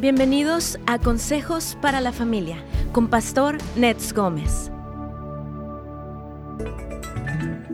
Bienvenidos 0.00 0.78
a 0.86 1.00
Consejos 1.00 1.76
para 1.82 2.00
la 2.00 2.12
Familia 2.12 2.62
con 2.92 3.08
Pastor 3.08 3.58
Nets 3.74 4.12
Gómez. 4.12 4.70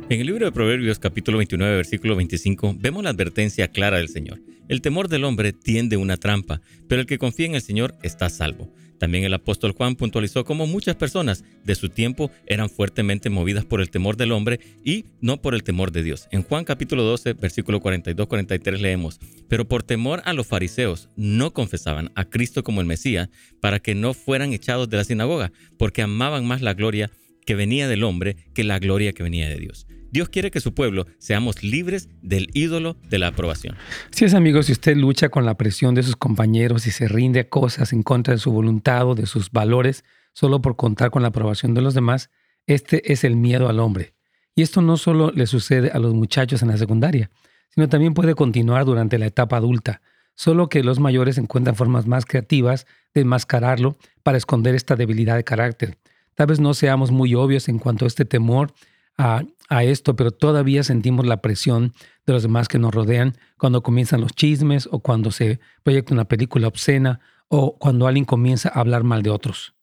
En 0.08 0.20
el 0.20 0.26
libro 0.26 0.46
de 0.46 0.52
Proverbios 0.52 0.98
capítulo 0.98 1.36
29 1.36 1.76
versículo 1.76 2.16
25 2.16 2.76
vemos 2.78 3.04
la 3.04 3.10
advertencia 3.10 3.68
clara 3.68 3.98
del 3.98 4.08
Señor. 4.08 4.40
El 4.68 4.80
temor 4.80 5.08
del 5.08 5.24
hombre 5.24 5.52
tiende 5.52 5.98
una 5.98 6.16
trampa, 6.16 6.62
pero 6.88 7.02
el 7.02 7.06
que 7.06 7.18
confía 7.18 7.44
en 7.44 7.56
el 7.56 7.60
Señor 7.60 7.94
está 8.02 8.30
salvo. 8.30 8.72
También 8.98 9.24
el 9.24 9.34
apóstol 9.34 9.72
Juan 9.72 9.96
puntualizó 9.96 10.44
cómo 10.44 10.66
muchas 10.66 10.96
personas 10.96 11.44
de 11.64 11.74
su 11.74 11.88
tiempo 11.88 12.30
eran 12.46 12.70
fuertemente 12.70 13.30
movidas 13.30 13.64
por 13.64 13.80
el 13.80 13.90
temor 13.90 14.16
del 14.16 14.32
hombre 14.32 14.60
y 14.84 15.06
no 15.20 15.40
por 15.40 15.54
el 15.54 15.62
temor 15.62 15.92
de 15.92 16.02
Dios. 16.02 16.28
En 16.30 16.42
Juan 16.42 16.64
capítulo 16.64 17.02
12, 17.02 17.34
versículo 17.34 17.80
42-43 17.80 18.78
leemos, 18.78 19.20
pero 19.48 19.66
por 19.66 19.82
temor 19.82 20.22
a 20.24 20.32
los 20.32 20.46
fariseos 20.46 21.08
no 21.16 21.52
confesaban 21.52 22.10
a 22.14 22.24
Cristo 22.24 22.62
como 22.62 22.80
el 22.80 22.86
Mesías 22.86 23.28
para 23.60 23.80
que 23.80 23.94
no 23.94 24.14
fueran 24.14 24.52
echados 24.52 24.88
de 24.88 24.96
la 24.96 25.04
sinagoga, 25.04 25.52
porque 25.78 26.02
amaban 26.02 26.46
más 26.46 26.62
la 26.62 26.74
gloria 26.74 27.10
que 27.44 27.54
venía 27.54 27.88
del 27.88 28.04
hombre 28.04 28.36
que 28.54 28.64
la 28.64 28.78
gloria 28.78 29.12
que 29.12 29.22
venía 29.22 29.48
de 29.48 29.56
Dios. 29.56 29.86
Dios 30.14 30.28
quiere 30.28 30.52
que 30.52 30.60
su 30.60 30.74
pueblo 30.74 31.08
seamos 31.18 31.64
libres 31.64 32.08
del 32.22 32.48
ídolo 32.54 32.96
de 33.10 33.18
la 33.18 33.26
aprobación. 33.26 33.74
Si 34.12 34.24
es 34.24 34.32
amigos, 34.34 34.66
si 34.66 34.72
usted 34.72 34.96
lucha 34.96 35.28
con 35.28 35.44
la 35.44 35.56
presión 35.56 35.96
de 35.96 36.04
sus 36.04 36.14
compañeros 36.14 36.86
y 36.86 36.92
se 36.92 37.08
rinde 37.08 37.40
a 37.40 37.48
cosas 37.48 37.92
en 37.92 38.04
contra 38.04 38.32
de 38.32 38.38
su 38.38 38.52
voluntad 38.52 39.08
o 39.08 39.16
de 39.16 39.26
sus 39.26 39.50
valores 39.50 40.04
solo 40.32 40.62
por 40.62 40.76
contar 40.76 41.10
con 41.10 41.22
la 41.22 41.28
aprobación 41.28 41.74
de 41.74 41.82
los 41.82 41.94
demás, 41.94 42.30
este 42.68 43.12
es 43.12 43.24
el 43.24 43.34
miedo 43.34 43.68
al 43.68 43.80
hombre. 43.80 44.14
Y 44.54 44.62
esto 44.62 44.82
no 44.82 44.98
solo 44.98 45.32
le 45.32 45.48
sucede 45.48 45.90
a 45.90 45.98
los 45.98 46.14
muchachos 46.14 46.62
en 46.62 46.68
la 46.68 46.76
secundaria, 46.76 47.32
sino 47.70 47.88
también 47.88 48.14
puede 48.14 48.36
continuar 48.36 48.84
durante 48.84 49.18
la 49.18 49.26
etapa 49.26 49.56
adulta, 49.56 50.00
solo 50.36 50.68
que 50.68 50.84
los 50.84 51.00
mayores 51.00 51.38
encuentran 51.38 51.74
formas 51.74 52.06
más 52.06 52.24
creativas 52.24 52.86
de 53.14 53.22
enmascararlo 53.22 53.96
para 54.22 54.38
esconder 54.38 54.76
esta 54.76 54.94
debilidad 54.94 55.34
de 55.34 55.42
carácter. 55.42 55.98
Tal 56.36 56.46
vez 56.46 56.60
no 56.60 56.72
seamos 56.72 57.10
muy 57.10 57.34
obvios 57.34 57.68
en 57.68 57.80
cuanto 57.80 58.04
a 58.04 58.08
este 58.08 58.24
temor 58.24 58.72
a, 59.16 59.44
esto, 59.82 60.16
pero 60.16 60.30
todavía 60.30 60.84
sentimos 60.84 61.26
la 61.26 61.38
presión 61.38 61.92
de 62.26 62.32
los 62.32 62.42
demás 62.42 62.68
que 62.68 62.78
nos 62.78 62.94
rodean 62.94 63.36
cuando 63.58 63.82
comienzan 63.82 64.20
los 64.20 64.32
chismes 64.32 64.88
o 64.90 65.00
cuando 65.00 65.30
se 65.30 65.60
proyecta 65.82 66.14
una 66.14 66.26
película 66.26 66.68
obscena 66.68 67.20
o 67.48 67.76
cuando 67.78 68.06
alguien 68.06 68.24
comienza 68.24 68.68
a 68.68 68.80
hablar 68.80 69.04
mal 69.04 69.22
de 69.22 69.30
otros. 69.30 69.74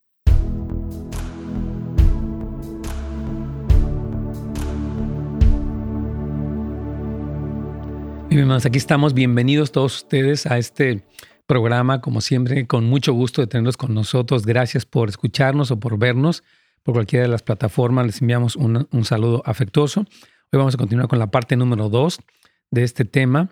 Aquí 8.64 8.78
estamos. 8.78 9.12
Bienvenidos 9.12 9.72
todos 9.72 9.96
ustedes 9.96 10.46
a 10.46 10.56
este 10.56 11.04
programa, 11.46 12.00
como 12.00 12.22
siempre, 12.22 12.66
con 12.66 12.84
mucho 12.84 13.12
gusto 13.12 13.42
de 13.42 13.46
tenerlos 13.46 13.76
con 13.76 13.92
nosotros. 13.92 14.46
Gracias 14.46 14.86
por 14.86 15.10
escucharnos 15.10 15.70
o 15.70 15.78
por 15.78 15.98
vernos 15.98 16.42
por 16.82 16.94
cualquiera 16.94 17.24
de 17.24 17.28
las 17.30 17.42
plataformas. 17.42 18.06
Les 18.06 18.20
enviamos 18.20 18.56
un, 18.56 18.86
saludo 19.04 19.42
afectuoso. 19.46 20.00
Hoy 20.00 20.58
vamos 20.58 20.74
a 20.74 20.78
continuar 20.78 21.08
con 21.08 21.18
la 21.18 21.30
parte 21.30 21.56
número 21.56 21.88
dos 21.88 22.20
de 22.70 22.82
este 22.84 23.04
tema 23.04 23.50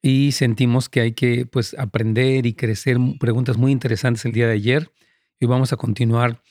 y 0.00 0.32
sentimos 0.32 0.88
que 0.88 1.00
hay 1.00 1.12
que 1.12 1.46
pues, 1.46 1.74
aprender 1.78 2.46
y 2.46 2.54
crecer 2.54 2.98
preguntas 3.20 3.56
muy 3.56 3.72
interesantes 3.72 4.24
el 4.24 4.32
día 4.32 4.46
de 4.46 4.54
ayer 4.54 4.90
y 5.38 5.46
vamos 5.46 5.72
a 5.72 5.76
continuar. 5.76 6.42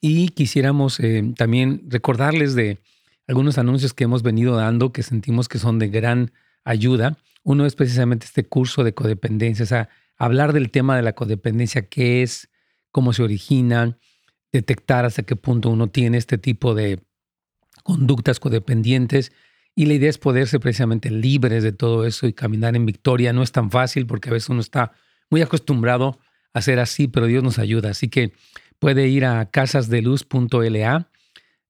y 0.00 0.28
quisiéramos 0.30 1.00
eh, 1.00 1.32
también 1.36 1.82
recordarles 1.88 2.54
de 2.54 2.78
algunos 3.26 3.58
anuncios 3.58 3.92
que 3.92 4.04
hemos 4.04 4.22
venido 4.22 4.56
dando 4.56 4.90
que 4.92 5.02
sentimos 5.02 5.48
que 5.48 5.58
son 5.58 5.78
de 5.78 5.88
gran 5.88 6.32
ayuda. 6.64 7.18
Uno 7.42 7.66
es 7.66 7.74
precisamente 7.74 8.26
este 8.26 8.44
curso 8.44 8.84
de 8.84 8.94
codependencia, 8.94 9.64
o 9.64 9.66
sea, 9.66 9.90
hablar 10.16 10.52
del 10.52 10.70
tema 10.70 10.96
de 10.96 11.02
la 11.02 11.12
codependencia, 11.12 11.88
qué 11.88 12.22
es, 12.22 12.48
cómo 12.90 13.12
se 13.12 13.22
origina, 13.22 13.98
detectar 14.52 15.04
hasta 15.04 15.22
qué 15.22 15.36
punto 15.36 15.70
uno 15.70 15.88
tiene 15.88 16.18
este 16.18 16.38
tipo 16.38 16.74
de 16.74 17.00
conductas 17.82 18.40
codependientes. 18.40 19.32
Y 19.74 19.86
la 19.86 19.94
idea 19.94 20.10
es 20.10 20.18
poderse 20.18 20.58
precisamente 20.58 21.10
libres 21.10 21.62
de 21.62 21.72
todo 21.72 22.04
eso 22.04 22.26
y 22.26 22.32
caminar 22.32 22.74
en 22.74 22.84
victoria. 22.84 23.32
No 23.32 23.42
es 23.42 23.52
tan 23.52 23.70
fácil 23.70 24.06
porque 24.06 24.28
a 24.28 24.32
veces 24.32 24.48
uno 24.48 24.60
está 24.60 24.92
muy 25.30 25.40
acostumbrado 25.42 26.18
a 26.52 26.62
ser 26.62 26.80
así, 26.80 27.08
pero 27.08 27.26
Dios 27.26 27.44
nos 27.44 27.58
ayuda. 27.58 27.90
Así 27.90 28.08
que 28.08 28.32
puede 28.78 29.08
ir 29.08 29.24
a 29.24 29.50
casasdeluz.la 29.50 31.08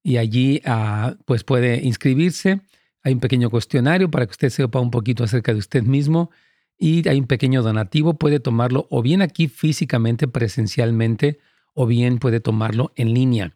y 0.03 0.17
allí 0.17 0.63
ah, 0.65 1.17
pues 1.27 1.45
puede 1.45 1.85
inscribirse. 1.85 2.61
Hay 3.03 3.13
un 3.13 3.21
pequeño 3.21 3.51
cuestionario 3.51 4.11
para 4.11 4.27
que 4.27 4.33
usted 4.33 4.51
sepa 4.51 4.81
un 4.81 4.91
poquito 4.91 5.25
acerca 5.25 5.53
de 5.53 5.59
usted 5.59 5.83
mismo 5.83 6.31
y 6.79 7.07
hay 7.09 7.19
un 7.19 7.27
pequeño 7.27 7.63
donativo. 7.63 8.15
Puede 8.15 8.41
tomarlo 8.41 8.87
o 8.91 9.03
bien 9.03 9.23
aquí 9.23 9.49
físicamente, 9.49 10.29
presencialmente, 10.29 11.39
o 11.81 11.87
bien 11.87 12.19
puede 12.19 12.41
tomarlo 12.41 12.93
en 12.97 13.15
línea. 13.15 13.55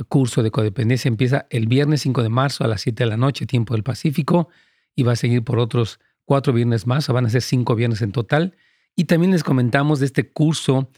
curso 0.07 0.45
de 0.45 0.53
codependencia. 0.53 1.09
Empieza 1.09 1.49
el 1.51 1.67
viernes 1.67 2.03
5 2.03 2.23
de 2.23 2.29
marzo 2.29 2.63
a 2.63 2.69
las 2.69 2.83
7 2.83 3.03
de 3.03 3.11
la 3.11 3.17
noche, 3.17 3.45
tiempo 3.45 3.75
del 3.75 3.83
Pacífico, 3.83 4.51
y 4.95 5.03
va 5.03 5.15
a 5.15 5.17
seguir 5.17 5.43
por 5.43 5.59
otros 5.59 5.99
cuatro 6.25 6.53
viernes 6.53 6.87
más. 6.87 7.09
Van 7.09 7.27
a 7.27 7.31
ser 7.31 7.43
cinco 7.43 7.75
viernes 7.75 8.03
en 8.03 8.13
total. 8.13 8.55
Y 8.95 9.07
también 9.07 9.33
les 9.33 9.43
comentamos 9.43 9.99
de 9.99 10.07
este 10.07 10.31
curso 10.31 10.93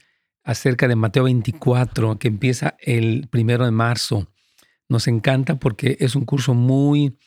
acerca 0.49 0.89
de 0.89 0.97
Mateo 0.97 1.25
24, 1.25 2.19
que 2.19 2.29
empieza 2.29 2.75
el 2.81 3.29
primero 3.29 3.67
de 3.67 3.71
marzo. 3.71 4.29
Nos 4.89 5.07
encanta 5.07 5.59
porque 5.59 5.99
es 6.01 6.17
un 6.17 6.25
curso 6.25 6.55
muy 6.55 7.19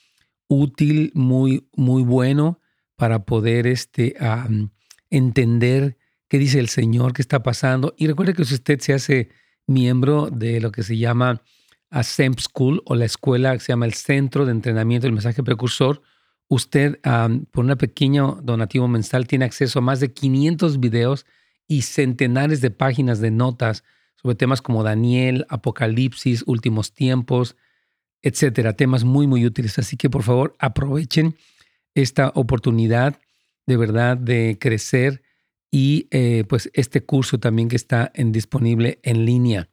útil, 0.47 1.11
muy, 1.13 1.69
muy 1.75 2.01
bueno 2.01 2.59
para 2.95 3.23
poder 3.23 3.67
este, 3.67 4.15
entender 5.11 5.99
qué 6.29 6.39
dice 6.39 6.57
el 6.57 6.67
Señor, 6.67 7.13
qué 7.13 7.21
está 7.21 7.43
pasando. 7.43 7.93
Y 7.95 8.07
recuerde 8.07 8.33
que 8.33 8.43
si 8.43 8.55
usted 8.55 8.79
se 8.79 8.93
hace 8.93 9.29
miembro 9.67 10.31
de 10.31 10.59
lo 10.59 10.71
que 10.71 10.81
se 10.81 10.97
llama 10.97 11.43
a 11.91 12.01
SEMP 12.01 12.39
School 12.39 12.81
o 12.85 12.95
la 12.95 13.05
escuela 13.05 13.53
que 13.53 13.59
se 13.59 13.71
llama 13.71 13.85
el 13.85 13.93
Centro 13.93 14.47
de 14.47 14.51
Entrenamiento 14.53 15.05
del 15.05 15.13
Mensaje 15.13 15.43
Precursor, 15.43 16.01
usted 16.47 16.99
por 17.51 17.65
un 17.65 17.75
pequeño 17.77 18.39
donativo 18.41 18.87
mensual 18.87 19.27
tiene 19.27 19.45
acceso 19.45 19.77
a 19.77 19.83
más 19.83 19.99
de 19.99 20.11
500 20.11 20.79
videos 20.79 21.27
y 21.67 21.83
centenares 21.83 22.61
de 22.61 22.71
páginas 22.71 23.19
de 23.21 23.31
notas 23.31 23.83
sobre 24.21 24.35
temas 24.35 24.61
como 24.61 24.83
Daniel, 24.83 25.45
Apocalipsis, 25.49 26.43
últimos 26.45 26.93
tiempos, 26.93 27.55
etcétera, 28.21 28.73
temas 28.73 29.03
muy, 29.03 29.27
muy 29.27 29.45
útiles. 29.45 29.79
Así 29.79 29.97
que 29.97 30.09
por 30.09 30.23
favor 30.23 30.55
aprovechen 30.59 31.35
esta 31.95 32.31
oportunidad 32.35 33.19
de 33.65 33.77
verdad 33.77 34.17
de 34.17 34.57
crecer 34.59 35.23
y 35.71 36.07
eh, 36.11 36.43
pues 36.47 36.69
este 36.73 37.03
curso 37.03 37.39
también 37.39 37.69
que 37.69 37.75
está 37.75 38.11
disponible 38.15 38.99
en 39.03 39.25
línea. 39.25 39.69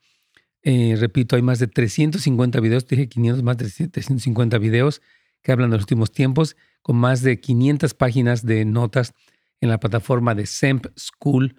Eh, 0.63 0.97
repito, 0.99 1.37
hay 1.37 1.43
más 1.43 1.59
de 1.59 1.67
350 1.67 2.61
videos, 2.61 2.87
dije 2.87 3.09
500, 3.09 3.43
más 3.43 3.57
de 3.57 3.65
350 3.65 4.59
videos 4.59 5.03
que 5.43 5.53
hablan 5.53 5.71
de 5.71 5.77
los 5.77 5.85
últimos 5.85 6.13
tiempos, 6.13 6.57
con 6.83 6.97
más 6.97 7.23
de 7.23 7.41
500 7.41 7.95
páginas 7.95 8.45
de 8.45 8.65
notas 8.65 9.15
en 9.61 9.69
la 9.69 9.81
plataforma 9.81 10.35
de 10.35 10.47
SEMP 10.47 10.87
School 10.97 11.57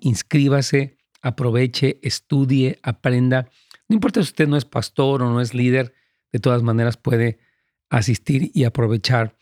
inscríbase, 0.00 0.98
aproveche, 1.20 1.98
estudie, 2.02 2.78
aprenda. 2.82 3.48
No 3.88 3.94
importa 3.94 4.20
si 4.22 4.30
usted 4.30 4.48
no 4.48 4.56
es 4.56 4.64
pastor 4.64 5.22
o 5.22 5.30
no 5.30 5.40
es 5.40 5.54
líder, 5.54 5.94
de 6.32 6.38
todas 6.38 6.62
maneras 6.62 6.96
puede 6.96 7.38
asistir 7.90 8.50
y 8.54 8.64
aprovechar 8.64 9.36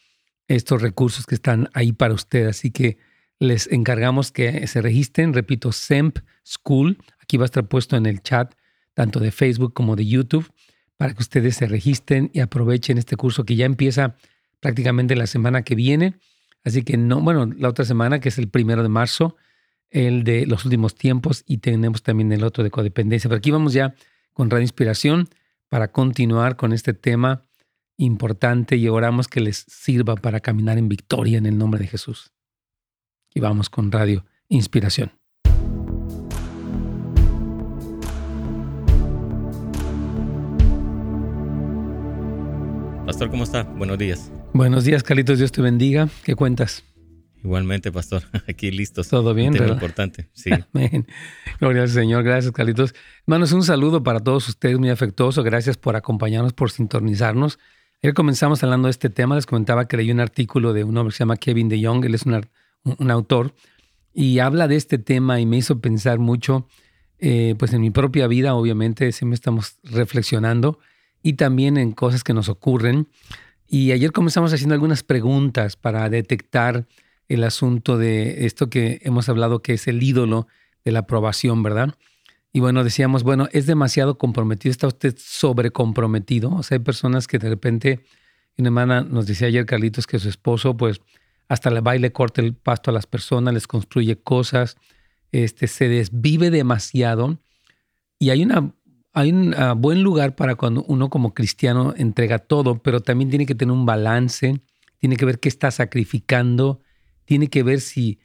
estos 0.49 0.83
recursos 0.83 1.27
que 1.27 1.37
están 1.37 1.69
ahí 1.73 1.93
para 1.93 2.15
usted. 2.15 2.47
Así 2.47 2.71
que 2.71 2.99
les 3.39 3.71
encargamos 3.71 4.33
que 4.33 4.67
se 4.67 4.83
registren, 4.83 5.33
repito, 5.33 5.73
SEMP 5.73 6.19
School. 6.45 6.99
Aquí 7.21 7.37
va 7.37 7.45
a 7.45 7.47
estar 7.47 7.67
puesto 7.69 7.97
en 7.97 8.07
el 8.07 8.23
chat, 8.23 8.55
tanto 8.95 9.21
de 9.21 9.31
Facebook 9.31 9.73
como 9.73 9.97
de 9.97 10.07
YouTube, 10.07 10.51
para 10.97 11.15
que 11.15 11.23
ustedes 11.23 11.57
se 11.57 11.67
registren 11.67 12.31
y 12.35 12.41
aprovechen 12.41 12.99
este 12.99 13.17
curso 13.17 13.45
que 13.45 13.57
ya 13.57 13.65
empieza 13.65 14.17
prácticamente 14.61 15.17
la 15.17 15.27
semana 15.27 15.63
que 15.63 15.75
viene. 15.75 16.19
Así 16.65 16.83
que 16.83 16.97
no, 16.97 17.21
bueno, 17.23 17.47
la 17.57 17.69
otra 17.69 17.85
semana, 17.85 18.21
que 18.21 18.29
es 18.29 18.39
el 18.39 18.49
primero 18.49 18.83
de 18.83 18.91
marzo, 18.91 19.37
el 19.91 20.25
de 20.25 20.47
los 20.47 20.65
últimos 20.65 20.95
tiempos 20.95 21.43
y 21.47 21.59
tenemos 21.59 22.03
también 22.03 22.33
el 22.33 22.45
otro 22.45 22.65
de 22.65 22.71
codependencia. 22.71 23.29
Pero 23.29 23.39
aquí 23.39 23.51
vamos 23.51 23.73
ya 23.73 23.95
con 24.33 24.51
Radio 24.51 24.63
Inspiración 24.63 25.29
para 25.69 25.93
continuar 25.93 26.57
con 26.57 26.73
este 26.73 26.95
tema 26.95 27.45
importante 27.97 28.77
y 28.77 28.89
oramos 28.89 29.29
que 29.29 29.41
les 29.41 29.59
sirva 29.69 30.17
para 30.17 30.41
caminar 30.41 30.79
en 30.79 30.89
victoria 30.89 31.39
en 31.39 31.47
el 31.47 31.59
nombre 31.59 31.81
de 31.81 31.87
Jesús. 31.87 32.33
Y 33.35 33.41
vamos 33.41 33.69
con 33.69 33.93
Radio 33.93 34.25
Inspiración. 34.49 35.13
Pastor, 43.07 43.29
¿cómo 43.29 43.43
está? 43.45 43.65
Buenos 43.65 43.99
días. 43.99 44.31
Buenos 44.53 44.85
días, 44.85 45.03
Carlitos. 45.03 45.39
Dios 45.39 45.53
te 45.53 45.61
bendiga. 45.61 46.09
¿Qué 46.25 46.35
cuentas? 46.35 46.85
Igualmente, 47.43 47.91
pastor. 47.91 48.23
Aquí 48.49 48.71
listos. 48.71 49.09
Todo 49.09 49.35
bien, 49.35 49.61
Un 49.61 49.69
importante. 49.69 50.29
Sí. 50.33 50.51
Amén. 50.75 51.07
Gloria 51.59 51.83
al 51.83 51.89
Señor. 51.89 52.23
Gracias, 52.23 52.53
Carlitos. 52.53 52.95
Hermanos, 53.27 53.53
un 53.53 53.63
saludo 53.63 54.03
para 54.03 54.21
todos 54.21 54.49
ustedes 54.49 54.79
muy 54.79 54.91
afectuoso. 54.91 55.43
Gracias 55.43 55.77
por 55.77 55.97
acompañarnos, 55.97 56.53
por 56.53 56.71
sintonizarnos. 56.71 57.59
Ayer 58.03 58.15
comenzamos 58.15 58.63
hablando 58.63 58.87
de 58.89 58.93
este 58.93 59.11
tema. 59.11 59.35
Les 59.35 59.47
comentaba 59.47 59.87
que 59.87 59.97
leí 59.97 60.11
un 60.11 60.21
artículo 60.21 60.73
de 60.73 60.85
un 60.85 60.97
hombre 60.97 61.13
que 61.13 61.17
se 61.17 61.21
llama 61.21 61.37
Kevin 61.37 61.69
de 61.69 61.81
Young. 61.81 62.05
Él 62.05 62.15
es 62.15 62.23
un, 62.25 62.47
un 62.85 63.11
autor 63.11 63.55
y 64.13 64.39
habla 64.41 64.69
de 64.69 64.77
este 64.77 64.99
tema 64.99 65.41
y 65.41 65.47
me 65.47 65.57
hizo 65.59 65.81
pensar 65.81 66.19
mucho, 66.19 66.67
eh, 67.19 67.55
pues 67.59 67.73
en 67.73 67.81
mi 67.81 67.91
propia 67.91 68.27
vida, 68.27 68.55
obviamente, 68.55 69.13
siempre 69.13 69.35
estamos 69.35 69.79
reflexionando 69.85 70.79
y 71.23 71.35
también 71.35 71.77
en 71.77 71.93
cosas 71.93 72.25
que 72.25 72.35
nos 72.35 72.49
ocurren. 72.49 73.09
Y 73.67 73.93
ayer 73.93 74.11
comenzamos 74.13 74.53
haciendo 74.53 74.75
algunas 74.75 75.03
preguntas 75.03 75.77
para 75.77 76.09
detectar 76.09 76.87
el 77.31 77.45
asunto 77.45 77.97
de 77.97 78.45
esto 78.45 78.69
que 78.69 79.01
hemos 79.05 79.29
hablado, 79.29 79.63
que 79.63 79.75
es 79.75 79.87
el 79.87 80.03
ídolo 80.03 80.49
de 80.85 80.93
la 80.93 81.01
aprobación, 81.01 81.63
¿verdad? 81.63 81.95
Y 82.53 82.59
bueno, 82.59 82.83
decíamos, 82.83 83.23
bueno, 83.23 83.49
es 83.53 83.67
demasiado 83.67 84.19
comprometido, 84.19 84.73
está 84.73 84.89
usted 84.89 85.15
sobrecomprometido. 85.17 86.51
O 86.51 86.63
sea, 86.65 86.79
hay 86.79 86.85
personas 86.85 87.29
que 87.29 87.39
de 87.39 87.49
repente, 87.49 88.01
una 88.59 88.69
hermana 88.69 89.03
nos 89.03 89.27
decía 89.27 89.47
ayer, 89.47 89.65
Carlitos, 89.65 90.09
que 90.09 90.19
su 90.19 90.29
esposo, 90.29 90.77
pues, 90.77 91.01
hasta 91.49 91.71
le 91.71 91.81
baile 91.81 92.13
corta 92.13 92.43
el 92.43 92.55
pasto 92.55 92.91
a 92.91 92.95
las 92.95 93.07
personas, 93.07 93.55
les 93.55 93.69
construye 93.69 94.21
cosas, 94.21 94.77
este, 95.31 95.69
se 95.69 95.89
desvive 95.89 96.51
demasiado. 96.51 97.39
Y 98.19 98.31
hay 98.31 98.43
una 98.43 98.75
hay 99.13 99.33
un 99.33 99.55
ah, 99.55 99.73
buen 99.73 100.03
lugar 100.03 100.37
para 100.37 100.55
cuando 100.55 100.85
uno 100.85 101.11
como 101.11 101.35
cristiano 101.35 101.95
entrega 101.97 102.39
todo, 102.39 102.79
pero 102.79 103.01
también 103.01 103.31
tiene 103.31 103.47
que 103.47 103.57
tener 103.57 103.73
un 103.73 103.85
balance, 103.85 104.61
tiene 104.99 105.17
que 105.17 105.25
ver 105.25 105.41
qué 105.41 105.49
está 105.49 105.71
sacrificando, 105.73 106.81
tiene 107.31 107.47
que 107.47 107.63
ver 107.63 107.81
si 107.81 108.19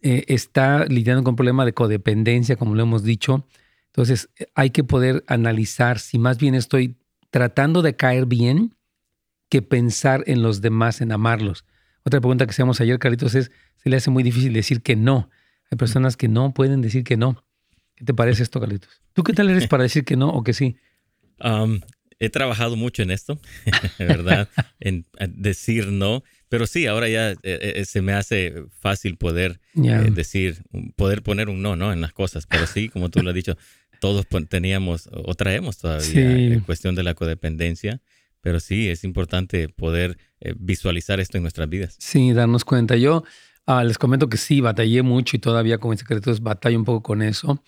eh, 0.00 0.26
está 0.28 0.84
lidiando 0.84 1.24
con 1.24 1.32
un 1.32 1.36
problema 1.36 1.64
de 1.64 1.72
codependencia, 1.72 2.54
como 2.54 2.76
lo 2.76 2.84
hemos 2.84 3.02
dicho. 3.02 3.48
Entonces 3.86 4.28
hay 4.54 4.70
que 4.70 4.84
poder 4.84 5.24
analizar 5.26 5.98
si 5.98 6.20
más 6.20 6.38
bien 6.38 6.54
estoy 6.54 6.94
tratando 7.30 7.82
de 7.82 7.96
caer 7.96 8.26
bien 8.26 8.76
que 9.48 9.60
pensar 9.60 10.22
en 10.28 10.42
los 10.42 10.60
demás, 10.60 11.00
en 11.00 11.10
amarlos. 11.10 11.64
Otra 12.04 12.20
pregunta 12.20 12.46
que 12.46 12.52
hacíamos 12.52 12.80
ayer, 12.80 13.00
Carlitos, 13.00 13.34
es, 13.34 13.50
se 13.82 13.90
le 13.90 13.96
hace 13.96 14.12
muy 14.12 14.22
difícil 14.22 14.52
decir 14.52 14.82
que 14.82 14.94
no. 14.94 15.30
Hay 15.72 15.76
personas 15.76 16.16
que 16.16 16.28
no 16.28 16.54
pueden 16.54 16.80
decir 16.80 17.02
que 17.02 17.16
no. 17.16 17.44
¿Qué 17.96 18.04
te 18.04 18.14
parece 18.14 18.44
esto, 18.44 18.60
Carlitos? 18.60 19.02
¿Tú 19.14 19.24
qué 19.24 19.32
tal 19.32 19.50
eres 19.50 19.66
para 19.66 19.82
decir 19.82 20.04
que 20.04 20.14
no 20.14 20.28
o 20.28 20.44
que 20.44 20.52
sí? 20.52 20.76
he 22.20 22.30
trabajado 22.30 22.76
mucho 22.76 23.02
en 23.02 23.10
esto, 23.10 23.40
¿verdad? 23.98 24.48
en 24.78 25.04
decir 25.42 25.88
no, 25.88 26.22
pero 26.48 26.66
sí, 26.66 26.86
ahora 26.86 27.08
ya 27.08 27.30
eh, 27.30 27.36
eh, 27.42 27.84
se 27.84 28.02
me 28.02 28.12
hace 28.12 28.64
fácil 28.80 29.16
poder 29.16 29.60
eh, 29.76 30.10
decir, 30.12 30.62
poder 30.96 31.22
poner 31.22 31.48
un 31.48 31.62
no, 31.62 31.76
¿no? 31.76 31.92
En 31.92 32.00
las 32.00 32.12
cosas, 32.12 32.46
pero 32.46 32.66
sí, 32.66 32.88
como 32.88 33.08
tú 33.08 33.22
lo 33.22 33.30
has 33.30 33.34
dicho, 33.34 33.56
todos 34.00 34.26
teníamos 34.48 35.08
o 35.12 35.34
traemos 35.34 35.78
todavía 35.78 36.30
en 36.30 36.60
cuestión 36.60 36.94
de 36.94 37.02
la 37.02 37.14
codependencia, 37.14 38.00
pero 38.40 38.60
sí, 38.60 38.88
es 38.88 39.04
importante 39.04 39.68
poder 39.68 40.18
visualizar 40.56 41.20
esto 41.20 41.38
en 41.38 41.42
nuestras 41.42 41.68
vidas. 41.68 41.96
Sí, 41.98 42.32
darnos 42.32 42.64
cuenta. 42.64 42.96
Yo 42.96 43.24
ah, 43.66 43.84
les 43.84 43.98
comento 43.98 44.28
que 44.28 44.36
sí, 44.36 44.60
batallé 44.60 45.02
mucho 45.02 45.36
y 45.36 45.40
todavía 45.40 45.78
como 45.78 45.96
secretos 45.96 46.42
batallo 46.42 46.78
un 46.78 46.84
poco 46.84 47.02
con 47.02 47.22
eso. 47.22 47.62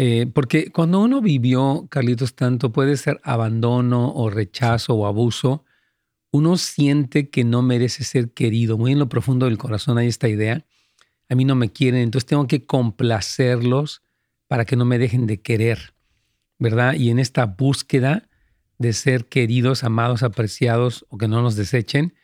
Eh, 0.00 0.30
porque 0.32 0.70
cuando 0.70 1.00
uno 1.00 1.20
vivió, 1.20 1.88
Carlitos, 1.90 2.34
tanto 2.34 2.70
puede 2.70 2.96
ser 2.96 3.20
abandono 3.24 4.12
o 4.14 4.30
rechazo 4.30 4.94
o 4.94 5.06
abuso, 5.06 5.64
uno 6.30 6.56
siente 6.56 7.30
que 7.30 7.44
no 7.44 7.62
merece 7.62 8.04
ser 8.04 8.32
querido. 8.32 8.76
Muy 8.76 8.92
en 8.92 8.98
lo 8.98 9.08
profundo 9.08 9.46
del 9.46 9.58
corazón 9.58 9.98
hay 9.98 10.08
esta 10.08 10.28
idea. 10.28 10.64
A 11.28 11.34
mí 11.34 11.44
no 11.44 11.54
me 11.54 11.70
quieren, 11.70 12.00
entonces 12.00 12.26
tengo 12.26 12.46
que 12.46 12.66
complacerlos 12.66 14.02
para 14.46 14.64
que 14.64 14.76
no 14.76 14.84
me 14.84 14.98
dejen 14.98 15.26
de 15.26 15.40
querer, 15.40 15.94
¿verdad? 16.58 16.94
Y 16.94 17.10
en 17.10 17.18
esta 17.18 17.44
búsqueda 17.46 18.28
de 18.78 18.92
ser 18.92 19.26
queridos, 19.26 19.84
amados, 19.84 20.22
apreciados 20.22 21.04
o 21.10 21.18
que 21.18 21.28
no 21.28 21.42
nos 21.42 21.56
desechen, 21.56 22.14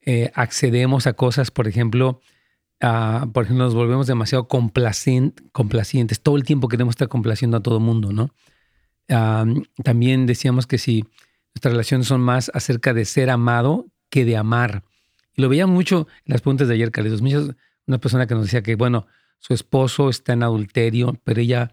eh, 0.00 0.30
accedemos 0.34 1.06
a 1.06 1.14
cosas, 1.14 1.50
por 1.50 1.68
ejemplo, 1.68 2.20
por 3.32 3.44
ejemplo, 3.44 3.64
nos 3.64 3.74
volvemos 3.74 4.08
demasiado 4.08 4.48
complacientes. 4.48 6.20
Todo 6.20 6.36
el 6.36 6.42
tiempo 6.42 6.66
queremos 6.66 6.94
estar 6.94 7.08
complaciendo 7.08 7.56
a 7.56 7.62
todo 7.62 7.76
el 7.78 7.84
mundo, 7.84 8.12
¿no? 8.12 8.30
también 9.84 10.26
decíamos 10.26 10.66
que 10.66 10.78
si 10.78 11.04
nuestras 11.54 11.72
relaciones 11.72 12.06
son 12.06 12.20
más 12.20 12.50
acerca 12.54 12.94
de 12.94 13.04
ser 13.04 13.30
amado 13.30 13.86
que 14.10 14.24
de 14.24 14.36
amar. 14.36 14.84
Y 15.34 15.42
lo 15.42 15.48
veíamos 15.48 15.74
mucho 15.74 16.06
en 16.24 16.32
las 16.32 16.40
preguntas 16.40 16.68
de 16.68 16.74
ayer, 16.74 16.90
Carlitos. 16.90 17.20
Una 17.20 17.98
persona 17.98 18.26
que 18.26 18.34
nos 18.34 18.44
decía 18.44 18.62
que, 18.62 18.74
bueno, 18.76 19.06
su 19.38 19.54
esposo 19.54 20.08
está 20.08 20.34
en 20.34 20.42
adulterio, 20.42 21.18
pero 21.24 21.40
ella 21.40 21.72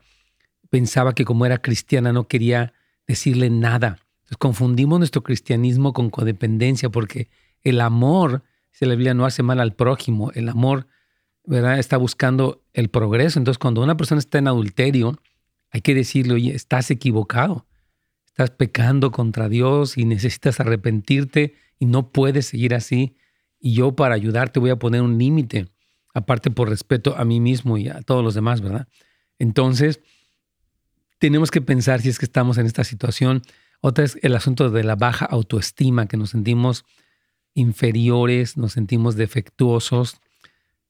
pensaba 0.70 1.14
que 1.14 1.26
como 1.26 1.46
era 1.46 1.60
cristiana 1.60 2.14
no 2.14 2.28
quería 2.28 2.74
decirle 3.08 3.50
nada. 3.50 4.00
Entonces 4.20 4.38
confundimos 4.38 5.00
nuestro 5.00 5.24
cristianismo 5.24 5.94
con 5.94 6.10
codependencia 6.10 6.90
porque 6.90 7.30
el 7.62 7.82
amor, 7.82 8.44
si 8.72 8.86
la 8.86 8.96
Biblia 8.96 9.14
no 9.14 9.26
hace 9.26 9.44
mal 9.44 9.60
al 9.60 9.74
prójimo, 9.74 10.32
el 10.34 10.50
amor 10.50 10.88
¿verdad? 11.50 11.80
Está 11.80 11.98
buscando 11.98 12.62
el 12.74 12.90
progreso. 12.90 13.40
Entonces, 13.40 13.58
cuando 13.58 13.82
una 13.82 13.98
persona 13.98 14.20
está 14.20 14.38
en 14.38 14.48
adulterio, 14.48 15.20
hay 15.72 15.82
que 15.82 15.96
decirle, 15.96 16.36
oye, 16.36 16.54
estás 16.54 16.92
equivocado, 16.92 17.66
estás 18.44 18.56
pecando 18.56 19.12
contra 19.12 19.50
Dios 19.50 19.98
y 19.98 20.06
necesitas 20.06 20.62
arrepentirte 20.62 21.56
y 21.78 21.86
no 21.86 22.14
puedes 22.14 22.46
seguir 22.46 22.74
así. 22.74 23.18
Y 23.60 23.74
yo 23.74 23.98
para 23.98 24.16
ayudarte 24.16 24.62
voy 24.62 24.70
a 24.70 24.80
poner 24.80 25.02
un 25.02 25.18
límite, 25.18 25.68
aparte 26.14 26.50
por 26.50 26.70
respeto 26.70 27.18
a 27.18 27.26
mí 27.26 27.42
mismo 27.42 27.78
y 27.78 27.90
a 27.90 28.02
todos 28.02 28.24
los 28.24 28.36
demás, 28.36 28.62
¿verdad? 28.62 28.88
Entonces, 29.40 30.00
tenemos 31.18 31.52
que 31.52 31.60
pensar 31.60 32.00
si 32.00 32.08
es 32.08 32.18
que 32.18 32.24
estamos 32.24 32.58
en 32.58 32.66
esta 32.66 32.86
situación. 32.86 33.42
Otra 33.82 34.06
es 34.06 34.18
el 34.22 34.34
asunto 34.34 34.70
de 34.70 34.86
la 34.86 34.96
baja 34.96 35.26
autoestima, 35.26 36.08
que 36.08 36.16
nos 36.16 36.30
sentimos 36.30 36.86
inferiores, 37.56 38.56
nos 38.56 38.72
sentimos 38.72 39.18
defectuosos, 39.18 40.22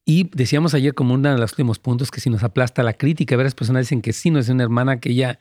y 0.05 0.29
decíamos 0.35 0.73
ayer 0.73 0.93
como 0.93 1.13
uno 1.13 1.31
de 1.31 1.37
los 1.37 1.51
últimos 1.51 1.77
puntos 1.77 2.09
que 2.09 2.19
si 2.19 2.29
nos 2.29 2.43
aplasta 2.43 2.83
la 2.83 2.93
crítica, 2.93 3.35
varias 3.35 3.53
personas 3.55 3.85
dicen 3.85 4.01
que 4.01 4.13
sí, 4.13 4.31
no 4.31 4.39
es 4.39 4.49
una 4.49 4.63
hermana 4.63 4.99
que 4.99 5.11
ella 5.11 5.39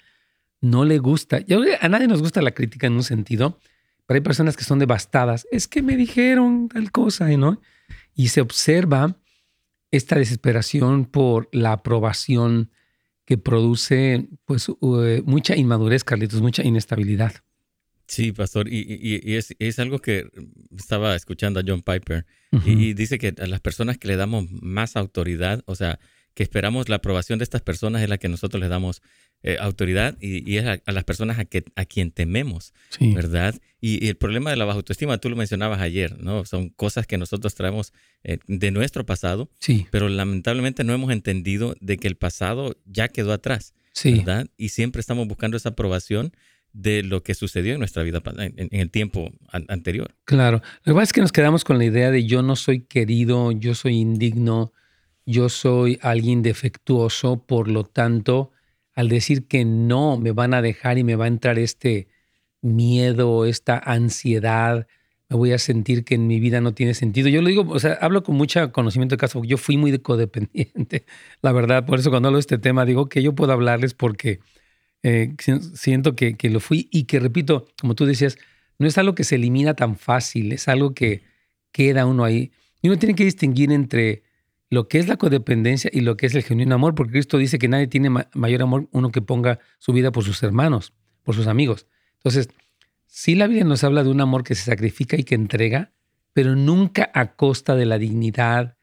no 0.60 0.84
le 0.84 0.99
gusta. 0.99 1.40
Yo, 1.40 1.60
a 1.81 1.88
nadie 1.88 2.08
nos 2.08 2.22
gusta 2.22 2.43
la 2.43 2.52
crítica 2.52 2.87
en 2.87 2.94
un 2.94 3.05
sentido, 3.05 3.58
pero 4.06 4.16
hay 4.16 4.22
personas 4.22 4.56
que 4.56 4.64
son 4.64 4.78
devastadas. 4.78 5.46
Es 5.50 5.69
que 5.69 5.82
me 5.82 5.96
dijeron 5.96 6.69
tal 6.69 6.90
cosa, 6.90 7.28
¿no? 7.28 7.60
Y 8.14 8.28
se 8.28 8.40
observa 8.40 9.16
esta 9.90 10.16
desesperación 10.16 11.06
por 11.06 11.49
la 11.52 11.72
aprobación 11.72 12.70
que 13.25 13.38
produce 13.38 14.29
pues 14.46 14.70
mucha 15.24 15.56
inmadurez, 15.56 16.05
Carlitos, 16.05 16.41
mucha 16.41 16.62
inestabilidad. 16.62 17.34
Sí, 18.06 18.32
pastor, 18.32 18.69
y, 18.70 19.36
es, 19.58 19.79
algo 19.79 19.98
que 19.98 20.31
estaba 20.74 21.15
escuchando 21.15 21.60
a 21.60 21.62
John 21.67 21.82
Piper 21.82 22.24
y, 22.65 22.94
dice 22.94 23.19
que 23.19 23.34
a 23.38 23.46
las 23.46 23.60
personas 23.60 23.98
que 23.98 24.08
le 24.08 24.17
damos 24.17 24.50
más 24.50 24.96
autoridad, 24.96 25.62
o 25.67 25.74
sea, 25.74 26.00
que 26.32 26.43
esperamos 26.43 26.88
la 26.88 26.96
aprobación 26.96 27.38
de 27.38 27.43
estas 27.43 27.60
personas 27.60 28.00
es 28.00 28.08
la 28.08 28.17
que 28.17 28.31
nosotros 28.31 28.60
les 28.60 28.70
damos 28.70 29.03
eh, 29.45 29.57
autoridad 29.61 30.17
y, 30.21 30.57
es 30.57 30.67
a, 30.67 30.93
las 30.93 31.05
personas 31.05 31.39
a, 31.39 31.45
que, 31.45 31.65
a 31.77 31.85
quien 31.85 32.11
tememos, 32.11 32.75
¿verdad? 32.99 33.55
Y, 33.81 34.09
el 34.09 34.17
problema 34.17 34.51
de 34.51 34.57
la 34.57 34.65
baja 34.65 34.79
autoestima, 34.79 35.19
tú 35.19 35.31
lo 35.31 35.37
mencionabas 35.37 35.81
ayer, 35.81 36.21
¿no? 36.21 36.45
Son 36.45 36.71
cosas 36.71 37.07
que 37.07 37.19
nosotros 37.19 37.55
traemos 37.55 37.93
eh, 38.25 38.39
de 38.49 38.73
nuestro 38.73 39.07
pasado, 39.07 39.49
sí. 39.61 39.87
pero 39.93 40.09
lamentablemente 40.09 40.83
no 40.83 40.93
hemos 40.93 41.13
entendido 41.13 41.77
de 41.81 41.99
que 41.99 42.09
el 42.09 42.17
pasado 42.17 42.77
ya 42.85 43.07
quedó 43.09 43.33
atrás, 43.33 43.75
¿verdad? 44.03 44.49
Y 44.57 44.71
siempre 44.71 45.01
estamos 45.01 45.29
buscando 45.29 45.57
esa 45.57 45.69
aprobación 45.69 46.33
de 46.73 47.03
lo 47.03 47.23
que 47.23 47.35
sucedió 47.35 47.75
en 47.75 47.79
nuestra 47.79 48.03
vida 48.03 48.21
en, 48.39 48.69
el 48.71 48.91
tiempo 48.91 49.31
anterior. 49.51 50.15
Claro. 50.25 50.63
Lo 50.85 50.93
que 50.93 50.95
pasa 50.95 51.05
es 51.05 51.13
que 51.13 51.21
nos 51.21 51.33
quedamos 51.33 51.65
con 51.65 51.79
la 51.79 51.85
idea 51.85 52.11
de 52.11 52.27
yo 52.27 52.43
no 52.43 52.57
soy 52.57 52.81
querido, 52.81 53.53
yo 53.53 53.75
soy 53.75 53.97
indigno, 53.97 54.73
yo 55.27 55.49
soy 55.49 55.99
alguien 56.03 56.43
defectuoso, 56.43 57.45
por 57.45 57.69
lo 57.69 57.85
tanto, 57.85 58.51
al 58.98 59.08
decir 59.08 59.46
que 59.46 59.64
no, 59.64 60.19
me 60.19 60.32
van 60.32 60.55
a 60.55 60.60
dejar 60.60 60.98
y 60.98 61.05
me 61.05 61.14
va 61.14 61.26
a 61.26 61.28
entrar 61.28 61.56
este 61.56 62.08
miedo, 62.62 63.46
esta 63.46 63.78
ansiedad, 63.78 64.88
me 65.28 65.36
voy 65.36 65.52
a 65.52 65.58
sentir 65.58 66.02
que 66.02 66.17
en 66.17 66.26
mi 66.26 66.40
vida 66.40 66.60
no 66.60 66.74
tiene 66.74 66.94
sentido. 66.94 67.28
Yo 67.28 67.40
lo 67.40 67.48
digo, 67.48 67.64
o 67.69 67.78
sea, 67.78 67.93
hablo 68.00 68.24
con 68.24 68.34
mucho 68.34 68.72
conocimiento 68.72 69.14
de 69.14 69.20
caso, 69.20 69.34
porque 69.38 69.50
yo 69.50 69.56
fui 69.56 69.76
muy 69.76 69.96
codependiente, 70.00 71.05
la 71.43 71.52
verdad, 71.52 71.86
por 71.86 72.00
eso 72.00 72.10
cuando 72.10 72.26
hablo 72.26 72.38
de 72.38 72.40
este 72.40 72.58
tema 72.58 72.84
digo 72.84 73.08
que 73.08 73.22
yo 73.22 73.36
puedo 73.36 73.52
hablarles 73.52 73.94
porque 73.94 74.40
eh, 75.05 75.36
siento 75.74 76.17
que, 76.17 76.36
que, 76.36 76.50
lo 76.50 76.58
fui 76.58 76.88
y 76.90 77.05
que, 77.05 77.20
repito, 77.20 77.69
como 77.81 77.94
tú 77.94 78.05
decías, 78.05 78.36
no 78.81 78.88
es 78.88 78.98
algo 78.98 79.14
que 79.14 79.22
se 79.22 79.36
elimina 79.36 79.74
tan 79.74 79.94
fácil, 79.96 80.50
es 80.50 80.67
algo 80.67 80.93
que 80.93 81.22
queda 81.70 82.05
uno 82.05 82.24
ahí. 82.24 82.50
Y 82.82 82.88
uno 82.88 82.98
tiene 82.98 83.14
que 83.14 83.24
distinguir 83.24 83.70
entre 83.70 84.24
lo 84.70 84.89
que 84.89 84.98
es 84.98 85.08
la 85.08 85.17
codependencia 85.17 85.91
y 85.93 86.01
lo 86.01 86.17
que 86.17 86.27
es 86.27 86.34
el 86.34 86.43
genuino 86.43 86.75
amor, 86.75 86.94
porque 86.94 87.13
Cristo 87.13 87.39
dice 87.39 87.58
que 87.58 87.69
nadie 87.69 87.87
tiene 87.87 88.10
mayor 88.34 88.63
amor 88.63 88.89
uno 88.93 89.10
que 89.10 89.22
ponga 89.22 89.58
su 89.79 89.93
vida 89.93 90.13
por 90.13 90.25
sus 90.25 90.43
hermanos, 90.43 90.93
por 91.22 91.34
sus 91.34 91.46
amigos. 91.46 91.87
Entonces, 92.17 92.51
sí 93.06 93.34
la 93.34 93.46
Biblia 93.46 93.65
nos 93.65 93.84
habla 93.84 94.05
de 94.05 94.10
un 94.10 94.20
amor 94.20 94.44
que 94.44 94.55
se 94.55 94.65
sacrifica 94.65 95.17
y 95.17 95.25
que 95.25 95.34
entrega, 95.34 95.93
pero 96.34 96.55
nunca 96.55 97.10
a 97.15 97.34
costa 97.34 97.75
de 97.75 97.87
la 97.87 97.98
dignidad, 97.98 98.77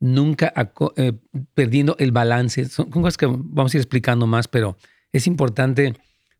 nunca 0.00 0.52
eh, 0.96 1.12
perdiendo 1.54 1.96
el 1.98 2.12
balance. 2.12 2.68
Son 2.68 2.90
cosas 2.90 3.16
que 3.16 3.26
vamos 3.26 3.72
a 3.72 3.76
ir 3.76 3.80
explicando 3.80 4.26
más, 4.26 4.48
pero 4.48 4.76
es 5.12 5.26
importante 5.26 5.94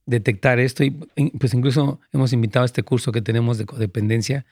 detectar 0.07 0.59
esto 0.59 0.85
y 0.85 0.91
pues 1.39 1.53
incluso 1.55 2.01
hemos 2.13 2.33
invitado 2.33 2.63
a 2.63 2.67
este 2.67 2.83
curso 2.83 3.13
que 3.13 3.23
tenemos 3.23 3.59
de 3.59 3.67
codependencia. 3.67 4.47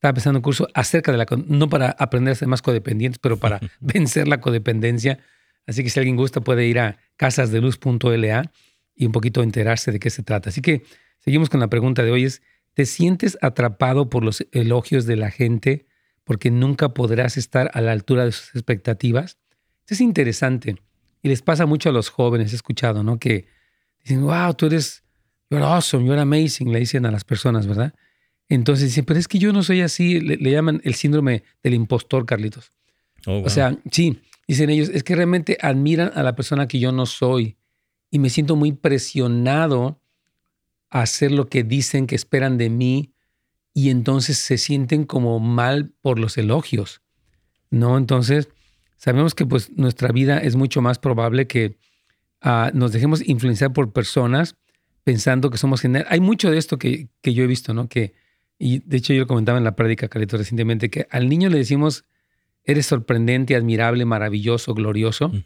Estaba 0.00 0.14
pensando 0.14 0.38
un 0.38 0.42
curso 0.42 0.66
acerca 0.72 1.12
de 1.12 1.18
la, 1.18 1.26
no 1.46 1.68
para 1.68 1.90
aprender 1.90 2.32
a 2.32 2.34
ser 2.34 2.48
más 2.48 2.62
codependientes, 2.62 3.18
pero 3.18 3.36
para 3.36 3.60
vencer 3.80 4.28
la 4.28 4.40
codependencia. 4.40 5.18
Así 5.66 5.84
que 5.84 5.90
si 5.90 6.00
alguien 6.00 6.16
gusta 6.16 6.40
puede 6.40 6.64
ir 6.64 6.78
a 6.78 6.96
casasdeluz.la 7.18 8.50
y 8.94 9.04
un 9.04 9.12
poquito 9.12 9.42
enterarse 9.42 9.92
de 9.92 10.00
qué 10.00 10.08
se 10.08 10.22
trata. 10.22 10.48
Así 10.48 10.62
que 10.62 10.84
seguimos 11.18 11.50
con 11.50 11.60
la 11.60 11.68
pregunta 11.68 12.02
de 12.02 12.12
hoy 12.12 12.24
es, 12.24 12.40
¿te 12.72 12.86
sientes 12.86 13.36
atrapado 13.42 14.08
por 14.08 14.24
los 14.24 14.46
elogios 14.52 15.04
de 15.04 15.16
la 15.16 15.30
gente 15.30 15.84
porque 16.24 16.50
nunca 16.50 16.94
podrás 16.94 17.36
estar 17.36 17.70
a 17.74 17.82
la 17.82 17.92
altura 17.92 18.24
de 18.24 18.32
sus 18.32 18.54
expectativas? 18.54 19.36
Esto 19.80 19.92
es 19.92 20.00
interesante 20.00 20.76
y 21.20 21.28
les 21.28 21.42
pasa 21.42 21.66
mucho 21.66 21.90
a 21.90 21.92
los 21.92 22.08
jóvenes, 22.08 22.54
he 22.54 22.56
escuchado, 22.56 23.02
¿no? 23.02 23.18
Que 23.18 23.48
dicen, 24.02 24.22
wow, 24.22 24.54
tú 24.54 24.64
eres, 24.64 25.04
you're 25.50 25.62
awesome, 25.62 26.06
you're 26.06 26.18
amazing, 26.18 26.72
le 26.72 26.78
dicen 26.78 27.04
a 27.04 27.10
las 27.10 27.24
personas, 27.24 27.66
¿verdad? 27.66 27.92
Entonces 28.50 28.88
dicen, 28.88 29.04
pero 29.04 29.18
es 29.18 29.28
que 29.28 29.38
yo 29.38 29.52
no 29.52 29.62
soy 29.62 29.80
así, 29.80 30.20
le, 30.20 30.50
llaman 30.50 30.80
el 30.84 30.94
síndrome 30.94 31.44
del 31.62 31.72
impostor, 31.72 32.26
Carlitos. 32.26 32.72
Oh, 33.26 33.42
o 33.44 33.48
sea, 33.48 33.78
sí, 33.92 34.20
dicen 34.48 34.70
ellos, 34.70 34.90
es 34.92 35.04
que 35.04 35.14
realmente 35.14 35.56
admiran 35.60 36.10
a 36.14 36.24
la 36.24 36.34
persona 36.34 36.66
que 36.66 36.80
yo 36.80 36.90
no 36.90 37.06
soy 37.06 37.56
y 38.10 38.18
me 38.18 38.28
siento 38.28 38.56
muy 38.56 38.72
presionado 38.72 40.00
a 40.90 41.02
hacer 41.02 41.30
lo 41.30 41.48
que 41.48 41.62
dicen 41.62 42.08
que 42.08 42.16
esperan 42.16 42.58
de 42.58 42.70
mí 42.70 43.12
y 43.72 43.90
entonces 43.90 44.38
se 44.38 44.58
sienten 44.58 45.04
como 45.04 45.38
mal 45.38 45.92
por 46.02 46.18
los 46.18 46.36
elogios, 46.36 47.02
¿no? 47.70 47.96
Entonces, 47.96 48.48
sabemos 48.96 49.36
que 49.36 49.46
pues 49.46 49.70
nuestra 49.76 50.10
vida 50.10 50.38
es 50.38 50.56
mucho 50.56 50.82
más 50.82 50.98
probable 50.98 51.46
que 51.46 51.78
ah, 52.40 52.72
nos 52.74 52.90
dejemos 52.90 53.22
influenciar 53.24 53.72
por 53.72 53.92
personas 53.92 54.56
pensando 55.04 55.50
que 55.50 55.58
somos 55.58 55.80
geniales. 55.80 56.10
Hay 56.10 56.18
mucho 56.18 56.50
de 56.50 56.58
esto 56.58 56.80
que, 56.80 57.10
que, 57.22 57.32
yo 57.32 57.44
he 57.44 57.46
visto, 57.46 57.74
¿no? 57.74 57.88
Que, 57.88 58.12
y 58.60 58.80
de 58.80 58.98
hecho 58.98 59.14
yo 59.14 59.20
lo 59.20 59.26
comentaba 59.26 59.58
en 59.58 59.64
la 59.64 59.74
práctica, 59.74 60.08
Carlito, 60.08 60.36
recientemente, 60.36 60.90
que 60.90 61.08
al 61.10 61.28
niño 61.28 61.48
le 61.48 61.58
decimos, 61.58 62.04
eres 62.62 62.86
sorprendente, 62.86 63.56
admirable, 63.56 64.04
maravilloso, 64.04 64.74
glorioso. 64.74 65.32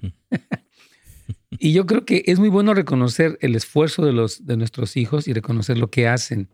Y 1.59 1.73
yo 1.73 1.87
creo 1.87 2.05
que 2.05 2.25
es 2.27 2.39
muy 2.39 2.49
bueno 2.49 2.75
reconocer 2.75 3.39
el 3.41 3.55
esfuerzo 3.55 4.05
de, 4.05 4.13
los, 4.13 4.45
de 4.45 4.57
nuestros 4.57 4.97
hijos 4.97 5.29
y 5.29 5.33
reconocer 5.33 5.79
lo 5.79 5.89
que 5.89 6.09
hacen. 6.09 6.49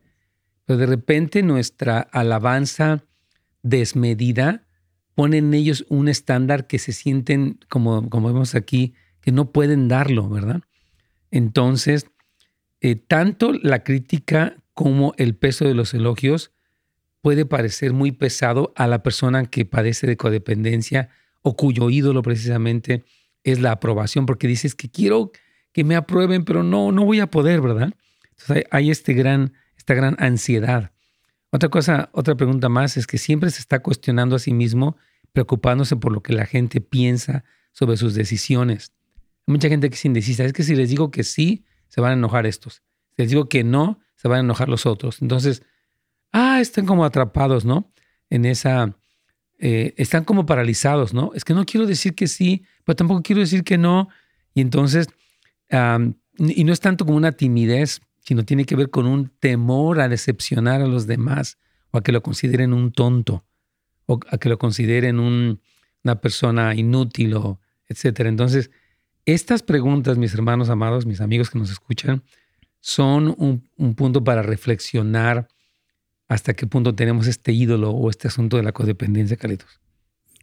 Pero 0.66 0.78
de 0.78 0.86
repente 0.86 1.42
nuestra 1.42 2.00
alabanza 2.00 3.02
desmedida 3.62 4.66
pone 5.14 5.38
en 5.38 5.54
ellos 5.54 5.86
un 5.88 6.08
estándar 6.08 6.66
que 6.66 6.78
se 6.78 6.92
sienten, 6.92 7.58
como, 7.68 8.08
como 8.10 8.28
vemos 8.28 8.54
aquí, 8.54 8.94
que 9.20 9.32
no 9.32 9.52
pueden 9.52 9.88
darlo, 9.88 10.28
¿verdad? 10.28 10.60
Entonces, 11.30 12.06
eh, 12.80 12.94
tanto 12.94 13.52
la 13.52 13.82
crítica 13.82 14.56
como 14.80 15.12
el 15.18 15.34
peso 15.34 15.66
de 15.66 15.74
los 15.74 15.92
elogios 15.92 16.52
puede 17.20 17.44
parecer 17.44 17.92
muy 17.92 18.12
pesado 18.12 18.72
a 18.76 18.86
la 18.86 19.02
persona 19.02 19.44
que 19.44 19.66
padece 19.66 20.06
de 20.06 20.16
codependencia 20.16 21.10
o 21.42 21.54
cuyo 21.54 21.90
ídolo 21.90 22.22
precisamente 22.22 23.04
es 23.44 23.60
la 23.60 23.72
aprobación, 23.72 24.24
porque 24.24 24.48
dices 24.48 24.74
que 24.74 24.90
quiero 24.90 25.32
que 25.72 25.84
me 25.84 25.96
aprueben, 25.96 26.46
pero 26.46 26.62
no, 26.62 26.92
no 26.92 27.04
voy 27.04 27.20
a 27.20 27.26
poder, 27.26 27.60
¿verdad? 27.60 27.92
Entonces 28.30 28.64
hay, 28.70 28.90
este 28.90 29.12
gran, 29.12 29.52
esta 29.76 29.92
gran 29.92 30.16
ansiedad. 30.18 30.92
Otra 31.50 31.68
cosa, 31.68 32.08
otra 32.14 32.34
pregunta 32.34 32.70
más 32.70 32.96
es 32.96 33.06
que 33.06 33.18
siempre 33.18 33.50
se 33.50 33.60
está 33.60 33.80
cuestionando 33.80 34.36
a 34.36 34.38
sí 34.38 34.54
mismo, 34.54 34.96
preocupándose 35.34 35.96
por 35.96 36.10
lo 36.10 36.22
que 36.22 36.32
la 36.32 36.46
gente 36.46 36.80
piensa 36.80 37.44
sobre 37.72 37.98
sus 37.98 38.14
decisiones. 38.14 38.94
Hay 39.46 39.52
mucha 39.52 39.68
gente 39.68 39.90
que 39.90 39.96
es 39.96 40.04
indecisa. 40.06 40.42
Es 40.46 40.54
que 40.54 40.62
si 40.62 40.74
les 40.74 40.88
digo 40.88 41.10
que 41.10 41.22
sí, 41.22 41.66
se 41.88 42.00
van 42.00 42.12
a 42.12 42.14
enojar 42.14 42.46
estos. 42.46 42.82
Si 43.10 43.16
les 43.18 43.28
digo 43.28 43.46
que 43.50 43.62
no, 43.62 44.00
se 44.20 44.28
van 44.28 44.38
a 44.38 44.40
enojar 44.40 44.68
los 44.68 44.84
otros. 44.84 45.22
Entonces, 45.22 45.62
ah, 46.30 46.60
están 46.60 46.84
como 46.84 47.06
atrapados, 47.06 47.64
¿no? 47.64 47.90
En 48.28 48.44
esa, 48.44 48.94
eh, 49.58 49.94
están 49.96 50.24
como 50.24 50.44
paralizados, 50.44 51.14
¿no? 51.14 51.30
Es 51.34 51.42
que 51.42 51.54
no 51.54 51.64
quiero 51.64 51.86
decir 51.86 52.14
que 52.14 52.26
sí, 52.26 52.66
pero 52.84 52.96
tampoco 52.96 53.22
quiero 53.22 53.40
decir 53.40 53.64
que 53.64 53.78
no. 53.78 54.10
Y 54.52 54.60
entonces, 54.60 55.08
y 55.70 56.64
no 56.64 56.72
es 56.72 56.80
tanto 56.80 57.06
como 57.06 57.16
una 57.16 57.32
timidez, 57.32 58.02
sino 58.20 58.44
tiene 58.44 58.66
que 58.66 58.76
ver 58.76 58.90
con 58.90 59.06
un 59.06 59.30
temor 59.40 60.00
a 60.00 60.08
decepcionar 60.08 60.82
a 60.82 60.86
los 60.86 61.06
demás 61.06 61.56
o 61.90 61.98
a 61.98 62.02
que 62.02 62.12
lo 62.12 62.22
consideren 62.22 62.74
un 62.74 62.92
tonto 62.92 63.46
o 64.04 64.20
a 64.28 64.36
que 64.36 64.50
lo 64.50 64.58
consideren 64.58 65.18
una 65.18 66.20
persona 66.20 66.74
inútil 66.74 67.34
o 67.36 67.58
etcétera. 67.88 68.28
Entonces, 68.28 68.70
estas 69.24 69.62
preguntas, 69.62 70.18
mis 70.18 70.34
hermanos 70.34 70.68
amados, 70.68 71.06
mis 71.06 71.22
amigos 71.22 71.48
que 71.48 71.58
nos 71.58 71.70
escuchan, 71.70 72.22
son 72.80 73.34
un, 73.38 73.68
un 73.76 73.94
punto 73.94 74.24
para 74.24 74.42
reflexionar 74.42 75.48
hasta 76.28 76.54
qué 76.54 76.66
punto 76.66 76.94
tenemos 76.94 77.26
este 77.26 77.52
ídolo 77.52 77.90
o 77.90 78.08
este 78.08 78.28
asunto 78.28 78.56
de 78.56 78.62
la 78.62 78.72
codependencia, 78.72 79.36
Carlitos. 79.36 79.80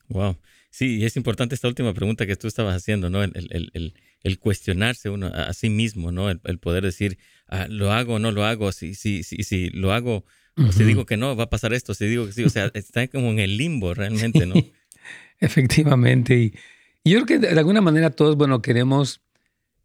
Wow. 0.09 0.37
Sí, 0.69 0.97
y 0.97 1.05
es 1.05 1.15
importante 1.15 1.55
esta 1.55 1.67
última 1.67 1.93
pregunta 1.93 2.25
que 2.25 2.35
tú 2.35 2.47
estabas 2.47 2.75
haciendo, 2.75 3.09
¿no? 3.09 3.23
El, 3.23 4.39
cuestionarse 4.39 5.09
uno 5.09 5.27
a, 5.27 5.53
sí 5.53 5.69
mismo, 5.69 6.11
¿no? 6.11 6.29
El, 6.29 6.59
poder 6.59 6.83
decir, 6.83 7.17
ah, 7.47 7.67
¿lo 7.69 7.91
hago 7.91 8.15
o 8.15 8.19
no 8.19 8.31
lo 8.31 8.45
hago? 8.45 8.71
Si, 8.71 8.93
si, 8.93 9.23
si, 9.23 9.43
si 9.43 9.69
lo 9.69 9.93
hago, 9.93 10.25
o 10.57 10.71
si 10.71 10.83
digo 10.83 11.05
que 11.05 11.17
no, 11.17 11.35
va 11.35 11.45
a 11.45 11.49
pasar 11.49 11.73
esto, 11.73 11.93
si 11.93 12.05
digo 12.05 12.25
que 12.25 12.33
sí, 12.33 12.43
o 12.43 12.49
sea, 12.49 12.69
está 12.73 13.07
como 13.07 13.31
en 13.31 13.39
el 13.39 13.57
limbo 13.57 13.93
realmente, 13.93 14.45
¿no? 14.45 14.55
Efectivamente. 15.39 16.37
Y, 16.37 16.53
yo 17.09 17.23
creo 17.23 17.25
que 17.25 17.39
de 17.39 17.57
alguna 17.57 17.79
manera 17.79 18.09
todos, 18.09 18.35
bueno, 18.35 18.61
queremos 18.61 19.21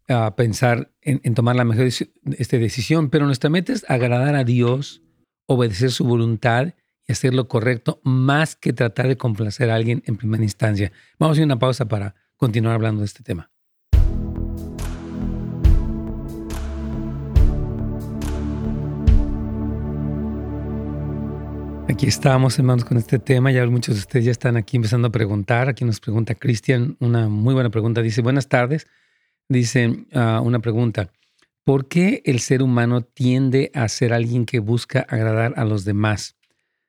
ah, 0.09 0.35
pensar 0.35 0.91
en, 1.01 1.33
tomar 1.33 1.55
la 1.55 1.63
mejor 1.63 1.85
este, 1.85 2.59
decisión, 2.59 3.09
pero 3.09 3.25
nuestra 3.25 3.49
meta 3.49 3.73
es 3.73 3.85
agradar 3.89 4.35
a 4.35 4.43
Dios 4.43 5.01
obedecer 5.45 5.91
su 5.91 6.05
voluntad 6.05 6.73
y 7.07 7.11
hacer 7.11 7.33
lo 7.33 7.47
correcto 7.47 7.99
más 8.03 8.55
que 8.55 8.73
tratar 8.73 9.07
de 9.07 9.17
complacer 9.17 9.69
a 9.69 9.75
alguien 9.75 10.03
en 10.05 10.15
primera 10.15 10.43
instancia. 10.43 10.91
Vamos 11.19 11.37
a 11.37 11.41
ir 11.41 11.43
a 11.43 11.47
una 11.47 11.59
pausa 11.59 11.85
para 11.85 12.15
continuar 12.37 12.75
hablando 12.75 13.01
de 13.01 13.05
este 13.05 13.23
tema. 13.23 13.49
Aquí 21.93 22.07
estamos, 22.07 22.57
hermanos, 22.57 22.85
con 22.85 22.97
este 22.97 23.19
tema. 23.19 23.51
Ya 23.51 23.65
muchos 23.67 23.95
de 23.95 23.99
ustedes 23.99 24.25
ya 24.25 24.31
están 24.31 24.57
aquí 24.57 24.77
empezando 24.77 25.09
a 25.09 25.11
preguntar. 25.11 25.69
Aquí 25.69 25.85
nos 25.85 25.99
pregunta 25.99 26.33
Cristian 26.33 26.97
una 26.99 27.29
muy 27.29 27.53
buena 27.53 27.69
pregunta. 27.69 28.01
Dice, 28.01 28.21
buenas 28.21 28.47
tardes. 28.47 28.87
Dice 29.49 30.05
ah, 30.13 30.41
una 30.43 30.59
pregunta. 30.59 31.11
¿Por 31.63 31.87
qué 31.87 32.21
el 32.25 32.39
ser 32.39 32.61
humano 32.61 33.01
tiende 33.01 33.71
a 33.73 33.87
ser 33.87 34.13
alguien 34.13 34.45
que 34.45 34.59
busca 34.59 35.01
agradar 35.01 35.53
a 35.55 35.63
los 35.63 35.85
demás? 35.85 36.35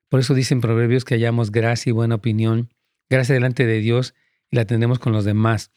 Por 0.09 0.21
eso 0.21 0.35
dicen 0.35 0.61
proverbios 0.61 1.05
que 1.05 1.15
hallamos 1.15 1.53
gracia 1.53 1.91
y 1.91 1.93
buena 1.93 2.17
opinión, 2.17 2.73
gracia 3.09 3.35
delante 3.35 3.67
de 3.67 3.81
Dios 3.81 4.15
y 4.51 4.57
la 4.57 4.65
tendremos 4.65 4.99
con 4.99 5.13
los 5.13 5.25
demás. 5.25 5.71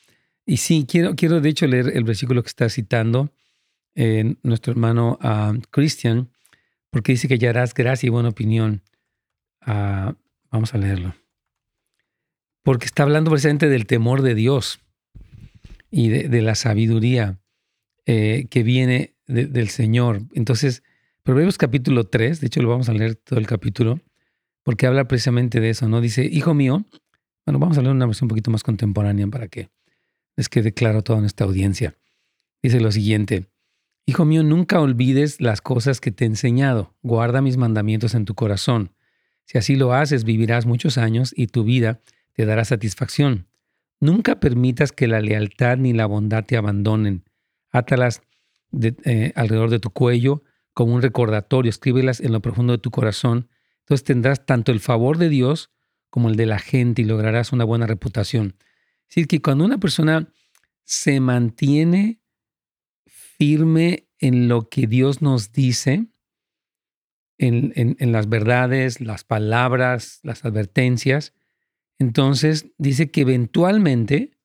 Y 0.45 0.57
sí, 0.57 0.85
quiero, 0.87 1.15
quiero 1.15 1.41
de 1.41 1.49
hecho 1.49 1.67
leer 1.67 1.91
el 1.95 2.03
versículo 2.03 2.41
que 2.41 2.47
está 2.47 2.69
citando 2.69 3.31
eh, 3.95 4.35
nuestro 4.43 4.71
hermano 4.71 5.19
uh, 5.21 5.59
Christian, 5.71 6.29
porque 6.89 7.11
dice 7.11 7.27
que 7.27 7.35
hallarás 7.35 7.73
gracia 7.73 8.07
y 8.07 8.11
buena 8.11 8.29
opinión. 8.29 8.81
Ah, 9.61 10.15
vamos 10.51 10.73
a 10.73 10.77
leerlo. 10.77 11.15
Porque 12.63 12.85
está 12.85 13.03
hablando 13.03 13.29
precisamente 13.29 13.69
del 13.69 13.85
temor 13.85 14.21
de 14.21 14.35
Dios 14.35 14.79
y 15.89 16.09
de 16.09 16.41
la 16.41 16.55
sabiduría. 16.55 17.39
Eh, 18.09 18.47
que 18.49 18.63
viene 18.63 19.15
del 19.27 19.67
Señor. 19.67 20.21
Entonces, 20.33 20.81
Proverbios 21.23 21.57
capítulo 21.57 22.05
3, 22.05 22.39
de 22.39 22.47
hecho 22.47 22.61
lo 22.61 22.69
vamos 22.69 22.87
a 22.87 22.93
leer 22.93 23.15
todo 23.15 23.37
el 23.37 23.45
capítulo, 23.45 23.99
porque 24.63 24.87
habla 24.87 25.09
precisamente 25.09 25.59
de 25.59 25.71
eso, 25.71 25.89
¿no? 25.89 25.99
Dice, 25.99 26.23
hijo 26.23 26.53
mío, 26.53 26.85
bueno, 27.45 27.59
vamos 27.59 27.77
a 27.77 27.81
leer 27.81 27.93
una 27.93 28.05
versión 28.05 28.27
un 28.27 28.29
poquito 28.29 28.49
más 28.49 28.63
contemporánea 28.63 29.27
para 29.27 29.49
que 29.49 29.71
les 30.37 30.47
quede 30.47 30.71
claro 30.71 31.01
toda 31.01 31.19
nuestra 31.19 31.45
audiencia. 31.45 31.97
Dice 32.63 32.79
lo 32.79 32.93
siguiente, 32.93 33.47
hijo 34.05 34.23
mío, 34.23 34.41
nunca 34.41 34.79
olvides 34.79 35.41
las 35.41 35.59
cosas 35.59 35.99
que 35.99 36.11
te 36.11 36.23
he 36.23 36.27
enseñado, 36.27 36.95
guarda 37.01 37.41
mis 37.41 37.57
mandamientos 37.57 38.15
en 38.15 38.23
tu 38.23 38.35
corazón. 38.35 38.93
Si 39.43 39.57
así 39.57 39.75
lo 39.75 39.93
haces, 39.93 40.23
vivirás 40.23 40.65
muchos 40.65 40.97
años 40.97 41.33
y 41.35 41.47
tu 41.47 41.65
vida 41.65 41.99
te 42.31 42.45
dará 42.45 42.63
satisfacción. 42.63 43.46
Nunca 43.99 44.39
permitas 44.39 44.91
que 44.91 45.07
la 45.07 45.21
lealtad 45.21 45.77
ni 45.77 45.93
la 45.93 46.05
bondad 46.05 46.45
te 46.45 46.57
abandonen 46.57 47.23
átalas 47.71 48.21
eh, 48.81 49.31
alrededor 49.35 49.69
de 49.69 49.79
tu 49.79 49.89
cuello 49.89 50.43
como 50.73 50.93
un 50.93 51.01
recordatorio, 51.01 51.69
escríbelas 51.69 52.19
en 52.19 52.31
lo 52.31 52.41
profundo 52.41 52.73
de 52.73 52.79
tu 52.79 52.91
corazón. 52.91 53.49
Entonces 53.79 54.03
tendrás 54.03 54.45
tanto 54.45 54.71
el 54.71 54.79
favor 54.79 55.17
de 55.17 55.29
Dios 55.29 55.71
como 56.09 56.29
el 56.29 56.35
de 56.35 56.45
la 56.45 56.59
gente 56.59 57.01
y 57.01 57.05
lograrás 57.05 57.51
una 57.51 57.63
buena 57.63 57.87
reputación. 57.87 58.55
Es 59.03 59.15
decir, 59.15 59.27
que 59.27 59.41
cuando 59.41 59.65
una 59.65 59.79
persona 59.79 60.31
se 60.83 61.19
mantiene 61.19 62.21
firme 63.05 64.07
en 64.19 64.47
lo 64.47 64.69
que 64.69 64.87
Dios 64.87 65.21
nos 65.21 65.51
dice, 65.51 66.07
en, 67.37 67.95
las 68.11 68.29
verdades, 68.29 68.99
las 68.99 69.23
palabras, 69.23 70.19
las 70.23 70.43
advertencias, 70.43 71.33
Entonces 71.99 72.67
dice 72.77 73.11
que 73.11 73.21
eventualmente, 73.21 74.37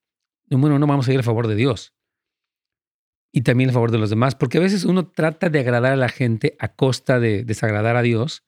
bueno, 0.48 0.78
no 0.78 0.86
vamos 0.86 1.08
a 1.08 1.12
ir 1.12 1.20
a 1.20 1.22
favor 1.22 1.48
de 1.48 1.54
Dios 1.54 1.94
y 3.32 3.42
también 3.42 3.70
a 3.70 3.72
favor 3.72 3.90
de 3.90 3.98
los 3.98 4.10
demás, 4.10 4.34
porque 4.34 4.58
a 4.58 4.60
veces 4.60 4.84
uno 4.84 5.08
trata 5.08 5.48
de 5.48 5.60
agradar 5.60 5.92
a 5.92 5.96
la 5.96 6.08
gente 6.08 6.56
a 6.58 6.74
costa 6.74 7.18
de 7.18 7.44
desagradar 7.44 7.96
a 7.96 8.02
Dios 8.02 8.44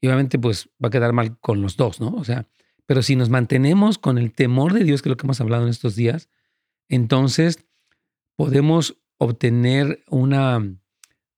y 0.00 0.06
obviamente 0.06 0.38
pues 0.38 0.70
va 0.82 0.88
a 0.88 0.90
quedar 0.90 1.12
mal 1.12 1.38
con 1.38 1.62
los 1.62 1.76
dos, 1.76 2.00
¿no? 2.00 2.08
O 2.14 2.24
sea, 2.24 2.48
pero 2.86 3.02
si 3.02 3.16
nos 3.16 3.30
mantenemos 3.30 3.98
con 3.98 4.18
el 4.18 4.32
temor 4.32 4.72
de 4.72 4.84
Dios, 4.84 5.02
que 5.02 5.08
es 5.08 5.10
lo 5.10 5.16
que 5.16 5.26
hemos 5.26 5.40
hablado 5.40 5.62
en 5.64 5.68
estos 5.68 5.94
días, 5.94 6.28
entonces 6.88 7.64
podemos 8.36 8.98
obtener 9.18 10.02
una 10.08 10.76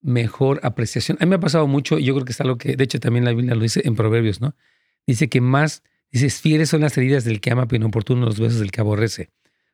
mejor 0.01 0.59
apreciación. 0.63 1.17
A 1.19 1.25
mí 1.25 1.29
me 1.29 1.35
ha 1.35 1.39
pasado 1.39 1.67
mucho, 1.67 1.99
y 1.99 2.05
yo 2.05 2.13
creo 2.13 2.25
que 2.25 2.31
es 2.31 2.41
algo 2.41 2.57
que, 2.57 2.75
de 2.75 2.83
hecho, 2.83 2.99
también 2.99 3.25
la 3.25 3.31
Biblia 3.31 3.55
lo 3.55 3.61
dice 3.61 3.81
en 3.85 3.95
Proverbios, 3.95 4.41
¿no? 4.41 4.55
Dice 5.05 5.29
que 5.29 5.41
más, 5.41 5.83
dice, 6.19 6.29
fieles 6.29 6.69
son 6.69 6.81
las 6.81 6.97
heridas 6.97 7.25
del 7.25 7.41
que 7.41 7.51
ama, 7.51 7.67
pero 7.67 7.77
inoportunos 7.81 8.25
los 8.25 8.39
besos 8.39 8.59
del 8.59 8.71
que 8.71 8.81
aborrece. 8.81 9.31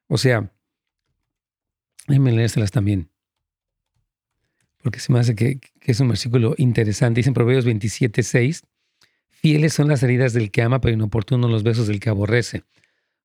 O 0.07 0.17
sea, 0.17 0.51
déjenme 2.07 2.31
leérselas 2.31 2.71
también, 2.71 3.12
porque 4.81 5.00
se 5.00 5.13
me 5.13 5.19
hace 5.19 5.36
que, 5.36 5.60
que 5.60 5.91
es 5.91 6.00
un 6.00 6.07
versículo 6.07 6.55
interesante. 6.57 7.19
Dice 7.19 7.29
en 7.29 7.36
Proverbios 7.36 7.65
27, 7.65 8.24
6, 8.24 8.63
fieles 9.29 9.74
son 9.74 9.88
las 9.88 10.01
heridas 10.01 10.33
del 10.33 10.50
que 10.50 10.63
ama, 10.63 10.81
pero 10.81 10.95
inoportunos 10.95 11.51
los 11.51 11.62
besos 11.62 11.88
del 11.88 12.00
que 12.00 12.10
aborrece. 12.10 12.63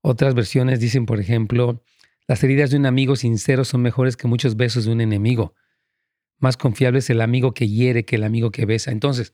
Otras 0.02 0.34
versiones 0.34 0.78
dicen, 0.78 1.06
por 1.06 1.18
ejemplo, 1.18 1.82
las 2.28 2.44
heridas 2.44 2.70
de 2.70 2.76
un 2.76 2.86
amigo 2.86 3.16
sincero 3.16 3.64
son 3.64 3.82
mejores 3.82 4.16
que 4.16 4.28
muchos 4.28 4.56
besos 4.56 4.84
de 4.84 4.92
un 4.92 5.00
enemigo. 5.00 5.54
Más 6.38 6.56
confiable 6.56 6.98
es 6.98 7.08
el 7.08 7.22
amigo 7.22 7.54
que 7.54 7.66
hiere 7.66 8.04
que 8.04 8.16
el 8.16 8.24
amigo 8.24 8.50
que 8.50 8.66
besa. 8.66 8.90
Entonces, 8.90 9.32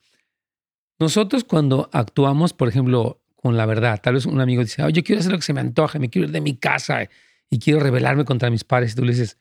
nosotros 0.99 1.43
cuando 1.43 1.91
actuamos, 1.93 2.53
por 2.53 2.69
ejemplo, 2.69 3.22
con 3.43 3.57
la 3.57 3.67
verdad, 3.67 4.01
tal 4.01 4.15
vez 4.15 4.25
un 4.25 4.41
amigo 4.41 4.63
dice, 4.63 4.83
yo 4.93 5.03
quiero 5.03 5.21
hacer 5.21 5.33
lo 5.33 5.39
que 5.39 5.45
se 5.45 5.53
me 5.53 5.61
antoje, 5.61 5.99
me 5.99 6.09
quiero 6.09 6.29
ir 6.29 6.33
de 6.33 6.41
mi 6.41 6.57
casa 6.57 7.09
y 7.51 7.59
quiero 7.59 7.81
rebelarme 7.81 8.25
contra 8.25 8.51
mis 8.51 8.65
padres. 8.65 8.93
Y 8.93 8.95
tú 8.95 9.05
le 9.05 9.13
dices, 9.13 9.37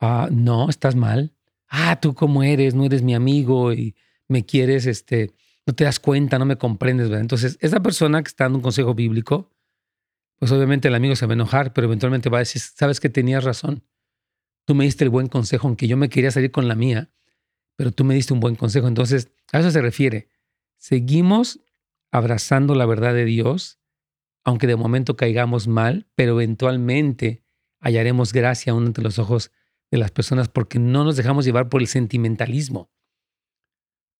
ah, 0.00 0.28
no, 0.30 0.68
estás 0.68 0.96
mal. 0.96 1.32
Ah, 1.68 2.00
tú 2.00 2.14
cómo 2.14 2.42
eres, 2.42 2.74
no 2.74 2.84
eres 2.84 3.02
mi 3.02 3.14
amigo 3.14 3.72
y 3.72 3.94
me 4.28 4.44
quieres, 4.44 4.86
este, 4.86 5.30
no 5.64 5.74
te 5.74 5.84
das 5.84 6.00
cuenta, 6.00 6.38
no 6.38 6.44
me 6.44 6.56
comprendes. 6.56 7.08
¿verdad? 7.08 7.22
Entonces, 7.22 7.56
esa 7.60 7.80
persona 7.80 8.22
que 8.22 8.28
está 8.28 8.44
dando 8.44 8.58
un 8.58 8.62
consejo 8.62 8.94
bíblico, 8.94 9.50
pues 10.38 10.50
obviamente 10.52 10.88
el 10.88 10.94
amigo 10.94 11.16
se 11.16 11.26
va 11.26 11.32
a 11.32 11.34
enojar, 11.34 11.72
pero 11.72 11.86
eventualmente 11.86 12.28
va 12.28 12.38
a 12.38 12.40
decir, 12.40 12.60
sabes 12.60 13.00
que 13.00 13.08
tenías 13.08 13.44
razón 13.44 13.82
tú 14.64 14.74
me 14.74 14.84
diste 14.84 15.04
el 15.04 15.10
buen 15.10 15.28
consejo, 15.28 15.68
aunque 15.68 15.86
yo 15.86 15.96
me 15.96 16.08
quería 16.08 16.30
salir 16.30 16.50
con 16.50 16.68
la 16.68 16.74
mía, 16.74 17.10
pero 17.76 17.92
tú 17.92 18.04
me 18.04 18.14
diste 18.14 18.32
un 18.32 18.40
buen 18.40 18.56
consejo. 18.56 18.88
Entonces, 18.88 19.30
a 19.52 19.60
eso 19.60 19.70
se 19.70 19.82
refiere. 19.82 20.28
Seguimos 20.78 21.60
abrazando 22.14 22.76
la 22.76 22.86
verdad 22.86 23.12
de 23.12 23.24
Dios, 23.24 23.80
aunque 24.44 24.68
de 24.68 24.76
momento 24.76 25.16
caigamos 25.16 25.66
mal, 25.66 26.06
pero 26.14 26.40
eventualmente 26.40 27.42
hallaremos 27.80 28.32
gracia 28.32 28.72
aún 28.72 28.86
ante 28.86 29.02
los 29.02 29.18
ojos 29.18 29.50
de 29.90 29.98
las 29.98 30.12
personas 30.12 30.48
porque 30.48 30.78
no 30.78 31.02
nos 31.02 31.16
dejamos 31.16 31.44
llevar 31.44 31.68
por 31.68 31.80
el 31.80 31.88
sentimentalismo 31.88 32.88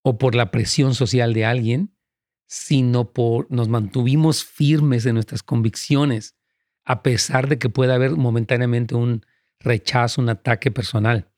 o 0.02 0.18
por 0.18 0.34
la 0.34 0.50
presión 0.50 0.96
social 0.96 1.34
de 1.34 1.44
alguien, 1.44 1.94
sino 2.46 3.12
por 3.12 3.46
nos 3.52 3.68
mantuvimos 3.68 4.44
firmes 4.44 5.06
en 5.06 5.14
nuestras 5.14 5.44
convicciones, 5.44 6.34
a 6.84 7.04
pesar 7.04 7.48
de 7.48 7.58
que 7.58 7.68
pueda 7.68 7.94
haber 7.94 8.10
momentáneamente 8.16 8.96
un 8.96 9.24
rechazo, 9.60 10.20
un 10.20 10.30
ataque 10.30 10.72
personal. 10.72 11.30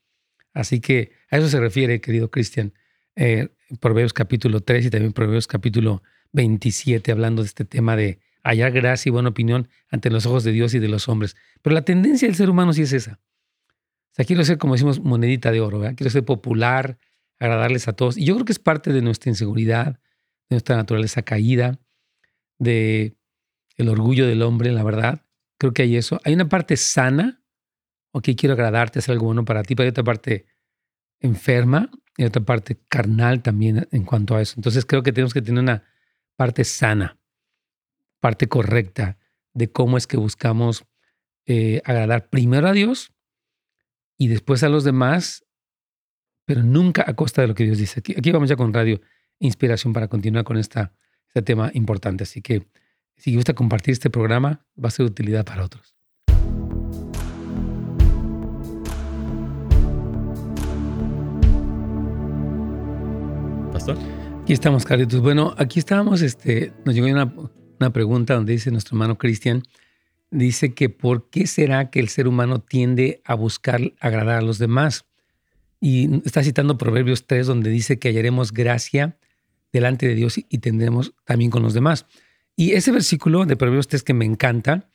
Así 0.55 0.79
que 0.79 1.11
a 1.29 1.37
eso 1.37 1.49
se 1.49 1.59
refiere, 1.59 2.01
querido 2.01 2.31
Cristian, 2.31 2.73
eh, 3.15 3.49
Proverbios 3.79 4.13
capítulo 4.13 4.61
3 4.61 4.87
y 4.87 4.89
también 4.89 5.13
Proverbios 5.13 5.45
capítulo 5.45 6.01
27, 6.33 7.11
hablando 7.11 7.41
de 7.41 7.47
este 7.47 7.65
tema 7.65 7.95
de 7.95 8.19
hallar 8.43 8.71
gracia 8.71 9.09
y 9.09 9.11
buena 9.11 9.29
opinión 9.29 9.67
ante 9.89 10.09
los 10.09 10.25
ojos 10.25 10.43
de 10.43 10.51
Dios 10.51 10.73
y 10.73 10.79
de 10.79 10.87
los 10.87 11.09
hombres. 11.09 11.35
Pero 11.61 11.73
la 11.73 11.83
tendencia 11.83 12.27
del 12.27 12.35
ser 12.35 12.49
humano 12.49 12.73
sí 12.73 12.83
es 12.83 12.93
esa. 12.93 13.19
O 14.11 14.15
sea, 14.17 14.25
quiero 14.25 14.43
ser, 14.43 14.57
como 14.57 14.73
decimos, 14.73 14.99
monedita 14.99 15.51
de 15.51 15.61
oro, 15.61 15.81
quiero 15.95 16.09
ser 16.09 16.25
popular, 16.25 16.97
agradarles 17.39 17.87
a 17.87 17.93
todos. 17.93 18.17
Y 18.17 18.25
yo 18.25 18.33
creo 18.35 18.45
que 18.45 18.53
es 18.53 18.59
parte 18.59 18.91
de 18.93 19.01
nuestra 19.01 19.29
inseguridad, 19.29 19.99
de 20.49 20.55
nuestra 20.55 20.75
naturaleza 20.75 21.21
caída, 21.21 21.79
de 22.57 23.15
el 23.75 23.89
orgullo 23.89 24.25
del 24.25 24.41
hombre, 24.41 24.71
la 24.71 24.83
verdad. 24.83 25.25
Creo 25.59 25.73
que 25.73 25.83
hay 25.83 25.97
eso. 25.97 26.19
Hay 26.23 26.33
una 26.33 26.49
parte 26.49 26.77
sana 26.77 27.41
ok, 28.17 28.29
quiero 28.37 28.53
agradarte, 28.53 28.99
hacer 28.99 29.13
algo 29.13 29.25
bueno 29.25 29.45
para 29.45 29.63
ti, 29.63 29.75
pero 29.75 29.85
hay 29.85 29.91
otra 29.91 30.03
parte 30.03 30.45
enferma 31.19 31.89
y 32.17 32.25
otra 32.25 32.43
parte 32.43 32.77
carnal 32.89 33.41
también 33.41 33.87
en 33.91 34.03
cuanto 34.03 34.35
a 34.35 34.41
eso. 34.41 34.55
Entonces 34.57 34.85
creo 34.85 35.03
que 35.03 35.11
tenemos 35.11 35.33
que 35.33 35.41
tener 35.41 35.61
una 35.61 35.83
parte 36.37 36.63
sana, 36.63 37.19
parte 38.21 38.47
correcta 38.47 39.17
de 39.53 39.69
cómo 39.69 39.97
es 39.97 40.07
que 40.07 40.15
buscamos 40.15 40.85
eh, 41.45 41.81
agradar 41.83 42.29
primero 42.29 42.67
a 42.67 42.71
Dios 42.71 43.11
y 44.17 44.27
después 44.29 44.63
a 44.63 44.69
los 44.69 44.83
demás, 44.83 45.45
pero 46.45 46.63
nunca 46.63 47.03
a 47.05 47.15
costa 47.15 47.41
de 47.41 47.49
lo 47.49 47.55
que 47.55 47.65
Dios 47.65 47.77
dice. 47.77 47.99
Aquí, 47.99 48.13
aquí 48.17 48.31
vamos 48.31 48.47
ya 48.47 48.55
con 48.55 48.73
Radio 48.73 49.01
Inspiración 49.39 49.93
para 49.93 50.07
continuar 50.07 50.45
con 50.45 50.57
esta, 50.57 50.93
este 51.27 51.41
tema 51.41 51.69
importante. 51.73 52.23
Así 52.23 52.41
que 52.41 52.67
si 53.17 53.35
gusta 53.35 53.53
compartir 53.53 53.91
este 53.91 54.09
programa, 54.09 54.65
va 54.81 54.87
a 54.87 54.91
ser 54.91 55.05
de 55.05 55.11
utilidad 55.11 55.45
para 55.45 55.65
otros. 55.65 55.95
Aquí 64.47 64.53
estamos, 64.53 64.85
Carlitos. 64.85 65.19
Bueno, 65.19 65.53
aquí 65.57 65.77
estábamos, 65.77 66.21
este, 66.21 66.71
nos 66.85 66.95
llegó 66.95 67.07
una, 67.07 67.33
una 67.81 67.91
pregunta 67.91 68.33
donde 68.33 68.53
dice 68.53 68.71
nuestro 68.71 68.95
hermano 68.95 69.17
Cristian, 69.17 69.61
dice 70.31 70.73
que 70.73 70.87
por 70.87 71.29
qué 71.29 71.47
será 71.47 71.89
que 71.89 71.99
el 71.99 72.07
ser 72.07 72.29
humano 72.29 72.61
tiende 72.61 73.21
a 73.25 73.33
buscar 73.33 73.81
agradar 73.99 74.37
a 74.37 74.41
los 74.41 74.57
demás. 74.57 75.03
Y 75.81 76.25
está 76.25 76.43
citando 76.43 76.77
Proverbios 76.77 77.27
3, 77.27 77.45
donde 77.45 77.69
dice 77.69 77.99
que 77.99 78.07
hallaremos 78.07 78.53
gracia 78.53 79.17
delante 79.73 80.07
de 80.07 80.15
Dios 80.15 80.37
y 80.37 80.59
tendremos 80.59 81.13
también 81.25 81.51
con 81.51 81.61
los 81.61 81.73
demás. 81.73 82.05
Y 82.55 82.71
ese 82.71 82.93
versículo 82.93 83.45
de 83.45 83.57
Proverbios 83.57 83.89
3 83.89 84.01
que 84.01 84.13
me 84.13 84.23
encanta, 84.23 84.89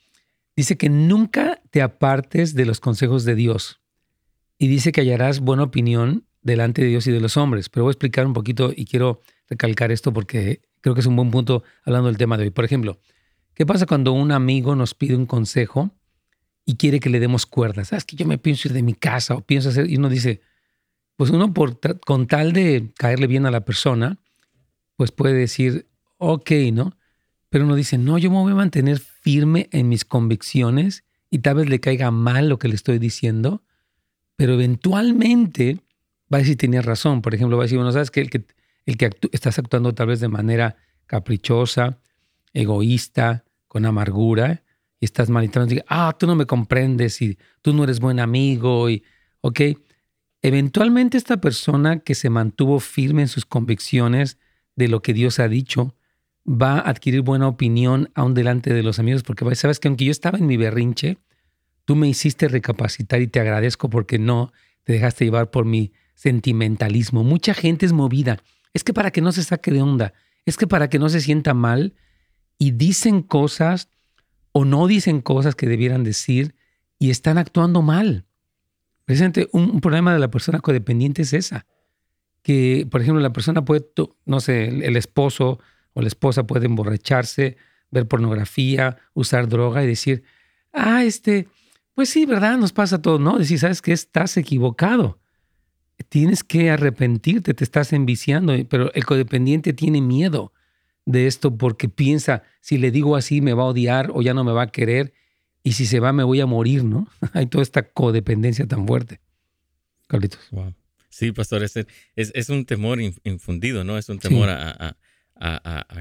dice 0.56 0.78
que 0.78 0.88
nunca 0.88 1.60
te 1.68 1.82
apartes 1.82 2.54
de 2.54 2.64
los 2.64 2.80
consejos 2.80 3.26
de 3.26 3.34
Dios. 3.34 3.82
Y 4.56 4.68
dice 4.68 4.92
que 4.92 5.02
hallarás 5.02 5.40
buena 5.40 5.64
opinión 5.64 6.24
delante 6.40 6.80
de 6.80 6.88
Dios 6.88 7.06
y 7.06 7.12
de 7.12 7.20
los 7.20 7.36
hombres. 7.36 7.68
Pero 7.68 7.84
voy 7.84 7.90
a 7.90 7.92
explicar 7.92 8.26
un 8.26 8.32
poquito 8.32 8.72
y 8.74 8.86
quiero 8.86 9.20
recalcar 9.52 9.92
esto 9.92 10.12
porque 10.12 10.62
creo 10.80 10.94
que 10.94 11.00
es 11.00 11.06
un 11.06 11.16
buen 11.16 11.30
punto 11.30 11.62
hablando 11.84 12.08
del 12.08 12.16
tema 12.16 12.36
de 12.36 12.44
hoy. 12.44 12.50
Por 12.50 12.64
ejemplo, 12.64 13.00
¿qué 13.54 13.66
pasa 13.66 13.86
cuando 13.86 14.12
un 14.12 14.32
amigo 14.32 14.74
nos 14.74 14.94
pide 14.94 15.14
un 15.14 15.26
consejo 15.26 15.90
y 16.64 16.76
quiere 16.76 17.00
que 17.00 17.10
le 17.10 17.20
demos 17.20 17.46
cuerdas? 17.46 17.88
¿Sabes 17.88 18.04
que 18.04 18.16
yo 18.16 18.26
me 18.26 18.38
pienso 18.38 18.68
ir 18.68 18.74
de 18.74 18.82
mi 18.82 18.94
casa 18.94 19.34
o 19.34 19.42
pienso 19.42 19.68
hacer? 19.68 19.90
Y 19.90 19.96
uno 19.96 20.08
dice, 20.08 20.40
pues 21.16 21.30
uno 21.30 21.52
por, 21.52 21.78
con 22.00 22.26
tal 22.26 22.52
de 22.52 22.92
caerle 22.96 23.26
bien 23.26 23.46
a 23.46 23.50
la 23.50 23.64
persona, 23.64 24.18
pues 24.96 25.12
puede 25.12 25.34
decir, 25.34 25.86
ok, 26.18 26.50
¿no? 26.72 26.96
Pero 27.48 27.64
uno 27.64 27.76
dice, 27.76 27.98
no, 27.98 28.16
yo 28.16 28.30
me 28.30 28.38
voy 28.38 28.52
a 28.52 28.56
mantener 28.56 28.98
firme 28.98 29.68
en 29.72 29.88
mis 29.88 30.04
convicciones 30.04 31.04
y 31.30 31.40
tal 31.40 31.56
vez 31.56 31.68
le 31.68 31.80
caiga 31.80 32.10
mal 32.10 32.48
lo 32.48 32.58
que 32.58 32.68
le 32.68 32.74
estoy 32.74 32.98
diciendo, 32.98 33.62
pero 34.36 34.54
eventualmente 34.54 35.80
va 36.32 36.38
a 36.38 36.40
decir 36.40 36.56
tienes 36.56 36.84
razón. 36.84 37.20
Por 37.20 37.34
ejemplo, 37.34 37.58
va 37.58 37.64
a 37.64 37.66
decir, 37.66 37.76
bueno, 37.76 37.92
sabes 37.92 38.10
que, 38.10 38.44
el 38.86 38.96
que 38.96 39.10
estás 39.32 39.58
actuando 39.58 39.94
tal 39.94 40.08
vez 40.08 40.20
de 40.20 40.28
manera 40.28 40.76
caprichosa, 41.06 41.98
egoísta, 42.52 43.44
con 43.68 43.86
amargura, 43.86 44.62
y 45.00 45.04
estás 45.04 45.30
malintando, 45.30 45.74
ah, 45.88 46.14
tú 46.18 46.26
no 46.26 46.36
me 46.36 46.46
comprendes 46.46 47.20
y 47.22 47.38
tú 47.60 47.72
no 47.72 47.84
eres 47.84 48.00
buen 48.00 48.20
amigo, 48.20 48.88
y, 48.88 49.02
ok. 49.40 49.60
Eventualmente 50.42 51.18
esta 51.18 51.40
persona 51.40 52.00
que 52.00 52.14
se 52.14 52.28
mantuvo 52.28 52.80
firme 52.80 53.22
en 53.22 53.28
sus 53.28 53.46
convicciones 53.46 54.38
de 54.74 54.88
lo 54.88 55.00
que 55.00 55.12
Dios 55.12 55.38
ha 55.38 55.48
dicho, 55.48 55.94
va 56.46 56.78
a 56.78 56.90
adquirir 56.90 57.22
buena 57.22 57.46
opinión 57.48 58.10
aún 58.14 58.34
delante 58.34 58.72
de 58.74 58.82
los 58.82 58.98
amigos, 58.98 59.22
porque 59.22 59.54
sabes 59.54 59.78
que 59.78 59.88
aunque 59.88 60.04
yo 60.04 60.10
estaba 60.10 60.38
en 60.38 60.46
mi 60.46 60.56
berrinche, 60.56 61.18
tú 61.84 61.96
me 61.96 62.08
hiciste 62.08 62.48
recapacitar 62.48 63.22
y 63.22 63.28
te 63.28 63.40
agradezco 63.40 63.90
porque 63.90 64.18
no 64.18 64.52
te 64.84 64.94
dejaste 64.94 65.24
llevar 65.24 65.50
por 65.50 65.64
mi 65.64 65.92
sentimentalismo. 66.14 67.24
Mucha 67.24 67.54
gente 67.54 67.86
es 67.86 67.92
movida. 67.92 68.42
Es 68.74 68.84
que 68.84 68.92
para 68.92 69.10
que 69.10 69.20
no 69.20 69.32
se 69.32 69.42
saque 69.42 69.70
de 69.70 69.82
onda, 69.82 70.14
es 70.46 70.56
que 70.56 70.66
para 70.66 70.88
que 70.88 70.98
no 70.98 71.08
se 71.08 71.20
sienta 71.20 71.54
mal 71.54 71.94
y 72.58 72.72
dicen 72.72 73.22
cosas 73.22 73.88
o 74.52 74.64
no 74.64 74.86
dicen 74.86 75.20
cosas 75.20 75.54
que 75.54 75.66
debieran 75.66 76.04
decir 76.04 76.54
y 76.98 77.10
están 77.10 77.38
actuando 77.38 77.82
mal. 77.82 78.26
Precisamente 79.04 79.48
un, 79.52 79.80
problema 79.80 80.12
de 80.12 80.20
la 80.20 80.30
persona 80.30 80.60
codependiente 80.60 81.22
es 81.22 81.32
esa. 81.32 81.66
Que, 82.42 82.86
por 82.90 83.00
ejemplo, 83.00 83.20
la 83.20 83.32
persona 83.32 83.64
puede, 83.64 83.86
no 84.24 84.40
sé, 84.40 84.66
el 84.68 84.96
esposo 84.96 85.60
o 85.92 86.00
la 86.00 86.08
esposa 86.08 86.46
puede 86.46 86.66
emborracharse, 86.66 87.56
ver 87.90 88.08
pornografía, 88.08 88.96
usar 89.14 89.48
droga 89.48 89.84
y 89.84 89.86
decir, 89.86 90.24
ah, 90.72 91.04
este, 91.04 91.48
pues 91.94 92.08
sí, 92.08 92.26
¿verdad? 92.26 92.58
Nos 92.58 92.72
pasa 92.72 93.00
todo, 93.00 93.18
¿no? 93.18 93.38
Decir, 93.38 93.58
¿sabes 93.58 93.82
qué? 93.82 93.92
Estás 93.92 94.36
equivocado 94.36 95.21
tienes 96.02 96.44
que 96.44 96.70
arrepentirte, 96.70 97.54
te 97.54 97.64
estás 97.64 97.92
enviciando, 97.92 98.54
pero 98.68 98.92
el 98.94 99.04
codependiente 99.04 99.72
tiene 99.72 100.00
miedo 100.00 100.52
de 101.04 101.26
esto 101.26 101.56
porque 101.56 101.88
piensa, 101.88 102.42
si 102.60 102.78
le 102.78 102.90
digo 102.90 103.16
así 103.16 103.40
me 103.40 103.54
va 103.54 103.64
a 103.64 103.66
odiar 103.66 104.10
o 104.14 104.22
ya 104.22 104.34
no 104.34 104.44
me 104.44 104.52
va 104.52 104.62
a 104.62 104.72
querer 104.72 105.12
y 105.62 105.72
si 105.72 105.86
se 105.86 106.00
va 106.00 106.12
me 106.12 106.24
voy 106.24 106.40
a 106.40 106.46
morir, 106.46 106.84
¿no? 106.84 107.08
Hay 107.32 107.46
toda 107.46 107.62
esta 107.62 107.82
codependencia 107.82 108.66
tan 108.66 108.86
fuerte. 108.86 109.20
Carlitos. 110.06 110.40
Sí, 111.08 111.32
pastor, 111.32 111.62
es, 111.62 111.74
es, 112.16 112.48
un 112.48 112.64
temor 112.64 112.98
infundido, 113.00 113.84
¿no? 113.84 113.98
Es 113.98 114.08
un 114.08 114.18
temor 114.18 114.48
a, 114.50 114.96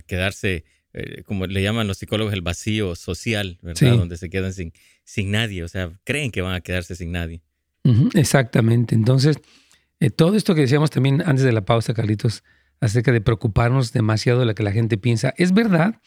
quedarse, 0.06 0.64
eh, 0.94 1.24
como 1.24 1.48
le 1.48 1.62
llaman 1.62 1.88
los 1.88 1.98
psicólogos, 1.98 2.34
el 2.34 2.42
vacío 2.42 2.96
social, 2.96 3.58
¿verdad? 3.62 3.98
Donde 3.98 4.18
se 4.18 4.30
quedan 4.30 4.54
sin, 4.54 4.74
sin 5.04 5.32
nadie, 5.32 5.64
o 5.64 5.68
sea, 5.68 5.92
creen 6.04 6.32
que 6.32 6.42
van 6.42 6.56
a 6.56 6.62
quedarse 6.62 6.96
sin 6.96 7.12
nadie. 7.12 7.42
exactamente. 8.14 8.96
Entonces, 8.96 9.38
eh, 10.02 10.10
todo 10.10 10.36
esto 10.36 10.56
que 10.56 10.62
decíamos 10.62 10.90
también 10.90 11.22
antes 11.26 11.46
de 11.46 11.52
la 11.52 11.64
pausa, 11.64 11.94
Carlitos, 11.94 12.44
acerca 12.82 13.12
de 13.12 13.22
preocuparnos 13.22 13.94
demasiado 13.94 14.40
de 14.40 14.48
lo 14.48 14.56
que 14.56 14.64
la 14.64 14.72
gente 14.72 14.98
piensa, 14.98 15.34
es 15.38 15.54
verdad 15.54 16.02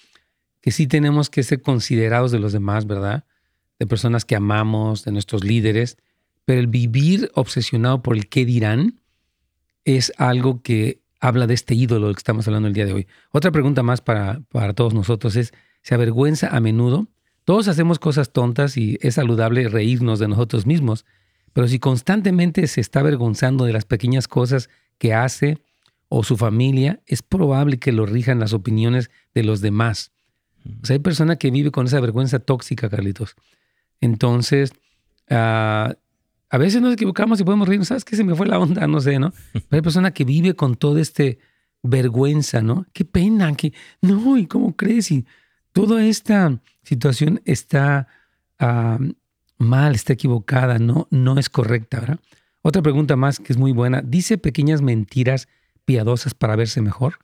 que 0.60 0.72
sí 0.72 0.86
tenemos 0.86 1.30
que 1.30 1.44
ser 1.44 1.62
considerados 1.62 2.32
de 2.32 2.40
los 2.40 2.52
demás, 2.52 2.86
¿verdad? 2.86 3.24
De 3.78 3.86
personas 3.86 4.24
que 4.24 4.34
amamos, 4.34 5.04
de 5.04 5.12
nuestros 5.12 5.44
líderes, 5.44 5.96
pero 6.44 6.58
el 6.58 6.66
vivir 6.66 7.30
obsesionado 7.34 8.02
por 8.02 8.16
el 8.16 8.28
qué 8.28 8.44
dirán 8.44 9.00
es 9.84 10.12
algo 10.16 10.60
que 10.60 11.00
habla 11.20 11.46
de 11.46 11.54
este 11.54 11.74
ídolo 11.74 12.06
del 12.06 12.16
que 12.16 12.20
estamos 12.20 12.48
hablando 12.48 12.66
el 12.66 12.74
día 12.74 12.86
de 12.86 12.94
hoy. 12.94 13.06
Otra 13.30 13.52
pregunta 13.52 13.82
más 13.82 14.00
para, 14.00 14.40
para 14.50 14.74
todos 14.74 14.92
nosotros 14.92 15.36
es, 15.36 15.54
¿se 15.82 15.94
avergüenza 15.94 16.48
a 16.48 16.60
menudo? 16.60 17.06
Todos 17.44 17.68
hacemos 17.68 18.00
cosas 18.00 18.32
tontas 18.32 18.76
y 18.76 18.98
es 19.02 19.14
saludable 19.14 19.68
reírnos 19.68 20.18
de 20.18 20.28
nosotros 20.28 20.66
mismos, 20.66 21.04
pero 21.54 21.68
si 21.68 21.78
constantemente 21.78 22.66
se 22.66 22.82
está 22.82 23.00
avergonzando 23.00 23.64
de 23.64 23.72
las 23.72 23.86
pequeñas 23.86 24.28
cosas 24.28 24.68
que 24.98 25.14
hace 25.14 25.62
o 26.08 26.22
su 26.24 26.36
familia, 26.36 27.00
es 27.06 27.22
probable 27.22 27.78
que 27.78 27.92
lo 27.92 28.04
rijan 28.06 28.40
las 28.40 28.52
opiniones 28.52 29.08
de 29.34 29.44
los 29.44 29.60
demás. 29.60 30.12
O 30.82 30.84
sea, 30.84 30.94
hay 30.94 31.00
personas 31.00 31.38
que 31.38 31.50
vive 31.50 31.70
con 31.70 31.86
esa 31.86 32.00
vergüenza 32.00 32.40
tóxica, 32.40 32.90
Carlitos. 32.90 33.36
Entonces, 34.00 34.72
uh, 35.30 35.94
a 36.50 36.58
veces 36.58 36.82
nos 36.82 36.94
equivocamos 36.94 37.40
y 37.40 37.44
podemos 37.44 37.68
reírnos, 37.68 37.88
¿sabes 37.88 38.04
qué? 38.04 38.16
Se 38.16 38.24
me 38.24 38.34
fue 38.34 38.46
la 38.46 38.58
onda, 38.58 38.86
no 38.88 39.00
sé, 39.00 39.18
¿no? 39.20 39.32
Pero 39.52 39.66
hay 39.70 39.80
personas 39.80 40.12
que 40.12 40.24
vive 40.24 40.54
con 40.54 40.74
todo 40.74 40.98
este 40.98 41.38
vergüenza, 41.82 42.62
¿no? 42.62 42.86
Qué 42.92 43.04
pena, 43.04 43.54
que 43.54 43.72
no, 44.02 44.36
¿y 44.36 44.46
cómo 44.46 44.74
crees? 44.74 45.12
Y 45.12 45.24
toda 45.72 46.04
esta 46.04 46.60
situación 46.82 47.40
está 47.44 48.08
ah, 48.58 48.98
mal, 49.58 49.94
está 49.94 50.12
equivocada, 50.12 50.78
no, 50.78 51.08
no 51.10 51.38
es 51.38 51.48
correcta, 51.48 52.00
¿verdad? 52.00 52.20
Otra 52.62 52.82
pregunta 52.82 53.16
más 53.16 53.38
que 53.38 53.52
es 53.52 53.58
muy 53.58 53.72
buena. 53.72 54.02
¿Dice 54.02 54.38
pequeñas 54.38 54.80
mentiras 54.80 55.48
piadosas 55.84 56.34
para 56.34 56.56
verse 56.56 56.80
mejor? 56.80 57.18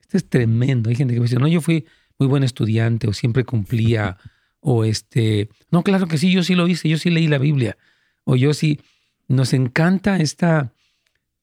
Esto 0.00 0.16
es 0.16 0.28
tremendo. 0.28 0.90
Hay 0.90 0.96
gente 0.96 1.14
que 1.14 1.20
dice, 1.20 1.36
no, 1.36 1.48
yo 1.48 1.60
fui 1.60 1.86
muy 2.18 2.28
buen 2.28 2.44
estudiante 2.44 3.08
o 3.08 3.12
siempre 3.12 3.44
cumplía 3.44 4.16
o 4.60 4.84
este, 4.84 5.48
no, 5.70 5.82
claro 5.82 6.06
que 6.06 6.18
sí, 6.18 6.30
yo 6.32 6.42
sí 6.42 6.54
lo 6.54 6.68
hice, 6.68 6.88
yo 6.88 6.98
sí 6.98 7.10
leí 7.10 7.26
la 7.26 7.38
Biblia 7.38 7.76
o 8.24 8.36
yo 8.36 8.54
sí, 8.54 8.80
nos 9.28 9.52
encanta 9.52 10.18
esta 10.18 10.72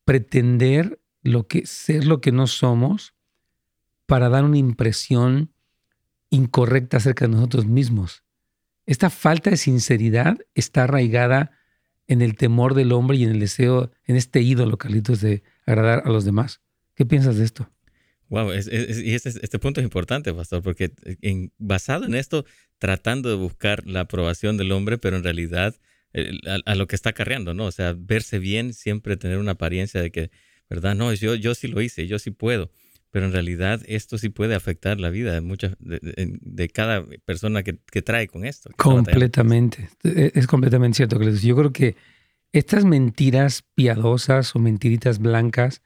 pretender 0.06 1.00
lo 1.22 1.48
que, 1.48 1.66
ser 1.66 2.06
lo 2.06 2.22
que 2.22 2.32
no 2.32 2.48
somos 2.48 3.14
para 4.06 4.30
dar 4.30 4.44
una 4.44 4.58
impresión 4.58 5.52
incorrecta 6.30 6.98
acerca 6.98 7.28
de 7.28 7.36
nosotros 7.36 7.66
mismos. 7.66 8.24
Esta 8.92 9.10
falta 9.10 9.50
de 9.50 9.56
sinceridad 9.56 10.38
está 10.54 10.84
arraigada 10.84 11.52
en 12.08 12.22
el 12.22 12.36
temor 12.36 12.74
del 12.74 12.92
hombre 12.92 13.16
y 13.16 13.24
en 13.24 13.30
el 13.30 13.40
deseo, 13.40 13.90
en 14.06 14.18
este 14.18 14.42
ídolo, 14.42 14.78
Carlitos, 14.78 15.22
de 15.22 15.44
agradar 15.66 16.04
a 16.04 16.10
los 16.10 16.26
demás. 16.26 16.60
¿Qué 16.94 17.06
piensas 17.06 17.38
de 17.38 17.46
esto? 17.46 17.72
Wow, 18.28 18.52
y 18.52 19.14
este, 19.14 19.30
este, 19.30 19.60
punto 19.60 19.80
es 19.80 19.86
importante, 19.86 20.34
pastor, 20.34 20.62
porque 20.62 20.92
basado 21.58 22.04
en 22.04 22.16
esto, 22.16 22.44
tratando 22.80 23.30
de 23.30 23.38
buscar 23.38 23.88
la 23.88 24.02
aprobación 24.02 24.58
del 24.58 24.74
hombre, 24.74 24.98
pero 24.98 25.16
en 25.16 25.24
realidad 25.24 25.74
a, 26.66 26.76
lo 26.76 26.86
que 26.88 26.98
está 26.98 27.12
acarreando, 27.12 27.54
¿no? 27.54 27.68
O 27.68 27.72
sea, 27.72 27.96
verse 27.98 28.40
bien, 28.40 28.74
siempre 28.74 29.16
tener 29.16 29.38
una 29.38 29.52
apariencia 29.52 30.02
de 30.02 30.12
que, 30.12 30.32
¿verdad? 30.70 30.96
No, 30.96 31.14
yo, 31.14 31.36
yo 31.36 31.56
sí 31.56 31.70
lo 31.70 31.82
hice, 31.82 32.08
yo 32.08 32.20
sí 32.20 32.32
puedo. 32.32 32.70
Pero 33.12 33.26
en 33.26 33.34
realidad 33.34 33.82
esto 33.86 34.17
sí 34.17 34.30
puede 34.30 34.56
afectar 34.56 35.00
la 35.00 35.10
vida 35.10 35.34
de, 35.34 35.41
muchas, 35.41 35.76
de, 35.80 36.69
cada 36.69 37.06
persona 37.26 37.62
que, 37.63 37.74
trae 38.02 38.28
con 38.28 38.45
esto. 38.45 38.69
Completamente. 38.78 39.89
E, 40.04 40.32
es 40.34 40.47
completamente 40.47 40.95
cierto. 40.95 41.19
que 41.19 41.32
Yo 41.36 41.56
creo 41.56 41.74
que 41.74 41.95
estas 42.54 42.86
mentiras 42.86 43.63
piadosas 43.76 44.56
o 44.56 44.60
mentiritas 44.60 45.19
blancas 45.19 45.82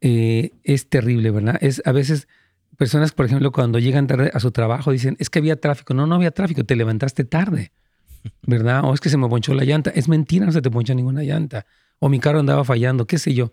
eh, 0.00 0.52
es 0.62 0.88
terrible, 0.88 1.30
¿verdad? 1.32 1.58
Es 1.60 1.82
a 1.84 1.92
veces 1.92 2.28
personas, 2.76 3.12
por 3.12 3.26
ejemplo, 3.26 3.50
cuando 3.52 3.78
llegan 3.78 4.06
tarde 4.06 4.30
a 4.32 4.40
su 4.40 4.52
trabajo 4.52 4.92
dicen, 4.92 5.16
es 5.18 5.30
que 5.30 5.40
había 5.40 5.56
tráfico. 5.56 5.94
No, 5.94 6.06
no 6.06 6.14
había 6.14 6.30
tráfico, 6.30 6.64
te 6.64 6.76
levantaste 6.76 7.24
tarde. 7.24 7.72
¿verdad? 8.46 8.84
O 8.84 8.94
es 8.94 9.00
que 9.00 9.08
se 9.08 9.16
me 9.16 9.28
ponchó 9.28 9.54
la 9.54 9.64
llanta. 9.64 9.90
Es 9.90 10.08
mentira, 10.08 10.46
no 10.46 10.52
se 10.52 10.62
te 10.62 10.70
poncha 10.70 10.94
ninguna 10.94 11.22
llanta. 11.22 11.66
O 11.98 12.08
mi 12.08 12.18
carro 12.18 12.40
andaba 12.40 12.64
fallando, 12.64 13.06
qué 13.06 13.18
sé 13.18 13.34
yo. 13.34 13.52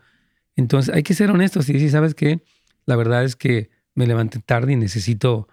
Entonces 0.56 0.94
hay 0.94 1.04
que 1.04 1.14
ser 1.14 1.32
honestos 1.32 1.70
y 1.70 1.74
decir, 1.74 1.92
¿sabes 1.92 2.16
qué? 2.16 2.42
La 2.90 2.96
verdad 2.96 3.24
es 3.24 3.36
que 3.36 3.70
me 3.94 4.08
levanté 4.08 4.40
tarde 4.40 4.74
y 4.74 4.76
necesito 4.76 5.48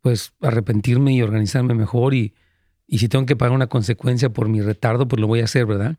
pues 0.00 0.32
arrepentirme 0.40 1.12
y 1.12 1.22
organizarme 1.22 1.74
mejor 1.74 2.14
y, 2.14 2.34
y 2.88 2.98
si 2.98 3.08
tengo 3.08 3.26
que 3.26 3.36
pagar 3.36 3.54
una 3.54 3.68
consecuencia 3.68 4.30
por 4.30 4.48
mi 4.48 4.60
retardo, 4.60 5.06
pues 5.06 5.20
lo 5.20 5.28
voy 5.28 5.40
a 5.40 5.44
hacer, 5.44 5.66
¿verdad? 5.66 5.98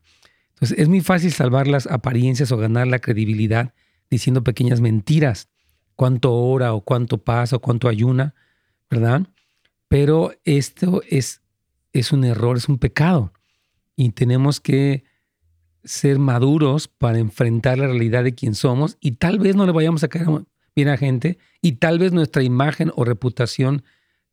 Entonces 0.50 0.78
es 0.78 0.90
muy 0.90 1.00
fácil 1.00 1.32
salvar 1.32 1.70
las 1.70 1.88
apariencias 1.88 2.52
o 2.52 2.58
ganar 2.58 2.88
la 2.88 3.00
credibilidad 3.00 3.74
diciendo 4.10 4.44
pequeñas 4.44 4.82
mentiras. 4.82 5.48
Cuánto 5.96 6.34
ora 6.34 6.74
o 6.74 6.82
cuánto 6.82 7.20
pasa 7.20 7.56
o 7.56 7.60
cuánto 7.62 7.88
ayuna, 7.88 8.36
¿verdad? 8.90 9.28
Pero 9.88 10.34
esto 10.44 11.04
es 11.08 11.42
es 11.94 12.12
un 12.12 12.26
error, 12.26 12.58
es 12.58 12.68
un 12.68 12.80
pecado. 12.80 13.32
Y 13.96 14.10
tenemos 14.10 14.60
que 14.60 15.06
ser 15.86 16.20
maduros 16.20 16.90
para 16.90 17.20
enfrentar 17.20 17.78
la 17.78 17.88
realidad 17.88 18.26
de 18.26 18.36
quién 18.36 18.56
somos 18.56 18.98
y 19.00 19.14
tal 19.14 19.40
vez 19.40 19.56
no 19.56 19.66
le 19.66 19.72
vayamos 19.72 20.04
a 20.04 20.10
caer 20.10 20.28
bien 20.76 20.88
a 20.88 20.98
gente 20.98 21.38
y 21.62 21.74
tal 21.74 22.00
vez 22.00 22.12
nuestra 22.12 22.44
imagen 22.44 22.92
o 22.96 23.04
reputación 23.04 23.84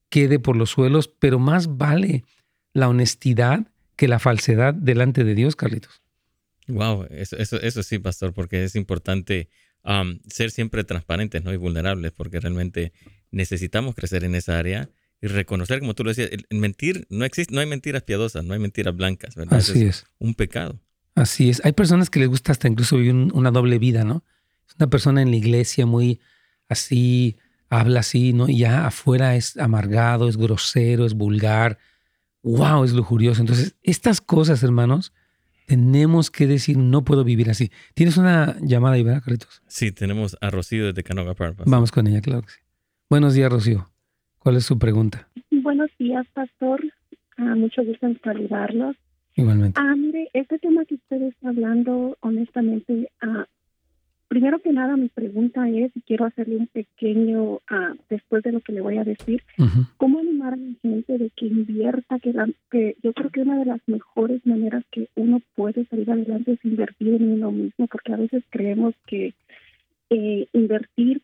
quede 0.09 0.39
por 0.39 0.57
los 0.57 0.71
suelos, 0.71 1.09
pero 1.09 1.39
más 1.39 1.77
vale 1.77 2.25
la 2.73 2.89
honestidad 2.89 3.67
que 3.97 4.09
la 4.09 4.19
falsedad 4.19 4.75
delante 4.75 5.25
de 5.25 5.35
Dios, 5.35 5.57
Carlitos. 5.57 6.03
Wow, 6.69 7.07
eso, 7.11 7.37
eso, 7.37 7.83
sí, 7.83 7.99
pastor, 7.99 8.33
porque 8.33 8.63
es 8.65 8.77
importante 8.77 9.49
um, 9.85 10.21
ser 10.29 10.51
siempre 10.51 10.85
transparentes 10.85 11.43
¿no? 11.43 11.53
y 11.53 11.57
vulnerables, 11.57 12.13
porque 12.13 12.41
realmente 12.41 12.93
necesitamos 13.31 13.95
crecer 13.95 14.25
en 14.25 14.35
esa 14.35 14.59
área 14.59 14.91
y 15.21 15.27
reconocer, 15.27 15.81
como 15.81 15.95
tú 15.95 16.05
lo 16.05 16.11
decías, 16.11 16.31
el 16.31 16.59
mentir, 16.59 17.07
no 17.11 17.25
existe, 17.25 17.53
no 17.55 17.61
hay 17.61 17.67
mentiras 17.67 18.03
piadosas, 18.03 18.45
no 18.45 18.55
hay 18.55 18.61
mentiras 18.61 18.95
blancas, 18.95 19.35
¿verdad? 19.35 19.59
Así 19.59 19.85
es, 19.85 20.07
Un 20.19 20.35
pecado. 20.35 20.79
Así 21.15 21.49
es. 21.49 21.61
Hay 21.65 21.73
personas 21.73 22.11
que 22.11 22.21
les 22.21 22.29
gusta 22.29 22.53
hasta 22.53 22.69
incluso 22.69 22.97
vivir 22.97 23.15
una 23.15 23.51
doble 23.51 23.81
vida, 23.81 24.05
¿no? 24.05 24.23
Es 24.69 24.77
una 24.79 24.89
persona 24.89 25.23
en 25.23 25.31
la 25.31 25.37
iglesia 25.37 25.87
muy 25.87 26.21
así, 26.69 27.37
habla 27.71 28.01
así, 28.01 28.33
¿no? 28.33 28.49
Y 28.49 28.59
ya 28.59 28.87
afuera 28.87 29.35
es 29.37 29.57
amargado, 29.57 30.29
es 30.29 30.37
grosero, 30.37 31.07
es 31.07 31.15
vulgar. 31.15 31.79
¡Wow! 32.43 32.85
Es 32.85 32.93
lujurioso. 32.93 33.41
Entonces, 33.41 33.77
estas 33.83 34.21
cosas, 34.21 34.63
hermanos, 34.63 35.13
tenemos 35.67 36.31
que 36.31 36.47
decir, 36.47 36.79
no 36.79 37.05
puedo 37.05 37.25
vivir 37.25 37.51
así. 37.51 37.71
¿Tienes 37.95 38.17
una 38.17 38.57
llamada 38.61 38.95
ahí, 38.95 39.03
verdad, 39.03 39.23
Carlitos? 39.23 39.63
Sí, 39.67 39.93
tenemos 39.93 40.37
a 40.41 40.51
Rocío 40.51 40.87
desde 40.87 41.03
Canoga 41.03 41.35
Park. 41.35 41.63
Vamos 41.67 41.93
con 41.93 42.07
ella, 42.07 42.21
claro 42.21 42.43
que 42.43 42.51
sí. 42.51 42.61
Buenos 43.11 43.35
días, 43.35 43.51
Rocío. 43.51 43.91
¿Cuál 44.39 44.57
es 44.57 44.65
su 44.65 44.79
pregunta? 44.79 45.29
Buenos 45.51 45.91
días, 45.99 46.27
pastor. 46.33 46.81
Ah, 47.37 47.55
mucho 47.55 47.85
gusto 47.85 48.07
en 48.07 48.21
saludarlos. 48.23 48.97
Igualmente. 49.35 49.79
Ah, 49.81 49.95
mire, 49.97 50.31
este 50.33 50.59
tema 50.59 50.85
que 50.85 50.95
usted 50.95 51.23
está 51.23 51.51
hablando, 51.51 52.17
honestamente, 52.21 53.11
ah, 53.23 53.47
primero 54.29 54.61
que 54.61 54.73
nada, 54.73 54.97
mi 54.97 55.09
pregunta 55.09 55.69
es, 55.69 55.91
y 55.97 56.03
quiero 56.03 56.27
hacerle 56.27 56.57
un 56.57 56.67
pequeño, 56.67 57.61
ah, 57.69 57.95
después 58.09 58.43
de 58.43 58.53
lo 58.53 58.61
que 58.61 58.73
le 58.73 58.83
voy 58.83 58.99
a 58.99 59.05
decir, 59.05 59.43
¿cómo 59.97 60.21
animar 60.21 60.53
a 60.53 60.57
la 60.57 60.75
gente 60.83 61.19
de 61.19 61.31
que 61.31 61.47
invierta? 61.47 62.19
Que, 62.21 62.35
que 62.71 62.97
yo 63.03 63.13
creo 63.15 63.31
que 63.31 63.41
una 63.41 63.59
de 63.59 63.65
las 63.65 63.81
mejores 63.87 64.45
maneras 64.47 64.85
que 64.91 65.09
uno 65.17 65.41
puede 65.57 65.87
salir 65.87 66.11
adelante 66.11 66.53
es 66.53 66.65
invertir 66.65 67.15
en 67.15 67.33
uno 67.33 67.51
mismo, 67.51 67.87
porque 67.87 68.13
a 68.13 68.17
veces 68.17 68.45
creemos 68.51 68.95
que 69.07 69.35
eh, 70.11 70.47
invertir 70.53 71.23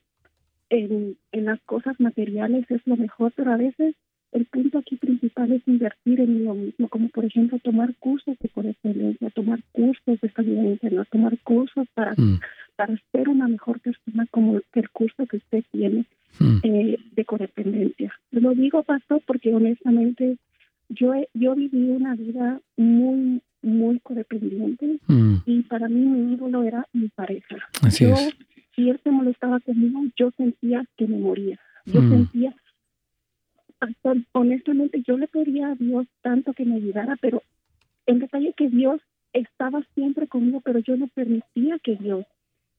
en, 0.71 1.17
en 1.33 1.45
las 1.45 1.61
cosas 1.63 2.01
materiales 2.01 2.65
es 2.71 2.81
lo 2.87 2.97
mejor, 2.97 3.33
pero 3.37 3.53
a 3.53 3.57
veces 3.57 3.95
el 4.35 4.45
punto 4.47 4.79
aquí 4.79 4.97
principal 4.97 5.53
es 5.53 5.63
invertir 5.67 6.21
en 6.21 6.45
lo 6.45 6.55
mismo, 6.55 6.89
como 6.89 7.09
por 7.09 7.25
ejemplo 7.25 7.59
tomar 7.61 7.95
cursos 8.01 8.37
de 8.41 8.49
correspondencia, 8.49 9.31
tomar 9.31 9.61
cursos 9.73 10.21
de 10.21 10.31
salud 10.31 10.57
interna, 10.65 11.07
tomar 11.11 11.39
cursos 11.39 11.87
para, 11.95 12.13
mm. 12.13 12.41
para 12.77 13.01
ser 13.13 13.29
una 13.29 13.49
mejor 13.49 13.81
persona 13.81 14.27
como 14.31 14.61
el 14.75 14.91
curso 14.91 15.27
que 15.27 15.39
usted 15.39 15.65
tiene 15.71 16.05
mm. 16.41 16.59
eh, 16.65 16.99
de 17.13 17.25
codependencia. 17.25 18.13
Lo 18.33 18.51
digo, 18.55 18.83
pastor, 18.83 19.23
porque 19.27 19.55
honestamente 19.55 20.37
yo, 20.89 21.13
yo 21.33 21.55
viví 21.55 21.91
una 21.91 22.15
vida 22.17 22.61
muy, 22.77 23.41
muy 23.63 24.01
codependiente 24.01 24.99
mm. 25.07 25.37
y 25.47 25.63
para 25.63 25.89
mí 25.89 26.01
mi 26.01 26.35
ídolo 26.35 26.65
era 26.65 26.87
mi 26.93 27.09
pareja. 27.09 27.57
Así 27.83 28.05
yo, 28.05 28.15
es 28.15 28.35
si 28.75 28.91
él 28.91 29.01
se 29.03 29.11
molestaba 29.11 29.61
conmigo, 29.61 30.01
yo 30.17 30.31
sentía 30.37 30.85
que 30.97 31.07
me 31.07 31.19
moría. 31.19 31.59
Yo 31.87 32.01
mm. 32.01 32.11
sentía, 32.11 32.55
honestamente, 34.33 35.03
yo 35.07 35.17
le 35.17 35.29
pedía 35.29 35.69
a 35.69 35.75
Dios 35.75 36.07
tanto 36.23 36.53
que 36.53 36.65
me 36.65 36.77
ayudara, 36.77 37.17
pero 37.21 37.43
en 38.07 38.19
detalle 38.19 38.53
que 38.57 38.69
Dios 38.69 39.01
estaba 39.33 39.83
siempre 39.95 40.27
conmigo, 40.27 40.61
pero 40.61 40.79
yo 40.79 40.97
no 40.97 41.09
permitía 41.09 41.79
que 41.81 41.97
Dios 41.97 42.25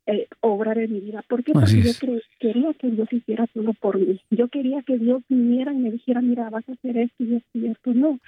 eh, 0.07 0.27
obrara 0.41 0.83
en 0.83 0.93
mi 0.93 0.99
vida. 0.99 1.23
¿Por 1.27 1.43
qué? 1.43 1.53
Porque 1.53 1.81
yo 1.81 1.91
quería 2.39 2.73
que 2.73 2.89
Dios 2.89 3.11
hiciera 3.11 3.47
todo 3.47 3.73
por 3.73 3.97
mí. 3.97 4.21
Yo 4.29 4.47
quería 4.49 4.81
que 4.83 4.97
Dios 4.97 5.23
viniera 5.27 5.73
y 5.73 5.77
me 5.77 5.91
dijera, 5.91 6.21
mira, 6.21 6.49
vas 6.49 6.67
a 6.69 6.73
hacer 6.73 6.97
esto 6.97 7.23
y 7.23 7.35
esto 7.35 7.49
y 7.57 7.67
esto. 7.67 7.93
No, 7.93 8.19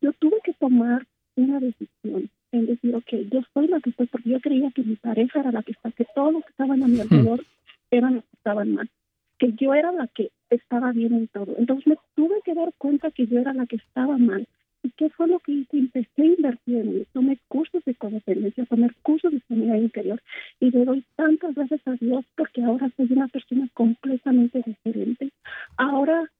yo 0.00 0.12
tuve 0.14 0.38
que 0.44 0.52
tomar 0.54 1.06
una 1.36 1.60
decisión 1.60 2.30
en 2.52 2.66
decir, 2.66 2.94
ok, 2.94 3.12
yo 3.30 3.42
soy 3.54 3.68
la 3.68 3.80
que 3.80 3.90
estoy, 3.90 4.06
porque 4.06 4.30
yo 4.30 4.40
creía 4.40 4.70
que 4.72 4.82
mi 4.82 4.96
pareja 4.96 5.40
era 5.40 5.52
la 5.52 5.62
que 5.62 5.72
está, 5.72 5.92
que 5.92 6.06
todos 6.14 6.32
los 6.32 6.42
que 6.42 6.50
estaban 6.50 6.82
a 6.82 6.88
mi 6.88 6.96
hmm. 6.96 7.00
alrededor 7.02 7.46
eran 7.90 8.14
los 8.16 8.24
que 8.24 8.36
estaban 8.36 8.74
mal, 8.74 8.90
que 9.38 9.52
yo 9.52 9.74
era 9.74 9.92
la 9.92 10.08
que 10.08 10.30
estaba 10.50 10.92
bien 10.92 11.14
en 11.14 11.28
todo. 11.28 11.54
Entonces 11.58 11.86
me 11.86 11.96
tuve 12.14 12.40
que 12.44 12.54
dar 12.54 12.72
cuenta 12.78 13.10
que 13.10 13.26
yo 13.26 13.38
era 13.38 13.52
la 13.52 13.66
que 13.66 13.76
estaba 13.76 14.18
mal. 14.18 14.46
¿Y 14.82 14.90
qué 14.92 15.10
fue 15.10 15.28
lo 15.28 15.38
que 15.40 15.52
hice? 15.52 15.76
Empecé 15.76 16.22
a 16.22 16.24
invertir 16.24 16.76
en 16.76 16.94
mí. 16.94 17.06
Tomé 17.12 17.38
cursos 17.48 17.84
de 17.84 17.94
codependencia, 17.94 18.64
tomé 18.64 18.90
cursos 19.02 19.30
de 19.30 19.40
sanidad 19.46 19.76
interior. 19.76 20.22
Y 20.58 20.70
le 20.70 20.84
doy 20.84 21.04
tantas 21.16 21.54
gracias 21.54 21.86
a 21.86 21.92
Dios 21.92 22.24
porque 22.36 22.62
ahora 22.62 22.90
soy 22.96 23.12
una 23.12 23.28
persona 23.28 23.68
completamente 23.74 24.62
diferente. 24.64 25.32
Ahora 25.76 26.30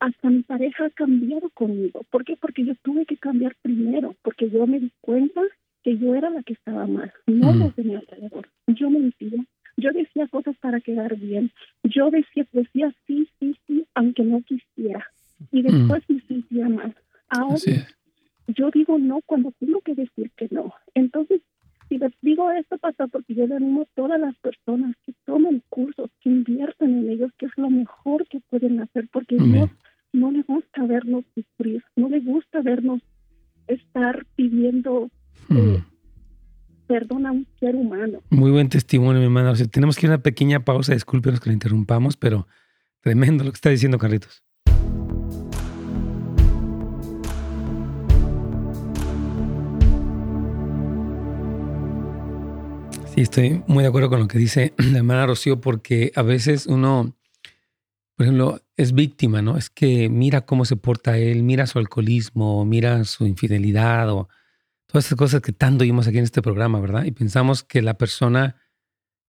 hasta 0.00 0.30
mi 0.30 0.42
pareja 0.42 0.86
ha 0.86 0.90
cambiado 0.90 1.50
conmigo. 1.50 2.02
¿Por 2.10 2.24
qué? 2.24 2.36
Porque 2.36 2.64
yo 2.64 2.74
tuve 2.82 3.06
que 3.06 3.16
cambiar 3.16 3.54
primero, 3.62 4.14
porque 4.22 4.50
yo 4.50 4.66
me 4.66 4.80
di 4.80 4.90
cuenta 5.00 5.40
que 5.82 5.96
yo 5.98 6.14
era 6.14 6.30
la 6.30 6.42
que 6.42 6.54
estaba 6.54 6.86
mal, 6.86 7.12
no 7.26 7.52
mm. 7.52 7.58
los 7.58 7.76
de 7.76 7.84
mi 7.84 7.94
alrededor. 7.94 8.48
Yo 8.66 8.90
me 8.90 9.00
decía, 9.00 9.44
yo 9.76 9.92
decía 9.92 10.28
cosas 10.28 10.56
para 10.58 10.80
quedar 10.80 11.16
bien. 11.16 11.50
Yo 11.82 12.10
decía, 12.10 12.46
decía 12.52 12.94
sí, 13.06 13.28
aunque 13.94 14.22
no 14.22 14.42
quisiera. 14.42 15.06
Y 15.52 15.62
mm. 15.62 15.66
después 15.66 16.02
me 16.08 16.20
sentía 16.22 16.68
mal. 16.68 16.94
Ahora 17.28 17.60
yo 18.48 18.70
digo 18.70 18.98
no 18.98 19.20
cuando 19.24 19.52
tengo 19.58 19.80
que 19.80 19.94
decir 19.94 20.30
que 20.36 20.48
no. 20.50 20.72
Entonces, 20.94 21.40
si 21.88 21.98
les 21.98 22.12
digo 22.22 22.50
esto 22.50 22.78
pasa 22.78 23.06
porque 23.06 23.34
yo 23.34 23.46
le 23.46 23.56
animo 23.56 23.82
a 23.82 23.94
todas 23.94 24.20
las 24.20 24.36
personas 24.36 24.94
que 25.04 25.14
tomen 25.24 25.62
cursos, 25.68 26.10
que 26.20 26.30
inviertan 26.30 26.90
en 26.90 27.10
ellos, 27.10 27.30
que 27.38 27.46
es 27.46 27.52
lo 27.56 27.70
mejor 27.70 28.26
que 28.28 28.40
pueden 28.50 28.80
hacer, 28.80 29.08
porque 29.12 29.36
no, 29.36 29.70
no 30.12 30.30
le 30.30 30.42
gusta 30.42 30.84
vernos 30.86 31.24
sufrir, 31.34 31.82
no 31.96 32.08
le 32.08 32.20
gusta 32.20 32.60
vernos 32.62 33.00
estar 33.66 34.26
pidiendo 34.36 35.10
eh, 35.50 35.54
mm. 35.54 36.86
perdón 36.86 37.26
a 37.26 37.32
un 37.32 37.46
ser 37.60 37.76
humano. 37.76 38.20
Muy 38.30 38.50
buen 38.50 38.68
testimonio, 38.68 39.20
mi 39.20 39.26
hermana. 39.26 39.54
tenemos 39.70 39.96
que 39.96 40.06
ir 40.06 40.10
a 40.10 40.14
una 40.16 40.22
pequeña 40.22 40.64
pausa, 40.64 40.94
discúlpenos 40.94 41.40
que 41.40 41.50
le 41.50 41.54
interrumpamos, 41.54 42.16
pero 42.16 42.46
tremendo 43.04 43.44
lo 43.44 43.52
que 43.52 43.56
está 43.56 43.68
diciendo 43.68 43.98
Carlitos. 43.98 44.42
Sí, 53.14 53.20
estoy 53.20 53.62
muy 53.66 53.82
de 53.82 53.88
acuerdo 53.88 54.08
con 54.08 54.20
lo 54.20 54.26
que 54.26 54.38
dice 54.38 54.72
la 54.78 54.98
hermana 54.98 55.26
Rocío, 55.26 55.60
porque 55.60 56.12
a 56.16 56.22
veces 56.22 56.66
uno, 56.66 57.14
por 58.16 58.24
ejemplo, 58.24 58.62
es 58.78 58.94
víctima, 58.94 59.42
¿no? 59.42 59.58
Es 59.58 59.68
que 59.68 60.08
mira 60.08 60.46
cómo 60.46 60.64
se 60.64 60.76
porta 60.76 61.18
él, 61.18 61.42
mira 61.42 61.66
su 61.66 61.78
alcoholismo, 61.78 62.64
mira 62.64 63.04
su 63.04 63.26
infidelidad 63.26 64.10
o 64.10 64.30
todas 64.86 65.04
esas 65.04 65.18
cosas 65.18 65.42
que 65.42 65.52
tanto 65.52 65.84
vimos 65.84 66.08
aquí 66.08 66.16
en 66.16 66.24
este 66.24 66.40
programa, 66.40 66.80
¿verdad? 66.80 67.04
Y 67.04 67.10
pensamos 67.10 67.64
que 67.64 67.82
la 67.82 67.98
persona 67.98 68.56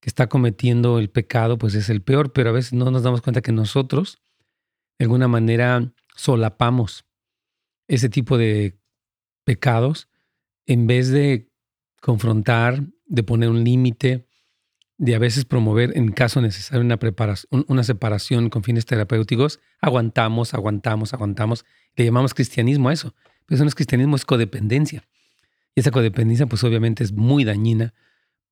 está 0.05 0.27
cometiendo 0.27 0.99
el 0.99 1.09
pecado, 1.09 1.57
pues 1.57 1.73
es 1.73 1.89
el 1.89 2.01
peor, 2.01 2.31
pero 2.31 2.49
a 2.49 2.53
veces 2.53 2.73
no 2.73 2.91
nos 2.91 3.03
damos 3.03 3.21
cuenta 3.21 3.41
que 3.41 3.51
nosotros, 3.51 4.21
de 4.99 5.05
alguna 5.05 5.27
manera, 5.27 5.91
solapamos 6.15 7.05
ese 7.87 8.07
tipo 8.09 8.37
de 8.37 8.79
pecados 9.43 10.07
en 10.67 10.87
vez 10.87 11.09
de 11.09 11.49
confrontar, 12.01 12.83
de 13.05 13.23
poner 13.23 13.49
un 13.49 13.63
límite, 13.63 14.27
de 14.97 15.15
a 15.15 15.19
veces 15.19 15.43
promover, 15.43 15.97
en 15.97 16.11
caso 16.11 16.39
necesario, 16.39 16.83
una, 16.83 16.97
preparación, 16.97 17.65
una 17.67 17.83
separación 17.83 18.49
con 18.49 18.63
fines 18.63 18.85
terapéuticos, 18.85 19.59
aguantamos, 19.81 20.53
aguantamos, 20.53 21.13
aguantamos. 21.13 21.65
Le 21.95 22.05
llamamos 22.05 22.33
cristianismo 22.33 22.89
a 22.89 22.93
eso. 22.93 23.13
Pero 23.45 23.55
eso 23.55 23.63
no 23.63 23.69
es 23.69 23.75
cristianismo, 23.75 24.15
es 24.15 24.25
codependencia. 24.25 25.03
Y 25.75 25.81
esa 25.81 25.91
codependencia, 25.91 26.45
pues 26.45 26.63
obviamente 26.63 27.03
es 27.03 27.11
muy 27.11 27.43
dañina 27.43 27.93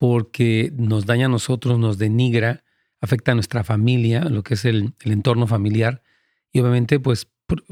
porque 0.04 0.74
nos 0.76 1.06
daña 1.06 1.28
a 1.28 1.30
nosotros, 1.30 1.80
nos 1.80 1.98
denigra, 1.98 2.66
afecta 3.00 3.32
a 3.32 3.36
nuestra 3.36 3.63
familia, 3.63 4.26
lo 4.26 4.44
que 4.44 4.56
es 4.56 4.66
el, 4.66 4.96
entorno 5.06 5.48
familiar, 5.48 6.04
y 6.52 6.60
obviamente, 6.60 7.00
pues 7.00 7.30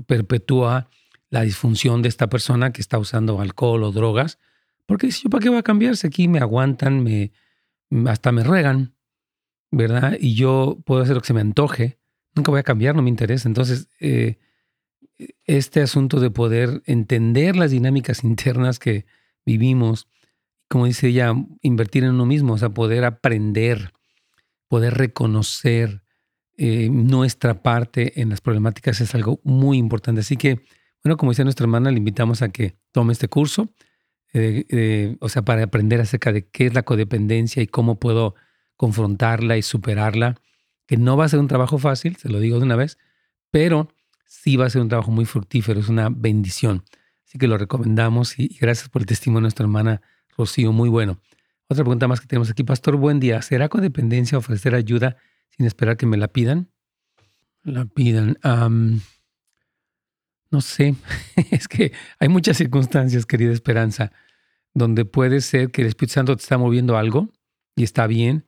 perpetúa 0.08 0.90
la 1.30 1.42
disfunción 1.42 2.02
de 2.02 2.08
esta 2.08 2.30
persona 2.30 2.72
que 2.72 2.80
está 2.80 2.98
usando 3.00 3.42
alcohol 3.42 3.84
o 3.84 3.92
drogas 3.92 4.40
porque 4.86 5.08
dice, 5.08 5.24
¿yo 5.26 5.30
para 5.30 5.44
qué 5.44 5.50
voy 5.50 5.58
a 5.58 5.64
cambiarse? 5.64 6.08
Aquí 6.08 6.30
me 6.30 6.40
aguantan, 6.40 7.04
me, 7.04 7.34
hasta 8.10 8.32
me 8.32 8.46
ruegan, 8.46 8.96
¿verdad? 9.70 10.16
Y 10.18 10.36
yo 10.36 10.80
puedo 10.86 11.02
hacer 11.02 11.16
lo 11.16 11.22
que 11.22 11.28
se 11.28 11.34
me 11.34 11.42
antoje. 11.42 12.00
Nunca 12.34 12.52
voy 12.52 12.62
a 12.62 12.64
cambiar, 12.64 12.96
no 12.96 13.02
me 13.02 13.10
interesa. 13.10 13.50
Entonces, 13.50 13.90
eh, 14.00 14.40
este 15.44 15.82
asunto 15.82 16.22
de 16.22 16.32
poder 16.32 16.82
entender 16.86 17.58
las 17.58 17.72
dinámicas 17.72 18.24
internas 18.24 18.80
que 18.80 19.06
vivimos, 19.46 20.08
como 20.72 20.86
dice 20.86 21.10
ella, 21.10 21.36
invertir 21.62 22.06
en 22.06 22.12
uno 22.12 22.26
mismo, 22.26 22.54
o 22.54 22.58
sea, 22.58 22.70
poder 22.70 23.04
aprender, 23.04 23.92
poder 24.70 24.94
reconocer 24.94 26.02
eh, 26.56 26.88
nuestra 26.90 27.62
parte 27.62 28.22
en 28.22 28.30
las 28.30 28.40
problemáticas 28.40 29.02
es 29.02 29.14
algo 29.14 29.42
muy 29.44 29.78
importante. 29.78 30.22
Así 30.22 30.38
que, 30.38 30.64
bueno, 31.04 31.18
como 31.18 31.34
dice 31.34 31.44
nuestra 31.44 31.66
hermana, 31.66 31.92
le 31.92 31.98
invitamos 31.98 32.42
a 32.42 32.54
que 32.54 32.78
tome 32.94 33.12
este 33.12 33.28
curso. 33.28 33.68
Eh, 34.32 34.64
eh, 34.70 35.18
o 35.20 35.28
sea, 35.28 35.42
para 35.42 35.64
aprender 35.64 36.00
acerca 36.00 36.32
de 36.32 36.48
qué 36.48 36.68
es 36.68 36.74
la 36.74 36.84
codependencia 36.84 37.62
y 37.62 37.68
cómo 37.68 38.00
puedo 38.00 38.36
confrontarla 38.78 39.58
y 39.58 39.64
superarla, 39.64 40.40
que 40.88 40.96
no 40.96 41.18
va 41.18 41.26
a 41.26 41.30
ser 41.30 41.40
un 41.40 41.50
trabajo 41.50 41.80
fácil, 41.80 42.16
se 42.16 42.30
lo 42.30 42.40
digo 42.40 42.60
de 42.60 42.64
una 42.64 42.78
vez, 42.78 42.98
pero 43.52 43.90
sí 44.26 44.56
va 44.56 44.68
a 44.68 44.70
ser 44.70 44.82
un 44.82 44.88
trabajo 44.88 45.12
muy 45.12 45.26
fructífero, 45.26 45.82
es 45.82 45.90
una 45.90 46.08
bendición. 46.08 46.86
Así 47.28 47.38
que 47.38 47.50
lo 47.50 47.58
recomendamos 47.58 48.40
y, 48.40 48.58
gracias 48.58 48.88
por 48.88 49.02
el 49.02 49.06
testimonio 49.06 49.40
de 49.40 49.44
nuestra 49.48 49.66
hermana 49.66 50.02
Rocío, 50.38 50.72
muy 50.72 50.90
bueno. 50.90 51.20
Otra 51.68 51.84
pregunta 51.84 52.08
más 52.08 52.20
que 52.20 52.28
tenemos 52.28 52.50
aquí, 52.50 52.64
Pastor, 52.64 52.96
buen 52.98 53.20
día. 53.20 53.42
¿Será 53.42 53.70
codependencia 53.70 54.38
ofrecer 54.38 54.76
ayuda 54.76 55.18
sin 55.50 55.66
esperar 55.66 55.98
que 55.98 56.06
me 56.06 56.18
la 56.18 56.28
pidan? 56.28 56.70
La 57.64 57.86
pidan. 57.86 58.38
No 60.52 60.60
sé, 60.60 60.96
es 61.52 61.68
que 61.68 61.94
hay 62.20 62.28
muchas 62.28 62.58
circunstancias, 62.58 63.26
querida 63.26 63.54
Esperanza, 63.54 64.12
donde 64.74 65.06
puede 65.06 65.40
ser 65.40 65.72
que 65.72 65.82
el 65.82 65.88
Espíritu 65.88 66.16
Santo 66.16 66.36
te 66.36 66.42
está 66.42 66.58
moviendo 66.58 66.98
algo 66.98 67.30
y 67.76 67.84
está 67.84 68.06
bien, 68.06 68.46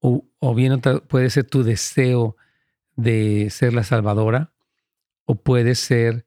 o, 0.00 0.54
bien 0.54 0.80
puede 1.08 1.30
ser 1.30 1.44
tu 1.44 1.62
deseo 1.62 2.36
de 2.94 3.48
ser 3.50 3.72
la 3.72 3.84
salvadora, 3.84 4.52
o 5.24 5.34
puede 5.42 5.74
ser 5.74 6.26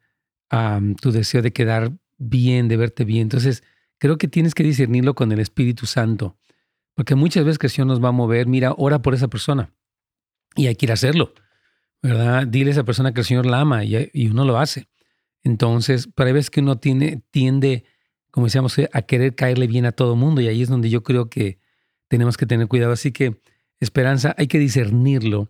tu 1.00 1.12
deseo 1.12 1.41
de 1.43 1.54
quedar 1.54 1.93
bien, 2.17 2.67
de 2.67 2.78
verte 2.78 3.06
bien. 3.06 3.22
Entonces, 3.22 3.63
creo 3.99 4.17
que 4.17 4.27
tienes 4.27 4.55
que 4.55 4.63
discernirlo 4.63 5.13
con 5.13 5.31
el 5.31 5.39
Espíritu 5.39 5.85
Santo, 5.85 6.38
porque 6.95 7.15
muchas 7.15 7.45
veces 7.45 7.59
que 7.59 7.67
el 7.67 7.71
Señor 7.71 7.88
nos 7.88 8.03
va 8.03 8.09
a 8.09 8.13
mover, 8.13 8.47
mira, 8.47 8.73
ora 8.77 9.01
por 9.01 9.13
esa 9.13 9.27
persona, 9.27 9.71
y 10.55 10.67
hay 10.67 10.75
que 10.75 10.88
ir 10.88 10.91
a 10.91 10.95
hacerlo, 10.95 11.33
¿verdad? 12.01 12.47
Dile 12.47 12.71
a 12.71 12.73
esa 12.73 12.83
persona 12.83 13.13
que 13.13 13.21
el 13.21 13.25
Señor 13.25 13.45
la 13.45 13.62
ama 13.62 13.83
y 13.83 14.27
uno 14.27 14.45
lo 14.45 14.57
hace. 14.57 14.89
Entonces, 15.43 16.09
hay 16.15 16.33
veces 16.33 16.49
que 16.49 16.59
uno 16.59 16.77
tiene, 16.77 17.23
tiende, 17.31 17.85
como 18.31 18.47
decíamos, 18.47 18.77
eh, 18.77 18.89
a 18.93 19.01
querer 19.03 19.35
caerle 19.35 19.67
bien 19.67 19.85
a 19.85 19.91
todo 19.91 20.15
mundo 20.15 20.41
y 20.41 20.47
ahí 20.47 20.62
es 20.62 20.69
donde 20.69 20.89
yo 20.89 21.03
creo 21.03 21.29
que 21.29 21.59
tenemos 22.07 22.38
que 22.38 22.45
tener 22.45 22.67
cuidado. 22.67 22.91
Así 22.91 23.12
que, 23.12 23.41
esperanza, 23.79 24.35
hay 24.38 24.47
que 24.47 24.59
discernirlo 24.59 25.49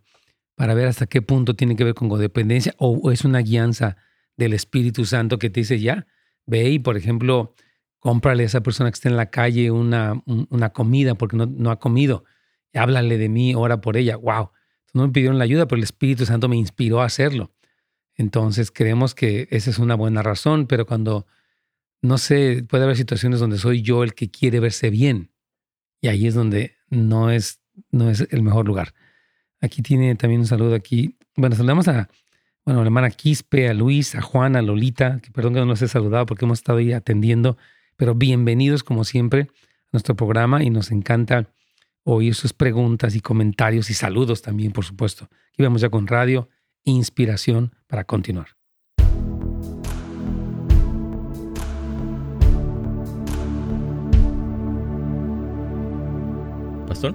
para 0.55 0.73
ver 0.73 0.87
hasta 0.87 1.07
qué 1.07 1.21
punto 1.21 1.55
tiene 1.55 1.75
que 1.75 1.83
ver 1.83 1.93
con 1.95 2.09
codependencia 2.09 2.75
o, 2.77 3.11
es 3.11 3.23
una 3.25 3.39
guianza 3.39 3.97
del 4.37 4.53
Espíritu 4.53 5.05
Santo 5.05 5.39
que 5.39 5.49
te 5.49 5.61
dice 5.61 5.79
ya, 5.79 6.05
ve 6.45 6.69
y, 6.69 6.79
por 6.79 6.97
ejemplo, 6.97 7.55
cómprale 7.99 8.43
a 8.43 8.45
esa 8.45 8.61
persona 8.61 8.89
que 8.89 8.95
está 8.95 9.09
en 9.09 9.17
la 9.17 9.29
calle 9.29 9.71
una, 9.71 10.21
una 10.25 10.69
comida 10.69 11.15
porque 11.15 11.37
no, 11.37 11.45
no, 11.45 11.71
ha 11.71 11.79
comido. 11.79 12.23
Háblale 12.73 13.17
de 13.17 13.29
mí, 13.29 13.55
ora 13.55 13.81
por 13.81 13.97
ella. 13.97 14.15
¡Wow! 14.17 14.51
No 14.93 15.07
me 15.07 15.13
pidieron 15.13 15.37
la 15.37 15.43
ayuda, 15.43 15.67
pero 15.67 15.77
el 15.77 15.83
Espíritu 15.83 16.25
Santo 16.25 16.47
me 16.49 16.57
inspiró 16.57 17.01
a 17.01 17.05
hacerlo. 17.05 17.51
Entonces 18.15 18.71
creemos 18.71 19.15
que 19.15 19.47
esa 19.51 19.69
es 19.69 19.79
una 19.79 19.95
buena 19.95 20.23
razón, 20.23 20.67
pero 20.67 20.85
cuando, 20.85 21.25
no 22.01 22.17
sé, 22.17 22.65
puede 22.67 22.83
haber 22.83 22.97
situaciones 22.97 23.39
donde 23.39 23.57
soy 23.57 23.81
yo 23.81 24.03
el 24.03 24.13
que 24.13 24.29
quiere 24.29 24.59
verse 24.59 24.89
bien 24.89 25.31
y 26.01 26.07
ahí 26.07 26.27
es 26.27 26.33
donde 26.33 26.77
no 26.89 27.29
es, 27.29 27.61
no 27.91 28.09
es 28.09 28.27
el 28.31 28.41
mejor 28.41 28.65
lugar. 28.65 28.93
Aquí 29.61 29.81
tiene 29.81 30.15
también 30.15 30.41
un 30.41 30.47
saludo 30.47 30.75
aquí. 30.75 31.17
Bueno, 31.35 31.55
saludamos 31.55 31.87
a, 31.87 32.09
bueno, 32.65 32.81
la 32.81 32.87
hermana 32.87 33.09
Quispe, 33.09 33.69
a 33.69 33.73
Luis, 33.73 34.15
a 34.15 34.21
Juan, 34.21 34.55
a 34.55 34.61
Lolita, 34.61 35.19
que 35.21 35.31
perdón 35.31 35.53
que 35.53 35.59
no 35.59 35.65
los 35.65 35.81
he 35.81 35.87
saludado 35.87 36.25
porque 36.25 36.45
hemos 36.45 36.59
estado 36.59 36.77
ahí 36.79 36.93
atendiendo, 36.93 37.57
pero 37.99 38.15
bienvenidos 38.15 38.81
como 38.81 39.03
siempre 39.03 39.41
a 39.41 39.45
nuestro 39.91 40.15
programa 40.15 40.63
y 40.63 40.69
nos 40.69 40.89
encanta 40.89 41.51
oír 42.03 42.33
sus 42.33 42.53
preguntas 42.53 43.13
y 43.13 43.19
comentarios 43.19 43.89
y 43.89 43.93
saludos 43.93 44.41
también, 44.41 44.71
por 44.71 44.85
supuesto. 44.85 45.25
Aquí 45.51 45.63
vamos 45.63 45.81
ya 45.81 45.89
con 45.89 46.07
radio 46.07 46.47
inspiración 46.85 47.75
para 47.87 48.05
continuar. 48.05 48.55
Pastor. 56.87 57.13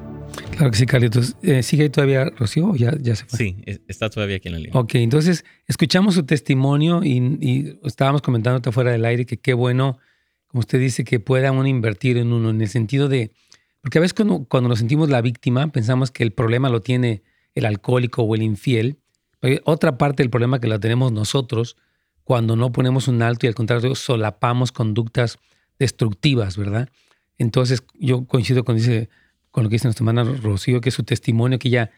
Claro 0.51 0.71
que 0.71 0.77
sí, 0.77 0.85
Carlitos. 0.85 1.35
Eh, 1.43 1.63
¿Sigue 1.63 1.85
ahí 1.85 1.89
todavía 1.89 2.27
Rocío 2.27 2.73
o 2.73 2.77
ya, 2.77 2.93
ya 3.01 3.17
se 3.17 3.25
fue? 3.25 3.39
Sí, 3.39 3.57
está 3.89 4.11
todavía 4.11 4.37
aquí 4.37 4.49
en 4.49 4.53
la 4.53 4.61
línea. 4.61 4.79
Ok, 4.79 4.97
entonces 4.97 5.47
escuchamos 5.67 6.15
su 6.15 6.27
testimonio 6.27 7.03
y, 7.03 7.79
estábamos 7.85 8.21
comentando 8.21 8.71
fuera 8.71 8.93
del 8.93 9.07
aire 9.07 9.25
que 9.25 9.39
qué 9.39 9.55
bueno, 9.55 9.99
usted 10.59 10.81
dice, 10.81 11.05
que 11.05 11.21
pueda 11.21 11.53
uno 11.53 11.67
invertir 11.67 12.17
en 12.17 12.33
uno, 12.33 12.51
en 12.51 12.61
el 12.61 12.69
sentido 12.69 13.09
de, 13.09 13.33
porque 13.81 13.99
a 13.99 14.01
veces 14.01 14.15
cuando, 14.15 14.45
cuando 14.45 14.69
nos 14.69 14.79
sentimos 14.79 15.11
la 15.11 15.21
víctima 15.21 15.69
pensamos 15.69 16.11
que 16.11 16.23
el 16.23 16.33
problema 16.33 16.69
lo 16.69 16.81
tiene 16.81 17.23
el 17.55 17.67
alcohólico 17.67 18.23
o 18.23 18.35
el 18.35 18.43
infiel, 18.43 18.99
pero 19.41 19.61
otra 19.65 19.99
parte 19.99 20.23
del 20.23 20.31
problema 20.31 20.61
que 20.61 20.69
la 20.69 20.79
tenemos 20.79 21.13
nosotros 21.13 21.77
cuando 22.25 22.57
no 22.57 22.73
ponemos 22.73 23.09
un 23.09 23.23
alto 23.23 23.47
y 23.47 23.49
al 23.49 23.55
contrario 23.55 23.95
solapamos 23.95 24.73
conductas 24.73 25.39
destructivas, 25.79 26.57
¿verdad? 26.57 26.89
Entonces 27.37 27.85
yo 27.95 28.25
coincido 28.27 28.65
con 28.65 28.77
dice 28.77 29.11
con 29.55 29.63
lo 29.63 29.71
que 29.71 29.75
dice 29.75 29.87
nuestra 29.87 30.03
hermana 30.03 30.25
Rocío, 30.25 30.81
que 30.81 30.91
su 30.91 31.05
testimonio, 31.05 31.61
que 31.61 31.69
ella 31.69 31.93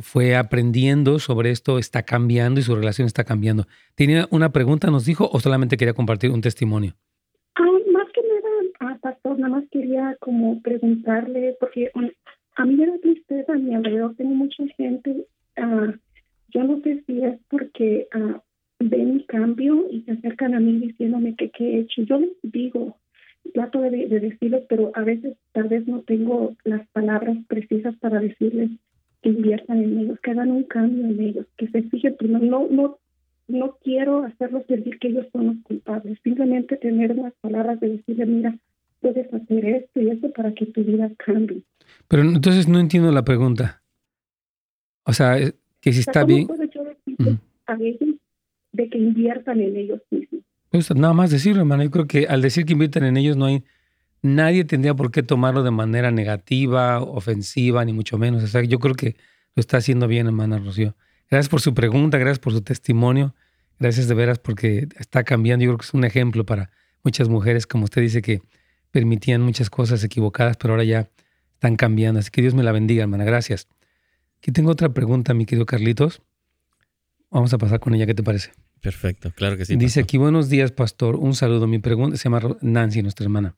fue 0.00 0.36
aprendiendo 0.36 1.18
sobre 1.18 1.50
esto, 1.50 1.78
está 1.78 2.02
cambiando 2.02 2.60
y 2.60 2.62
su 2.62 2.74
relación 2.74 3.06
está 3.06 3.24
cambiando. 3.24 3.68
¿Tenía 3.94 4.26
una 4.30 4.52
pregunta, 4.52 4.90
nos 4.90 5.04
dijo, 5.04 5.28
o 5.30 5.38
solamente 5.38 5.76
quería 5.76 5.92
compartir 5.92 6.30
un 6.30 6.40
testimonio? 6.40 6.96
Nada, 9.38 9.56
más 9.56 9.64
quería 9.70 10.16
como 10.20 10.60
preguntarle, 10.62 11.56
porque 11.60 11.90
a 12.56 12.64
mí 12.64 12.76
me 12.76 12.86
da 12.86 12.98
tristeza 12.98 13.52
a 13.52 13.58
mi 13.58 13.74
alrededor, 13.74 14.14
tengo 14.16 14.34
mucha 14.34 14.64
gente, 14.76 15.26
uh, 15.58 15.92
yo 16.48 16.64
no 16.64 16.80
sé 16.80 17.02
si 17.06 17.22
es 17.22 17.38
porque 17.48 18.06
uh, 18.14 18.38
ven 18.78 19.16
mi 19.16 19.24
cambio 19.24 19.86
y 19.90 20.02
se 20.02 20.12
acercan 20.12 20.54
a 20.54 20.60
mí 20.60 20.78
diciéndome 20.78 21.34
que 21.34 21.50
qué 21.50 21.64
he 21.64 21.80
hecho. 21.80 22.02
Yo 22.02 22.20
les 22.20 22.30
digo, 22.42 22.96
trato 23.52 23.80
de, 23.80 23.90
de, 23.90 24.20
decirles, 24.20 24.64
pero 24.68 24.92
a 24.94 25.02
veces 25.02 25.36
tal 25.52 25.68
vez 25.68 25.86
no 25.86 26.02
tengo 26.02 26.56
las 26.64 26.86
palabras 26.88 27.36
precisas 27.48 27.96
para 27.96 28.20
decirles 28.20 28.70
que 29.22 29.30
inviertan 29.30 29.82
en 29.82 29.98
ellos, 29.98 30.20
que 30.20 30.30
hagan 30.30 30.50
un 30.50 30.64
cambio 30.64 31.06
en 31.06 31.20
ellos, 31.20 31.46
que 31.56 31.68
se 31.68 31.82
fijen 31.82 32.16
primero. 32.16 32.44
No, 32.44 32.68
no, 32.70 32.98
no 33.48 33.76
quiero 33.82 34.24
hacerlos 34.24 34.64
sentir 34.66 34.98
que 34.98 35.08
ellos 35.08 35.26
son 35.32 35.46
los 35.46 35.56
culpables, 35.62 36.18
simplemente 36.22 36.76
tener 36.76 37.12
unas 37.12 37.34
palabras 37.40 37.80
de 37.80 37.90
decirles, 37.90 38.28
mira, 38.28 38.58
puedes 39.04 39.32
hacer 39.34 39.66
esto 39.66 40.00
y 40.00 40.08
esto 40.08 40.32
para 40.32 40.54
que 40.54 40.64
tu 40.64 40.82
vida 40.82 41.10
cambie. 41.18 41.62
Pero 42.08 42.22
entonces 42.22 42.66
no 42.66 42.80
entiendo 42.80 43.12
la 43.12 43.22
pregunta. 43.22 43.82
O 45.04 45.12
sea, 45.12 45.36
que 45.80 45.92
si 45.92 46.00
está 46.00 46.24
bien... 46.24 46.46
Puedo 46.46 46.64
yo 46.64 46.82
a 47.66 47.74
ellos 47.74 48.16
de 48.72 48.88
que 48.88 48.98
inviertan 48.98 49.60
en 49.60 49.76
ellos 49.76 50.00
mismos? 50.10 50.40
Pues 50.70 50.94
nada 50.94 51.12
más 51.12 51.30
decirlo, 51.30 51.60
hermano. 51.60 51.84
Yo 51.84 51.90
creo 51.90 52.06
que 52.06 52.26
al 52.26 52.40
decir 52.40 52.64
que 52.64 52.72
invitan 52.72 53.04
en 53.04 53.18
ellos 53.18 53.36
no 53.36 53.44
hay... 53.44 53.62
Nadie 54.22 54.64
tendría 54.64 54.94
por 54.94 55.10
qué 55.10 55.22
tomarlo 55.22 55.62
de 55.62 55.70
manera 55.70 56.10
negativa, 56.10 57.02
ofensiva, 57.02 57.84
ni 57.84 57.92
mucho 57.92 58.16
menos. 58.16 58.42
O 58.42 58.46
sea, 58.46 58.62
yo 58.62 58.78
creo 58.78 58.94
que 58.94 59.16
lo 59.54 59.60
está 59.60 59.76
haciendo 59.76 60.08
bien, 60.08 60.26
hermana 60.26 60.58
Rocío. 60.58 60.96
Gracias 61.30 61.50
por 61.50 61.60
su 61.60 61.74
pregunta, 61.74 62.16
gracias 62.16 62.38
por 62.38 62.54
su 62.54 62.62
testimonio. 62.62 63.34
Gracias 63.78 64.08
de 64.08 64.14
veras 64.14 64.38
porque 64.38 64.88
está 64.98 65.24
cambiando. 65.24 65.66
Yo 65.66 65.72
creo 65.72 65.78
que 65.78 65.84
es 65.84 65.92
un 65.92 66.04
ejemplo 66.04 66.46
para 66.46 66.70
muchas 67.02 67.28
mujeres, 67.28 67.66
como 67.66 67.84
usted 67.84 68.00
dice, 68.00 68.22
que 68.22 68.40
permitían 68.94 69.42
muchas 69.42 69.70
cosas 69.70 70.04
equivocadas, 70.04 70.56
pero 70.56 70.74
ahora 70.74 70.84
ya 70.84 71.10
están 71.54 71.74
cambiando. 71.74 72.20
Así 72.20 72.30
que 72.30 72.42
Dios 72.42 72.54
me 72.54 72.62
la 72.62 72.70
bendiga, 72.70 73.02
hermana. 73.02 73.24
Gracias. 73.24 73.66
Aquí 74.38 74.52
tengo 74.52 74.70
otra 74.70 74.90
pregunta, 74.90 75.34
mi 75.34 75.46
querido 75.46 75.66
Carlitos. 75.66 76.22
Vamos 77.28 77.52
a 77.52 77.58
pasar 77.58 77.80
con 77.80 77.92
ella. 77.96 78.06
¿Qué 78.06 78.14
te 78.14 78.22
parece? 78.22 78.52
Perfecto, 78.80 79.32
claro 79.32 79.56
que 79.56 79.64
sí. 79.64 79.74
Dice 79.74 79.98
aquí, 79.98 80.16
buenos 80.16 80.48
días, 80.48 80.70
pastor. 80.70 81.16
Un 81.16 81.34
saludo. 81.34 81.66
Mi 81.66 81.80
pregunta 81.80 82.16
se 82.16 82.22
llama 82.22 82.56
Nancy, 82.60 83.02
nuestra 83.02 83.24
hermana. 83.24 83.56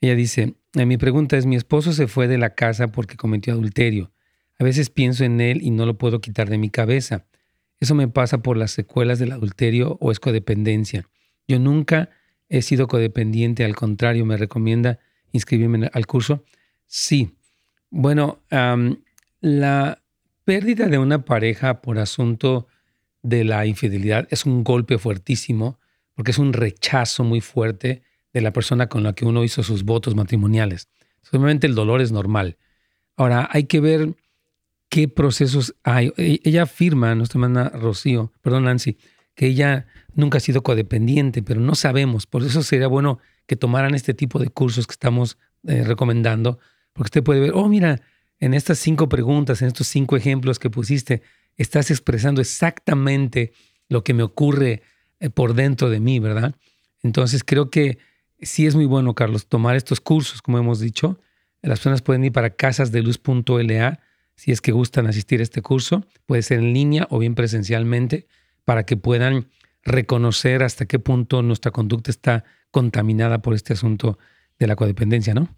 Ella 0.00 0.16
dice, 0.16 0.56
eh, 0.74 0.84
mi 0.84 0.96
pregunta 0.96 1.36
es, 1.36 1.46
mi 1.46 1.54
esposo 1.54 1.92
se 1.92 2.08
fue 2.08 2.26
de 2.26 2.36
la 2.36 2.56
casa 2.56 2.88
porque 2.88 3.16
cometió 3.16 3.52
adulterio. 3.52 4.10
A 4.58 4.64
veces 4.64 4.90
pienso 4.90 5.22
en 5.22 5.40
él 5.40 5.62
y 5.62 5.70
no 5.70 5.86
lo 5.86 5.96
puedo 5.96 6.20
quitar 6.20 6.50
de 6.50 6.58
mi 6.58 6.70
cabeza. 6.70 7.24
Eso 7.78 7.94
me 7.94 8.08
pasa 8.08 8.38
por 8.38 8.56
las 8.56 8.72
secuelas 8.72 9.20
del 9.20 9.30
adulterio 9.30 9.96
o 10.00 10.10
es 10.10 10.18
codependencia. 10.18 11.08
Yo 11.46 11.60
nunca 11.60 12.10
he 12.48 12.62
sido 12.62 12.86
codependiente, 12.86 13.64
al 13.64 13.74
contrario, 13.74 14.24
me 14.24 14.36
recomienda 14.36 14.98
inscribirme 15.32 15.90
al 15.92 16.06
curso. 16.06 16.44
Sí. 16.86 17.34
Bueno, 17.90 18.40
la 19.40 20.02
pérdida 20.44 20.86
de 20.86 20.98
una 20.98 21.24
pareja 21.24 21.80
por 21.82 21.98
asunto 21.98 22.66
de 23.22 23.44
la 23.44 23.66
infidelidad 23.66 24.28
es 24.30 24.46
un 24.46 24.62
golpe 24.62 24.98
fuertísimo 24.98 25.78
porque 26.14 26.30
es 26.30 26.38
un 26.38 26.52
rechazo 26.52 27.24
muy 27.24 27.40
fuerte 27.40 28.02
de 28.32 28.40
la 28.40 28.52
persona 28.52 28.88
con 28.88 29.02
la 29.02 29.12
que 29.12 29.24
uno 29.24 29.44
hizo 29.44 29.62
sus 29.62 29.84
votos 29.84 30.14
matrimoniales. 30.14 30.88
Obviamente 31.32 31.66
el 31.66 31.74
dolor 31.74 32.00
es 32.00 32.12
normal. 32.12 32.56
Ahora, 33.16 33.48
hay 33.50 33.64
que 33.64 33.80
ver 33.80 34.14
qué 34.88 35.08
procesos 35.08 35.74
hay. 35.82 36.12
E, 36.16 36.40
ella 36.44 36.62
afirma, 36.62 37.14
nuestra 37.14 37.38
hermana 37.38 37.70
Rocío, 37.70 38.32
perdón 38.40 38.64
Nancy, 38.64 38.98
que 39.36 39.46
ella 39.46 39.86
nunca 40.14 40.38
ha 40.38 40.40
sido 40.40 40.62
codependiente, 40.62 41.42
pero 41.42 41.60
no 41.60 41.76
sabemos. 41.76 42.26
Por 42.26 42.42
eso 42.42 42.62
sería 42.64 42.88
bueno 42.88 43.20
que 43.46 43.54
tomaran 43.54 43.94
este 43.94 44.14
tipo 44.14 44.40
de 44.40 44.48
cursos 44.48 44.86
que 44.88 44.92
estamos 44.92 45.38
eh, 45.68 45.84
recomendando, 45.84 46.58
porque 46.92 47.08
usted 47.08 47.22
puede 47.22 47.40
ver, 47.40 47.52
oh, 47.54 47.68
mira, 47.68 48.00
en 48.40 48.54
estas 48.54 48.78
cinco 48.78 49.08
preguntas, 49.08 49.62
en 49.62 49.68
estos 49.68 49.86
cinco 49.86 50.16
ejemplos 50.16 50.58
que 50.58 50.70
pusiste, 50.70 51.22
estás 51.56 51.90
expresando 51.90 52.40
exactamente 52.40 53.52
lo 53.88 54.02
que 54.02 54.14
me 54.14 54.22
ocurre 54.22 54.82
eh, 55.20 55.30
por 55.30 55.54
dentro 55.54 55.90
de 55.90 56.00
mí, 56.00 56.18
¿verdad? 56.18 56.54
Entonces 57.02 57.44
creo 57.44 57.70
que 57.70 57.98
sí 58.40 58.66
es 58.66 58.74
muy 58.74 58.86
bueno, 58.86 59.14
Carlos, 59.14 59.46
tomar 59.46 59.76
estos 59.76 60.00
cursos, 60.00 60.42
como 60.42 60.58
hemos 60.58 60.80
dicho. 60.80 61.20
Las 61.62 61.78
personas 61.78 62.02
pueden 62.02 62.24
ir 62.24 62.32
para 62.32 62.50
casasdeluz.la 62.50 64.00
si 64.34 64.52
es 64.52 64.60
que 64.60 64.72
gustan 64.72 65.06
asistir 65.06 65.40
a 65.40 65.42
este 65.42 65.62
curso. 65.62 66.06
Puede 66.26 66.42
ser 66.42 66.58
en 66.58 66.72
línea 66.72 67.06
o 67.10 67.18
bien 67.18 67.34
presencialmente 67.34 68.26
para 68.66 68.84
que 68.84 68.98
puedan 68.98 69.48
reconocer 69.82 70.62
hasta 70.62 70.84
qué 70.84 70.98
punto 70.98 71.40
nuestra 71.40 71.70
conducta 71.70 72.10
está 72.10 72.44
contaminada 72.70 73.40
por 73.40 73.54
este 73.54 73.72
asunto 73.72 74.18
de 74.58 74.66
la 74.66 74.76
codependencia, 74.76 75.32
¿no? 75.32 75.56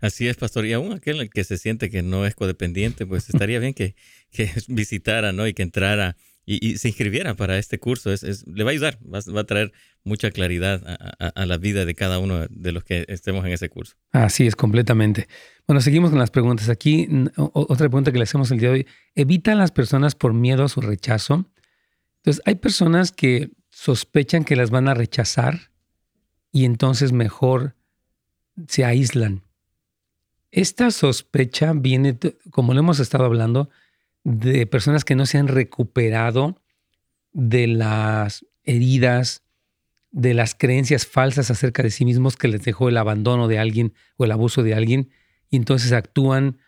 Así 0.00 0.28
es, 0.28 0.36
pastor. 0.36 0.66
Y 0.66 0.72
aún 0.74 0.92
aquel 0.92 1.30
que 1.30 1.42
se 1.42 1.56
siente 1.56 1.90
que 1.90 2.02
no 2.02 2.26
es 2.26 2.34
codependiente, 2.34 3.06
pues 3.06 3.28
estaría 3.28 3.58
bien 3.58 3.74
que, 3.74 3.96
que 4.30 4.50
visitara, 4.68 5.32
¿no? 5.32 5.46
Y 5.46 5.54
que 5.54 5.62
entrara 5.62 6.16
y, 6.44 6.76
se 6.78 6.88
inscribiera 6.88 7.34
para 7.34 7.58
este 7.58 7.78
curso. 7.78 8.12
Es, 8.12 8.46
le 8.46 8.64
va 8.64 8.70
a 8.70 8.72
ayudar, 8.72 8.98
va, 9.02 9.40
a 9.40 9.44
traer 9.44 9.72
mucha 10.04 10.30
claridad 10.30 10.82
a, 11.18 11.46
la 11.46 11.58
vida 11.58 11.84
de 11.84 11.94
cada 11.94 12.18
uno 12.18 12.46
de 12.48 12.72
los 12.72 12.84
que 12.84 13.04
estemos 13.08 13.44
en 13.44 13.52
ese 13.52 13.68
curso. 13.68 13.96
Así 14.12 14.46
es, 14.46 14.56
completamente. 14.56 15.28
Bueno, 15.66 15.80
seguimos 15.80 16.10
con 16.10 16.18
las 16.18 16.30
preguntas. 16.30 16.68
Aquí, 16.68 17.08
otra 17.36 17.88
pregunta 17.88 18.12
que 18.12 18.18
le 18.18 18.24
hacemos 18.24 18.50
el 18.50 18.58
día 18.58 18.68
de 18.68 18.74
hoy. 18.74 18.86
¿Evitan 19.14 19.58
las 19.58 19.72
personas 19.72 20.14
por 20.14 20.34
miedo 20.34 20.64
a 20.64 20.68
su 20.68 20.80
rechazo? 20.80 21.50
Entonces, 22.28 22.42
hay 22.44 22.56
personas 22.56 23.10
que 23.10 23.52
sospechan 23.70 24.44
que 24.44 24.54
las 24.54 24.68
van 24.68 24.86
a 24.86 24.92
rechazar 24.92 25.70
y 26.52 26.66
entonces 26.66 27.10
mejor 27.10 27.74
se 28.66 28.84
aíslan. 28.84 29.44
Esta 30.50 30.90
sospecha 30.90 31.72
viene, 31.74 32.18
como 32.50 32.74
lo 32.74 32.80
hemos 32.80 33.00
estado 33.00 33.24
hablando, 33.24 33.70
de 34.24 34.66
personas 34.66 35.06
que 35.06 35.14
no 35.14 35.24
se 35.24 35.38
han 35.38 35.48
recuperado 35.48 36.60
de 37.32 37.66
las 37.66 38.44
heridas, 38.62 39.42
de 40.10 40.34
las 40.34 40.54
creencias 40.54 41.06
falsas 41.06 41.50
acerca 41.50 41.82
de 41.82 41.90
sí 41.90 42.04
mismos 42.04 42.36
que 42.36 42.48
les 42.48 42.62
dejó 42.62 42.90
el 42.90 42.98
abandono 42.98 43.48
de 43.48 43.58
alguien 43.58 43.94
o 44.18 44.26
el 44.26 44.32
abuso 44.32 44.62
de 44.62 44.74
alguien, 44.74 45.08
y 45.48 45.56
entonces 45.56 45.92
actúan, 45.92 46.58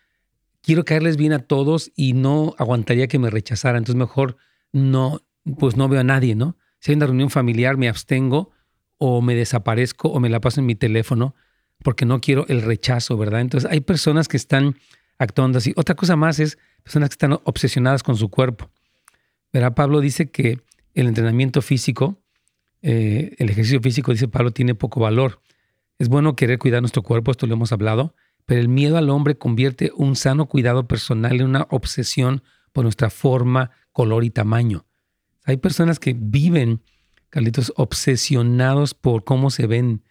quiero 0.63 0.85
caerles 0.85 1.17
bien 1.17 1.33
a 1.33 1.45
todos 1.45 1.91
y 1.95 2.13
no 2.13 2.55
aguantaría 2.57 3.07
que 3.07 3.19
me 3.19 3.29
rechazaran, 3.29 3.77
entonces 3.77 3.99
mejor 3.99 4.37
no, 4.71 5.21
pues 5.57 5.75
no 5.75 5.87
veo 5.87 6.01
a 6.01 6.03
nadie, 6.03 6.35
¿no? 6.35 6.57
Si 6.79 6.91
hay 6.91 6.95
una 6.95 7.07
reunión 7.07 7.29
familiar, 7.29 7.77
me 7.77 7.89
abstengo 7.89 8.51
o 8.97 9.21
me 9.21 9.35
desaparezco 9.35 10.09
o 10.09 10.19
me 10.19 10.29
la 10.29 10.41
paso 10.41 10.59
en 10.59 10.65
mi 10.65 10.75
teléfono 10.75 11.35
porque 11.83 12.05
no 12.05 12.21
quiero 12.21 12.45
el 12.47 12.61
rechazo, 12.61 13.17
¿verdad? 13.17 13.41
Entonces 13.41 13.69
hay 13.69 13.81
personas 13.81 14.27
que 14.27 14.37
están 14.37 14.75
actuando 15.17 15.57
así. 15.57 15.73
Otra 15.75 15.95
cosa 15.95 16.15
más 16.15 16.39
es 16.39 16.57
personas 16.83 17.09
que 17.09 17.13
están 17.13 17.39
obsesionadas 17.43 18.03
con 18.03 18.15
su 18.15 18.29
cuerpo. 18.29 18.69
¿Verdad? 19.53 19.73
Pablo 19.73 19.99
dice 19.99 20.29
que 20.29 20.59
el 20.93 21.07
entrenamiento 21.07 21.61
físico, 21.61 22.21
eh, 22.81 23.35
el 23.37 23.49
ejercicio 23.49 23.81
físico, 23.81 24.11
dice 24.11 24.27
Pablo, 24.27 24.51
tiene 24.51 24.75
poco 24.75 24.99
valor. 24.99 25.41
Es 25.99 26.09
bueno 26.09 26.35
querer 26.35 26.57
cuidar 26.57 26.81
nuestro 26.81 27.03
cuerpo, 27.03 27.31
esto 27.31 27.47
lo 27.47 27.53
hemos 27.53 27.71
hablado, 27.71 28.15
pero 28.45 28.61
el 28.61 28.69
miedo 28.69 28.97
al 28.97 29.09
hombre 29.09 29.37
convierte 29.37 29.91
un 29.95 30.15
sano 30.15 30.47
cuidado 30.47 30.87
personal 30.87 31.39
en 31.39 31.45
una 31.45 31.67
obsesión 31.69 32.43
por 32.71 32.83
nuestra 32.83 33.09
forma, 33.09 33.71
color 33.91 34.23
y 34.23 34.29
tamaño. 34.29 34.85
Hay 35.43 35.57
personas 35.57 35.99
que 35.99 36.15
viven, 36.17 36.81
Carlitos, 37.29 37.73
obsesionados 37.75 38.93
por 38.93 39.23
cómo 39.23 39.49
se 39.49 39.67
ven, 39.67 40.03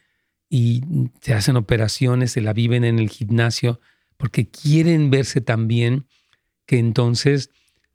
y 0.50 0.82
se 1.22 1.32
hacen 1.32 1.56
operaciones, 1.56 2.32
se 2.32 2.40
la 2.40 2.52
viven 2.52 2.84
en 2.84 2.98
el 2.98 3.08
gimnasio 3.08 3.80
porque 4.16 4.50
quieren 4.50 5.10
verse 5.10 5.40
tan 5.40 5.68
bien 5.68 6.06
que 6.66 6.78
entonces 6.78 7.50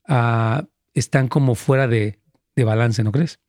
ah, 0.07 0.67
están 0.93 1.27
como 1.27 1.55
fuera 1.55 1.87
de, 1.87 2.17
balance, 2.55 3.03
¿no 3.03 3.11
crees? 3.11 3.39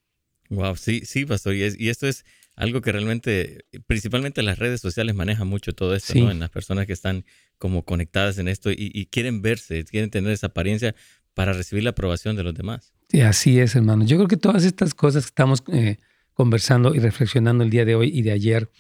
Wow, 0.51 0.77
sí, 0.77 1.03
sí, 1.05 1.25
pastor. 1.25 1.55
Y, 1.55 1.63
y, 1.79 1.89
esto 1.89 2.09
es 2.09 2.25
algo 2.57 2.81
que 2.81 2.93
realmente, 2.93 3.65
principalmente 3.87 4.43
las 4.43 4.59
redes 4.59 4.81
sociales 4.81 5.15
manejan 5.15 5.47
mucho 5.47 5.73
todo 5.73 5.95
esto, 5.95 6.15
¿no? 6.17 6.31
En 6.31 6.41
las 6.41 6.51
personas 6.51 6.87
que 6.87 6.93
están 6.93 7.25
como 7.59 7.85
conectadas 7.85 8.39
en 8.39 8.49
esto 8.49 8.71
y, 8.73 9.07
quieren 9.07 9.41
verse, 9.43 9.85
quieren 9.85 10.11
tener 10.11 10.33
esa 10.33 10.49
apariencia 10.49 10.95
para 11.35 11.53
recibir 11.53 11.85
la 11.85 11.91
aprobación 11.91 12.37
de 12.37 12.43
los 12.43 12.55
demás. 12.55 12.93
Sí, 13.09 13.21
así 13.21 13.61
es, 13.61 13.77
hermano. 13.77 14.05
Yo 14.05 14.17
creo 14.17 14.29
que 14.29 14.37
todas 14.37 14.65
estas 14.65 14.95
cosas 14.95 15.25
que 15.25 15.29
estamos 15.29 15.63
eh, 15.73 15.99
conversando 16.35 16.95
y 16.95 16.99
reflexionando 16.99 17.65
el 17.65 17.71
día 17.71 17.85
de 17.85 17.95
hoy 17.95 18.11
y 18.13 18.23
de 18.23 18.33
ayer, 18.33 18.71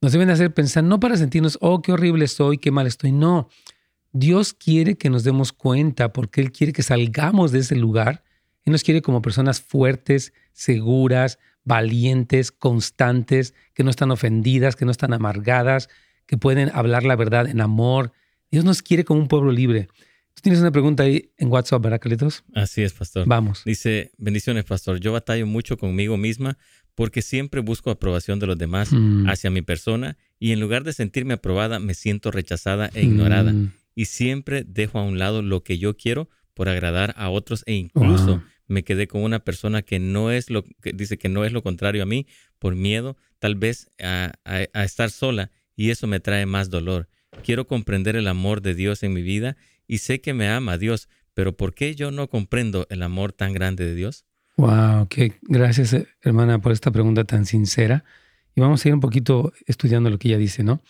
nos 0.00 0.12
deben 0.12 0.30
hacer 0.30 0.52
pensar, 0.52 0.84
no 0.84 1.00
para 1.00 1.16
sentirnos, 1.16 1.58
oh, 1.60 1.80
qué 1.80 1.92
horrible 1.92 2.24
estoy, 2.24 2.58
qué 2.58 2.70
mal 2.70 2.86
estoy, 2.86 3.12
no. 3.12 3.48
Dios 4.12 4.52
quiere 4.52 4.96
que 4.96 5.08
nos 5.08 5.24
demos 5.24 5.52
cuenta 5.52 6.12
porque 6.12 6.40
Él 6.40 6.52
quiere 6.52 6.72
que 6.72 6.82
salgamos 6.82 7.50
de 7.50 7.60
ese 7.60 7.76
lugar. 7.76 8.24
Él 8.64 8.72
nos 8.72 8.82
quiere 8.82 9.00
como 9.00 9.22
personas 9.22 9.60
fuertes, 9.60 10.32
seguras, 10.52 11.38
valientes, 11.64 12.52
constantes, 12.52 13.54
que 13.74 13.84
no 13.84 13.90
están 13.90 14.10
ofendidas, 14.10 14.76
que 14.76 14.84
no 14.84 14.90
están 14.90 15.12
amargadas, 15.14 15.88
que 16.26 16.36
pueden 16.36 16.70
hablar 16.74 17.04
la 17.04 17.16
verdad 17.16 17.46
en 17.46 17.60
amor. 17.60 18.12
Dios 18.50 18.64
nos 18.64 18.82
quiere 18.82 19.04
como 19.04 19.20
un 19.20 19.28
pueblo 19.28 19.50
libre. 19.50 19.88
Tú 20.34 20.40
tienes 20.42 20.60
una 20.60 20.70
pregunta 20.72 21.02
ahí 21.02 21.30
en 21.36 21.48
WhatsApp, 21.48 21.82
¿verdad, 21.82 22.00
Carlitos? 22.00 22.44
Así 22.54 22.82
es, 22.82 22.92
pastor. 22.92 23.26
Vamos. 23.26 23.62
Dice, 23.64 24.12
bendiciones, 24.18 24.64
pastor. 24.64 24.98
Yo 24.98 25.12
batallo 25.12 25.46
mucho 25.46 25.76
conmigo 25.76 26.16
misma 26.16 26.58
porque 26.94 27.22
siempre 27.22 27.60
busco 27.60 27.90
aprobación 27.90 28.38
de 28.38 28.46
los 28.46 28.58
demás 28.58 28.92
mm. 28.92 29.28
hacia 29.28 29.50
mi 29.50 29.62
persona 29.62 30.16
y 30.38 30.52
en 30.52 30.60
lugar 30.60 30.84
de 30.84 30.92
sentirme 30.92 31.34
aprobada 31.34 31.78
me 31.78 31.94
siento 31.94 32.30
rechazada 32.30 32.90
e 32.94 33.02
ignorada 33.02 33.52
mm. 33.52 33.72
y 33.94 34.06
siempre 34.06 34.64
dejo 34.66 34.98
a 34.98 35.02
un 35.02 35.18
lado 35.18 35.42
lo 35.42 35.62
que 35.62 35.78
yo 35.78 35.96
quiero 35.96 36.28
por 36.54 36.68
agradar 36.68 37.14
a 37.16 37.30
otros 37.30 37.62
e 37.66 37.74
incluso 37.74 38.42
me 38.66 38.84
quedé 38.84 39.06
con 39.06 39.22
una 39.22 39.38
persona 39.40 39.82
que 39.82 39.98
no 39.98 40.30
es 40.30 40.50
lo 40.50 40.64
que 40.64 40.92
dice 40.92 41.18
que 41.18 41.28
no 41.28 41.44
es 41.44 41.52
lo 41.52 41.62
contrario 41.62 42.02
a 42.02 42.06
mí 42.06 42.26
por 42.58 42.74
miedo 42.74 43.16
tal 43.38 43.54
vez 43.54 43.90
a, 44.02 44.32
a 44.44 44.84
estar 44.84 45.10
sola 45.10 45.50
y 45.76 45.90
eso 45.90 46.06
me 46.06 46.20
trae 46.20 46.46
más 46.46 46.68
dolor. 46.68 47.08
Quiero 47.42 47.66
comprender 47.66 48.16
el 48.16 48.28
amor 48.28 48.60
de 48.60 48.74
Dios 48.74 49.02
en 49.02 49.14
mi 49.14 49.22
vida 49.22 49.56
y 49.86 49.98
sé 49.98 50.20
que 50.20 50.34
me 50.34 50.48
ama 50.48 50.78
Dios, 50.78 51.08
pero 51.34 51.56
¿por 51.56 51.74
qué 51.74 51.94
yo 51.94 52.10
no 52.10 52.28
comprendo 52.28 52.86
el 52.90 53.02
amor 53.02 53.32
tan 53.32 53.52
grande 53.52 53.84
de 53.84 53.94
Dios? 53.94 54.24
Wow, 54.56 55.08
qué 55.08 55.38
gracias 55.42 55.96
hermana 56.20 56.60
por 56.60 56.72
esta 56.72 56.90
pregunta 56.90 57.24
tan 57.24 57.46
sincera. 57.46 58.04
Y 58.54 58.60
vamos 58.60 58.84
a 58.84 58.88
ir 58.88 58.94
un 58.94 59.00
poquito 59.00 59.52
estudiando 59.66 60.10
lo 60.10 60.18
que 60.18 60.28
ella 60.28 60.38
dice, 60.38 60.62
¿no? 60.62 60.82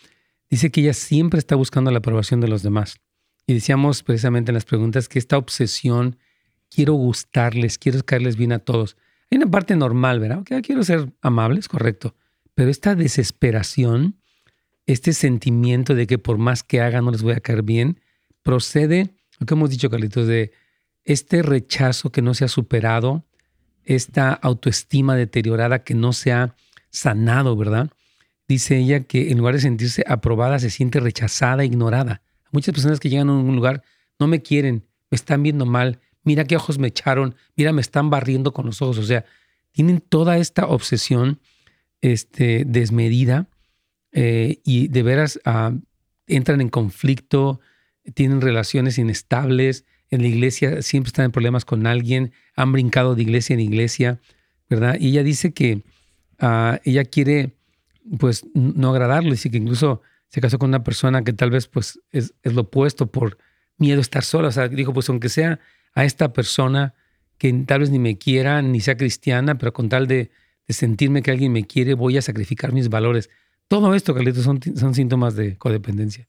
Dice 0.50 0.70
que 0.70 0.80
ella 0.80 0.94
siempre 0.94 1.38
está 1.38 1.54
buscando 1.54 1.90
la 1.90 1.98
aprobación 1.98 2.40
de 2.40 2.48
los 2.48 2.62
demás. 2.62 2.96
Y 3.46 3.54
decíamos 3.54 4.02
precisamente 4.02 4.50
en 4.50 4.54
las 4.54 4.64
preguntas 4.64 5.08
que 5.08 5.18
esta 5.18 5.38
obsesión, 5.38 6.16
quiero 6.70 6.94
gustarles, 6.94 7.78
quiero 7.78 8.02
caerles 8.04 8.36
bien 8.36 8.52
a 8.52 8.58
todos. 8.58 8.96
Hay 9.30 9.38
una 9.38 9.50
parte 9.50 9.76
normal, 9.76 10.20
¿verdad? 10.20 10.40
Okay, 10.40 10.60
quiero 10.60 10.82
ser 10.84 11.12
amables, 11.22 11.68
correcto. 11.68 12.14
Pero 12.54 12.70
esta 12.70 12.94
desesperación, 12.94 14.16
este 14.86 15.12
sentimiento 15.12 15.94
de 15.94 16.06
que 16.06 16.18
por 16.18 16.38
más 16.38 16.62
que 16.62 16.80
haga 16.80 17.00
no 17.00 17.10
les 17.10 17.22
voy 17.22 17.34
a 17.34 17.40
caer 17.40 17.62
bien, 17.62 18.00
procede, 18.42 19.14
lo 19.38 19.46
que 19.46 19.54
hemos 19.54 19.70
dicho, 19.70 19.90
Carlitos, 19.90 20.26
de 20.26 20.52
este 21.04 21.42
rechazo 21.42 22.10
que 22.10 22.22
no 22.22 22.34
se 22.34 22.44
ha 22.44 22.48
superado, 22.48 23.24
esta 23.84 24.32
autoestima 24.32 25.16
deteriorada 25.16 25.82
que 25.82 25.94
no 25.94 26.12
se 26.12 26.32
ha 26.32 26.54
sanado, 26.90 27.56
¿verdad? 27.56 27.90
Dice 28.46 28.78
ella 28.78 29.00
que 29.00 29.30
en 29.30 29.38
lugar 29.38 29.54
de 29.54 29.60
sentirse 29.60 30.04
aprobada, 30.06 30.58
se 30.58 30.70
siente 30.70 31.00
rechazada, 31.00 31.64
ignorada. 31.64 32.22
Muchas 32.52 32.74
personas 32.74 33.00
que 33.00 33.08
llegan 33.08 33.28
a 33.30 33.32
un 33.32 33.56
lugar 33.56 33.82
no 34.18 34.26
me 34.26 34.42
quieren, 34.42 34.84
me 35.10 35.16
están 35.16 35.42
viendo 35.42 35.66
mal, 35.66 35.98
mira 36.22 36.44
qué 36.44 36.56
ojos 36.56 36.78
me 36.78 36.88
echaron, 36.88 37.34
mira, 37.56 37.72
me 37.72 37.80
están 37.80 38.10
barriendo 38.10 38.52
con 38.52 38.66
los 38.66 38.82
ojos. 38.82 38.98
O 38.98 39.02
sea, 39.04 39.24
tienen 39.72 40.00
toda 40.00 40.38
esta 40.38 40.66
obsesión 40.66 41.40
este, 42.00 42.64
desmedida 42.66 43.48
eh, 44.12 44.60
y 44.64 44.88
de 44.88 45.02
veras 45.02 45.40
ah, 45.44 45.72
entran 46.26 46.60
en 46.60 46.68
conflicto, 46.68 47.60
tienen 48.14 48.40
relaciones 48.40 48.98
inestables, 48.98 49.84
en 50.10 50.22
la 50.22 50.28
iglesia 50.28 50.82
siempre 50.82 51.08
están 51.08 51.24
en 51.26 51.32
problemas 51.32 51.64
con 51.64 51.86
alguien, 51.86 52.32
han 52.54 52.70
brincado 52.70 53.14
de 53.14 53.22
iglesia 53.22 53.54
en 53.54 53.60
iglesia, 53.60 54.20
¿verdad? 54.68 54.96
Y 55.00 55.08
ella 55.08 55.22
dice 55.22 55.52
que 55.52 55.82
ah, 56.38 56.80
ella 56.84 57.04
quiere, 57.04 57.56
pues, 58.18 58.44
no 58.54 58.90
agradarle, 58.90 59.30
dice 59.30 59.50
que 59.50 59.56
incluso 59.56 60.02
se 60.28 60.40
casó 60.40 60.58
con 60.58 60.68
una 60.68 60.84
persona 60.84 61.24
que 61.24 61.32
tal 61.32 61.50
vez, 61.50 61.66
pues, 61.66 61.98
es, 62.10 62.34
lo 62.42 62.62
opuesto 62.62 63.10
por 63.10 63.38
miedo 63.78 63.98
a 63.98 64.02
estar 64.02 64.22
sola. 64.22 64.48
O 64.48 64.52
sea, 64.52 64.68
dijo, 64.68 64.92
pues, 64.92 65.08
aunque 65.08 65.30
sea 65.30 65.60
a 65.94 66.04
esta 66.04 66.32
persona 66.32 66.94
que 67.38 67.50
tal 67.66 67.80
vez 67.80 67.90
ni 67.90 67.98
me 67.98 68.18
quiera, 68.18 68.60
ni 68.60 68.80
sea 68.80 68.96
cristiana, 68.96 69.56
pero 69.56 69.72
con 69.72 69.88
tal 69.88 70.06
de, 70.06 70.30
sentirme 70.68 71.20
que 71.22 71.30
alguien 71.30 71.52
me 71.52 71.66
quiere, 71.66 71.92
voy 71.92 72.16
a 72.16 72.22
sacrificar 72.22 72.72
mis 72.72 72.88
valores. 72.88 73.28
Todo 73.68 73.94
esto, 73.94 74.14
Carlitos, 74.14 74.44
son 74.44 74.94
síntomas 74.94 75.36
de 75.36 75.58
codependencia. 75.58 76.28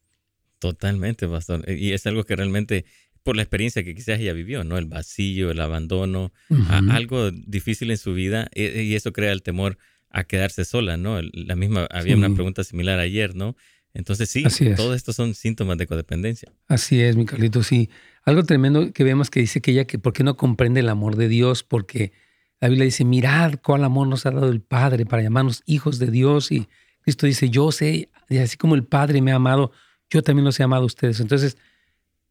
Totalmente, 0.64 1.28
pastor. 1.28 1.70
Y 1.70 1.92
es 1.92 2.08
algo 2.08 2.24
que 2.24 2.38
realmente 2.38 2.86
por 3.22 3.36
la 3.36 3.42
experiencia 3.42 3.84
que 3.84 3.94
quizás 3.94 4.18
ella 4.18 4.32
vivió, 4.32 4.64
¿no? 4.64 4.78
El 4.78 4.86
vacío, 4.86 5.52
el 5.52 5.60
abandono, 5.60 6.32
algo 6.70 7.32
difícil 7.32 7.92
en 7.92 7.98
su 7.98 8.14
vida 8.14 8.48
e, 8.54 8.84
y 8.84 8.96
eso 8.96 9.12
crea 9.12 9.34
el 9.34 9.44
temor 9.44 9.78
a 10.10 10.24
quedarse 10.24 10.64
sola, 10.64 10.96
¿no? 10.96 11.20
La 11.34 11.58
misma, 11.58 11.86
había 11.92 12.16
una 12.16 12.34
pregunta 12.34 12.64
similar 12.64 12.98
ayer, 13.00 13.36
¿no? 13.36 13.58
Entonces 13.94 14.30
sí, 14.30 14.46
todos 14.78 14.96
estos 14.96 15.18
son 15.18 15.36
síntomas 15.36 15.78
de 15.78 15.86
codependencia. 15.86 16.50
Así 16.70 17.02
es, 17.02 17.18
mi 17.18 17.26
Carlito, 17.26 17.62
sí. 17.62 17.90
Algo 18.24 18.44
tremendo 18.44 18.94
que 18.94 19.04
vemos 19.04 19.30
que 19.30 19.42
dice 19.42 19.60
que 19.60 19.72
ella 19.72 19.84
que 19.84 20.00
por 20.00 20.14
qué 20.14 20.24
no 20.24 20.38
comprende 20.38 20.80
el 20.80 20.88
amor 20.88 21.18
de 21.18 21.28
Dios, 21.28 21.64
porque 21.64 22.14
la 22.62 22.70
Biblia 22.70 22.86
dice, 22.86 23.04
mirad 23.04 23.56
cuál 23.62 23.84
amor 23.84 24.08
nos 24.08 24.26
ha 24.26 24.32
dado 24.32 24.50
el 24.50 24.62
Padre 24.62 25.06
para 25.06 25.24
llamarnos 25.24 25.62
hijos 25.66 26.00
de 26.00 26.08
Dios 26.08 26.54
y 26.54 26.70
Cristo 27.02 27.26
dice, 27.26 27.50
yo 27.50 27.74
sé, 27.74 28.10
y 28.30 28.38
así 28.38 28.56
como 28.56 28.76
el 28.76 28.86
Padre 28.86 29.22
me 29.22 29.34
ha 29.34 29.36
amado, 29.36 29.74
yo 30.10 30.22
también 30.22 30.46
los 30.46 30.60
he 30.60 30.64
amado 30.64 30.84
a 30.84 30.88
ustedes. 30.88 31.20
Entonces, 31.20 31.58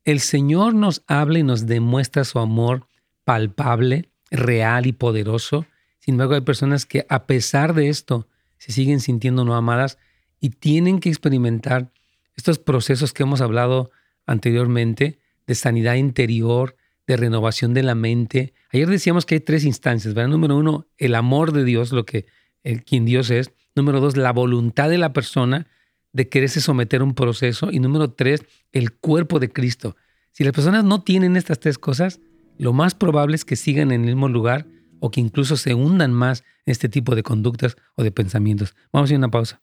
el 0.04 0.20
Señor 0.20 0.74
nos 0.74 1.02
habla 1.06 1.38
y 1.38 1.42
nos 1.42 1.66
demuestra 1.66 2.24
su 2.24 2.38
amor 2.38 2.86
palpable, 3.24 4.10
real 4.30 4.86
y 4.86 4.92
poderoso. 4.92 5.66
Sin 6.00 6.14
embargo, 6.14 6.34
hay 6.34 6.40
personas 6.40 6.86
que 6.86 7.06
a 7.08 7.26
pesar 7.26 7.74
de 7.74 7.88
esto 7.88 8.28
se 8.58 8.72
siguen 8.72 9.00
sintiendo 9.00 9.44
no 9.44 9.54
amadas 9.54 9.98
y 10.40 10.50
tienen 10.50 10.98
que 10.98 11.08
experimentar 11.08 11.92
estos 12.36 12.58
procesos 12.58 13.12
que 13.12 13.22
hemos 13.22 13.40
hablado 13.40 13.90
anteriormente 14.26 15.18
de 15.46 15.54
sanidad 15.54 15.94
interior, 15.94 16.76
de 17.06 17.16
renovación 17.16 17.74
de 17.74 17.82
la 17.82 17.94
mente. 17.94 18.54
Ayer 18.72 18.88
decíamos 18.88 19.26
que 19.26 19.36
hay 19.36 19.40
tres 19.40 19.64
instancias, 19.64 20.14
¿verdad? 20.14 20.30
Número 20.30 20.56
uno, 20.56 20.86
el 20.98 21.14
amor 21.14 21.52
de 21.52 21.64
Dios, 21.64 21.92
lo 21.92 22.04
que 22.04 22.26
el, 22.62 22.84
quien 22.84 23.04
Dios 23.04 23.30
es. 23.30 23.52
Número 23.74 24.00
dos, 24.00 24.16
la 24.16 24.32
voluntad 24.32 24.88
de 24.88 24.98
la 24.98 25.12
persona 25.12 25.66
de 26.12 26.28
quererse 26.28 26.60
someter 26.60 27.00
a 27.00 27.04
un 27.04 27.14
proceso. 27.14 27.70
Y 27.70 27.80
número 27.80 28.10
tres, 28.12 28.44
el 28.72 28.92
cuerpo 28.92 29.38
de 29.38 29.50
Cristo. 29.50 29.96
Si 30.30 30.44
las 30.44 30.52
personas 30.52 30.84
no 30.84 31.02
tienen 31.02 31.36
estas 31.36 31.60
tres 31.60 31.78
cosas, 31.78 32.20
lo 32.58 32.72
más 32.72 32.94
probable 32.94 33.34
es 33.34 33.44
que 33.44 33.56
sigan 33.56 33.92
en 33.92 34.02
el 34.02 34.06
mismo 34.08 34.28
lugar 34.28 34.66
o 35.00 35.10
que 35.10 35.20
incluso 35.20 35.56
se 35.56 35.74
hundan 35.74 36.12
más 36.12 36.44
en 36.64 36.72
este 36.72 36.88
tipo 36.88 37.14
de 37.14 37.22
conductas 37.22 37.76
o 37.96 38.02
de 38.02 38.12
pensamientos. 38.12 38.74
Vamos 38.92 39.10
a 39.10 39.14
ir 39.14 39.16
a 39.16 39.18
una 39.18 39.30
pausa. 39.30 39.60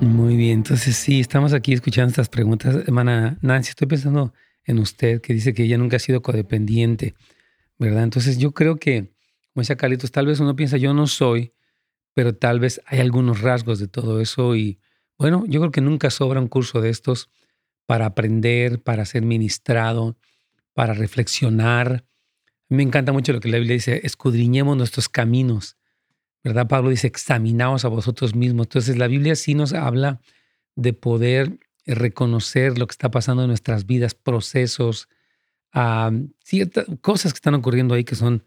Muy 0.00 0.36
bien, 0.36 0.58
entonces 0.58 0.94
sí, 0.96 1.18
estamos 1.18 1.52
aquí 1.52 1.72
escuchando 1.72 2.10
estas 2.10 2.28
preguntas. 2.28 2.76
Hermana 2.86 3.36
Nancy, 3.42 3.70
estoy 3.70 3.88
pensando 3.88 4.32
en 4.64 4.78
usted 4.78 5.20
que 5.20 5.34
dice 5.34 5.52
que 5.52 5.64
ella 5.64 5.76
nunca 5.76 5.96
ha 5.96 6.00
sido 6.00 6.22
codependiente. 6.22 7.14
Entonces 7.78 8.38
yo 8.38 8.52
creo 8.52 8.76
que, 8.76 9.12
como 9.52 9.62
decía 9.62 9.76
Carlitos, 9.76 10.10
tal 10.10 10.26
vez 10.26 10.40
uno 10.40 10.56
piensa, 10.56 10.76
yo 10.76 10.94
no 10.94 11.06
soy, 11.06 11.52
pero 12.14 12.34
tal 12.34 12.60
vez 12.60 12.80
hay 12.86 13.00
algunos 13.00 13.40
rasgos 13.40 13.78
de 13.78 13.88
todo 13.88 14.20
eso 14.20 14.56
y 14.56 14.80
bueno, 15.18 15.44
yo 15.46 15.60
creo 15.60 15.72
que 15.72 15.80
nunca 15.80 16.10
sobra 16.10 16.40
un 16.40 16.48
curso 16.48 16.80
de 16.80 16.90
estos 16.90 17.30
para 17.86 18.06
aprender, 18.06 18.82
para 18.82 19.04
ser 19.04 19.22
ministrado, 19.22 20.16
para 20.74 20.94
reflexionar. 20.94 22.04
me 22.68 22.82
encanta 22.82 23.12
mucho 23.12 23.32
lo 23.32 23.40
que 23.40 23.48
la 23.48 23.58
Biblia 23.58 23.74
dice, 23.74 24.00
escudriñemos 24.04 24.76
nuestros 24.76 25.08
caminos, 25.08 25.76
¿verdad? 26.44 26.68
Pablo 26.68 26.90
dice, 26.90 27.06
examinaos 27.06 27.84
a 27.84 27.88
vosotros 27.88 28.34
mismos. 28.34 28.66
Entonces 28.66 28.96
la 28.98 29.08
Biblia 29.08 29.34
sí 29.36 29.54
nos 29.54 29.72
habla 29.72 30.20
de 30.76 30.92
poder 30.92 31.58
reconocer 31.86 32.78
lo 32.78 32.86
que 32.86 32.92
está 32.92 33.10
pasando 33.10 33.42
en 33.42 33.48
nuestras 33.48 33.86
vidas, 33.86 34.14
procesos, 34.14 35.08
a 35.72 36.10
ciertas 36.44 36.86
cosas 37.00 37.32
que 37.32 37.38
están 37.38 37.54
ocurriendo 37.54 37.94
ahí 37.94 38.04
que 38.04 38.14
son 38.14 38.44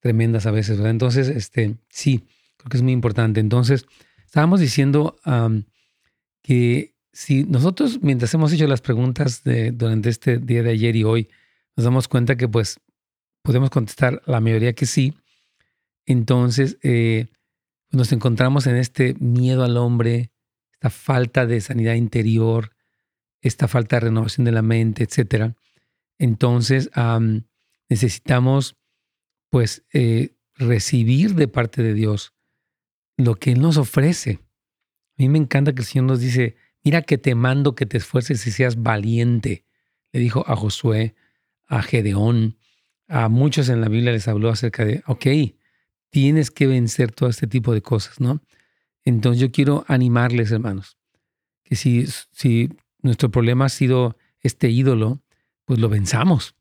tremendas 0.00 0.46
a 0.46 0.50
veces, 0.50 0.76
¿verdad? 0.76 0.90
Entonces, 0.90 1.28
este, 1.28 1.76
sí, 1.88 2.24
creo 2.56 2.68
que 2.68 2.76
es 2.76 2.82
muy 2.82 2.92
importante. 2.92 3.40
Entonces, 3.40 3.86
estábamos 4.26 4.60
diciendo 4.60 5.16
que 6.42 6.94
si 7.12 7.44
nosotros, 7.44 8.00
mientras 8.02 8.34
hemos 8.34 8.52
hecho 8.52 8.66
las 8.66 8.80
preguntas 8.80 9.44
de, 9.44 9.70
durante 9.70 10.10
este 10.10 10.38
día 10.38 10.62
de 10.62 10.70
ayer 10.70 10.96
y 10.96 11.04
hoy, 11.04 11.28
nos 11.76 11.84
damos 11.84 12.08
cuenta 12.08 12.36
que 12.36 12.48
pues 12.48 12.80
podemos 13.42 13.70
contestar 13.70 14.20
la 14.26 14.40
mayoría 14.40 14.74
que 14.74 14.86
sí, 14.86 15.14
entonces 16.06 16.76
eh, 16.82 17.26
nos 17.90 18.12
encontramos 18.12 18.66
en 18.66 18.76
este 18.76 19.14
miedo 19.20 19.64
al 19.64 19.76
hombre, 19.76 20.32
esta 20.72 20.90
falta 20.90 21.46
de 21.46 21.60
sanidad 21.60 21.94
interior, 21.94 22.72
esta 23.40 23.68
falta 23.68 23.96
de 23.96 24.00
renovación 24.00 24.44
de 24.44 24.52
la 24.52 24.62
mente, 24.62 25.04
etc. 25.04 25.54
Entonces 26.18 26.90
necesitamos 27.88 28.76
pues 29.50 29.84
eh, 29.92 30.34
recibir 30.56 31.34
de 31.34 31.48
parte 31.48 31.82
de 31.82 31.94
Dios 31.94 32.32
lo 33.16 33.36
que 33.36 33.52
Él 33.52 33.60
nos 33.60 33.76
ofrece. 33.76 34.40
A 35.16 35.22
mí 35.22 35.28
me 35.28 35.38
encanta 35.38 35.72
que 35.72 35.82
el 35.82 35.86
Señor 35.86 36.06
nos 36.06 36.20
dice, 36.20 36.56
mira 36.82 37.02
que 37.02 37.18
te 37.18 37.34
mando 37.34 37.74
que 37.74 37.86
te 37.86 37.98
esfuerces 37.98 38.46
y 38.46 38.50
seas 38.50 38.82
valiente. 38.82 39.64
Le 40.12 40.20
dijo 40.20 40.44
a 40.48 40.56
Josué, 40.56 41.14
a 41.66 41.82
Gedeón, 41.82 42.58
a 43.08 43.28
muchos 43.28 43.68
en 43.68 43.80
la 43.80 43.88
Biblia 43.88 44.12
les 44.12 44.28
habló 44.28 44.48
acerca 44.48 44.84
de, 44.84 45.02
ok, 45.06 45.26
tienes 46.10 46.50
que 46.50 46.66
vencer 46.66 47.12
todo 47.12 47.28
este 47.28 47.46
tipo 47.46 47.74
de 47.74 47.82
cosas, 47.82 48.20
¿no? 48.20 48.42
Entonces 49.04 49.40
yo 49.40 49.50
quiero 49.50 49.84
animarles, 49.88 50.50
hermanos, 50.50 50.96
que 51.62 51.76
si, 51.76 52.06
si 52.32 52.70
nuestro 53.02 53.30
problema 53.30 53.66
ha 53.66 53.68
sido 53.68 54.16
este 54.40 54.70
ídolo, 54.70 55.22
pues 55.64 55.78
lo 55.78 55.88
venzamos 55.88 56.54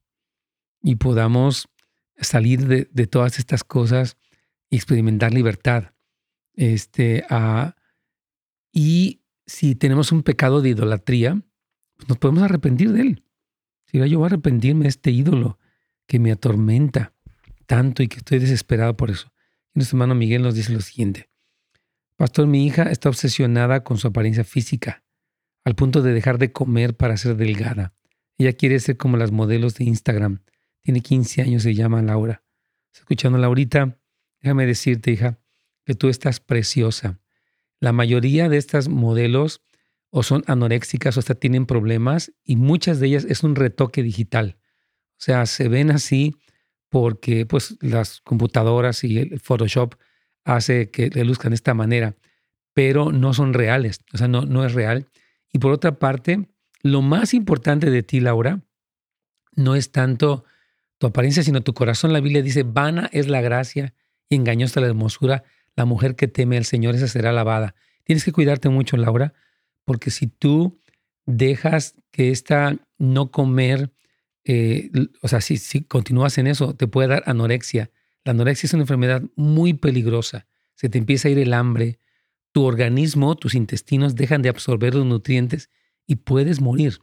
y 0.82 0.96
podamos 0.96 1.70
salir 2.18 2.68
de, 2.68 3.08
todas 3.08 3.40
estas 3.40 3.64
cosas 3.64 4.18
y 4.70 4.76
experimentar 4.76 5.34
libertad. 5.34 5.94
Este, 6.56 7.26
y 8.72 9.22
si 9.46 9.76
tenemos 9.76 10.12
un 10.12 10.24
pecado 10.24 10.62
de 10.62 10.70
idolatría, 10.70 11.42
pues 11.96 12.10
nos 12.10 12.18
podemos 12.18 12.44
arrepentir 12.44 12.92
de 12.92 13.02
él. 13.02 13.24
Si 13.86 13.98
yo 13.98 14.20
voy 14.20 14.26
a 14.26 14.28
arrepentirme 14.28 14.84
de 14.84 14.90
este 14.90 15.12
ídolo 15.12 15.60
que 16.08 16.20
me 16.20 16.32
atormenta 16.32 17.14
tanto 17.66 18.04
y 18.04 18.08
que 18.08 18.18
estoy 18.18 18.40
desesperado 18.40 18.98
por 18.98 19.10
eso. 19.10 19.32
Y 19.74 19.80
nuestro 19.80 19.98
hermano 19.98 20.16
Miguel 20.16 20.42
nos 20.42 20.56
dice 20.56 20.74
lo 20.74 20.82
siguiente. 20.82 21.30
Pastor, 22.16 22.48
mi 22.48 22.66
hija 22.66 22.84
está 22.84 23.10
obsesionada 23.10 23.84
con 23.84 23.98
su 23.98 24.08
apariencia 24.08 24.44
física, 24.44 25.04
al 25.64 25.76
punto 25.76 26.02
de 26.02 26.14
dejar 26.14 26.38
de 26.38 26.52
comer 26.52 26.96
para 26.96 27.18
ser 27.18 27.36
delgada. 27.36 27.94
Ella 28.38 28.54
quiere 28.54 28.80
ser 28.80 28.98
como 28.98 29.18
las 29.18 29.32
modelos 29.32 29.76
de 29.76 29.86
Instagram. 29.86 30.42
Tiene 30.82 31.02
15 31.02 31.42
años, 31.42 31.64
se 31.64 31.74
llama 31.74 32.02
Laura. 32.02 32.44
Escuchando 32.94 33.38
Laurita, 33.38 33.98
déjame 34.42 34.66
decirte, 34.66 35.12
hija, 35.12 35.40
que 35.86 35.96
tú 35.96 36.10
estás 36.10 36.40
preciosa. 36.40 37.20
La 37.80 37.92
mayoría 37.92 38.50
de 38.50 38.58
estas 38.58 38.88
modelos 38.88 39.62
o 40.10 40.24
son 40.24 40.44
anoréxicas 40.48 41.18
o 41.18 41.20
hasta 41.20 41.36
tienen 41.36 41.66
problemas 41.66 42.32
y 42.44 42.56
muchas 42.56 43.00
de 43.00 43.08
ellas 43.08 43.26
es 43.28 43.44
un 43.44 43.56
retoque 43.56 44.04
digital. 44.04 44.58
O 45.14 45.26
sea, 45.26 45.46
se 45.46 45.68
ven 45.68 45.90
así 45.90 46.36
porque 46.90 47.46
pues 47.46 47.78
las 47.82 48.22
computadoras 48.22 49.04
y 49.04 49.18
el 49.18 49.40
Photoshop 49.40 49.96
hace 50.44 50.92
que 50.92 51.10
le 51.10 51.24
luzcan 51.24 51.50
de 51.50 51.56
esta 51.56 51.74
manera, 51.74 52.16
pero 52.74 53.12
no 53.12 53.34
son 53.34 53.54
reales, 53.54 54.02
o 54.14 54.18
sea, 54.18 54.28
no, 54.28 54.44
no 54.44 54.64
es 54.66 54.74
real. 54.74 55.08
Y 55.52 55.60
por 55.60 55.72
otra 55.72 55.98
parte, 55.98 56.48
lo 56.84 57.02
más 57.02 57.34
importante 57.34 57.90
de 57.90 58.04
ti, 58.04 58.20
Laura, 58.20 58.62
no 59.56 59.76
es 59.76 59.92
tanto 59.92 60.44
tu 60.98 61.08
apariencia, 61.08 61.42
sino 61.42 61.62
tu 61.62 61.74
corazón. 61.74 62.14
La 62.14 62.20
Biblia 62.20 62.42
dice, 62.42 62.64
vana 62.64 63.10
es 63.12 63.28
la 63.28 63.42
gracia 63.42 63.94
y 64.30 64.36
engañosa 64.36 64.82
la 64.82 64.88
hermosura 64.88 65.44
la 65.76 65.86
mujer 65.86 66.16
que 66.16 66.28
teme 66.28 66.58
al 66.58 66.66
Señor, 66.66 66.96
esa 66.96 67.08
será 67.08 67.32
alabada. 67.32 67.76
Tienes 68.04 68.24
que 68.24 68.32
cuidarte 68.32 68.70
mucho, 68.70 68.98
Laura, 68.98 69.34
porque 69.86 70.12
si 70.12 70.28
tú 70.28 70.80
dejas 71.26 71.96
que 72.12 72.30
esta 72.30 72.78
no 72.98 73.32
comer, 73.32 73.92
eh, 74.44 74.92
o 75.22 75.28
sea, 75.28 75.42
si, 75.42 75.58
si 75.58 75.84
continúas 75.84 76.38
en 76.38 76.48
eso, 76.48 76.76
te 76.76 76.88
puede 76.88 77.08
dar 77.08 77.24
anorexia. 77.26 77.92
La 78.24 78.32
anorexia 78.32 78.68
es 78.68 78.74
una 78.74 78.84
enfermedad 78.84 79.24
muy 79.36 79.74
peligrosa. 79.74 80.48
Se 80.76 80.90
te 80.90 80.98
empieza 80.98 81.28
a 81.28 81.32
ir 81.32 81.40
el 81.40 81.54
hambre, 81.54 82.00
tu 82.52 82.64
organismo, 82.64 83.36
tus 83.36 83.56
intestinos 83.56 84.16
dejan 84.16 84.42
de 84.42 84.50
absorber 84.50 84.94
los 84.94 85.06
nutrientes 85.06 85.70
y 86.06 86.18
puedes 86.18 86.62
morir. 86.62 87.00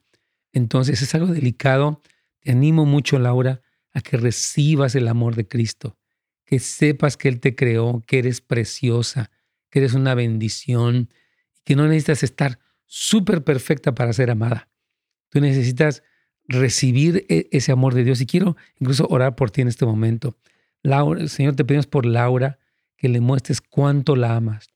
Entonces 0.53 1.03
es 1.03 1.15
algo 1.15 1.33
delicado. 1.33 2.03
Te 2.41 2.53
animo 2.53 2.87
mucho, 2.87 3.19
Laura, 3.19 3.63
a 3.93 4.01
que 4.01 4.17
recibas 4.17 4.95
el 4.95 5.09
amor 5.09 5.37
de 5.37 5.47
Cristo 5.47 5.97
que 6.51 6.59
sepas 6.59 7.17
que 7.17 7.29
Él 7.29 7.39
te 7.39 7.55
creó, 7.55 8.03
que 8.09 8.19
eres 8.19 8.41
preciosa, 8.41 9.31
que 9.71 9.79
eres 9.79 9.95
una 9.95 10.17
bendición, 10.17 11.09
que 11.63 11.77
no 11.77 11.87
necesitas 11.87 12.25
estar 12.25 12.59
súper 12.87 13.45
perfecta 13.45 13.95
para 13.95 14.13
ser 14.13 14.33
amada. 14.33 14.69
Tú 15.29 15.41
necesitas 15.41 16.03
recibir 16.49 17.25
e, 17.29 17.47
ese 17.53 17.71
amor 17.71 17.95
de 17.95 18.03
Dios 18.03 18.21
y 18.21 18.27
quiero 18.27 18.57
incluso 18.81 19.07
orar 19.09 19.37
por 19.37 19.53
ti 19.53 19.61
en 19.61 19.69
este 19.69 19.87
momento. 19.87 20.39
Laura, 20.83 21.29
Señor, 21.29 21.55
te 21.55 21.65
pedimos 21.65 21.87
por 21.87 22.05
Laura 22.05 22.59
que 22.97 23.09
le 23.09 23.21
muestres 23.21 23.61
cuánto 23.61 24.17
la 24.17 24.35
amas, 24.35 24.71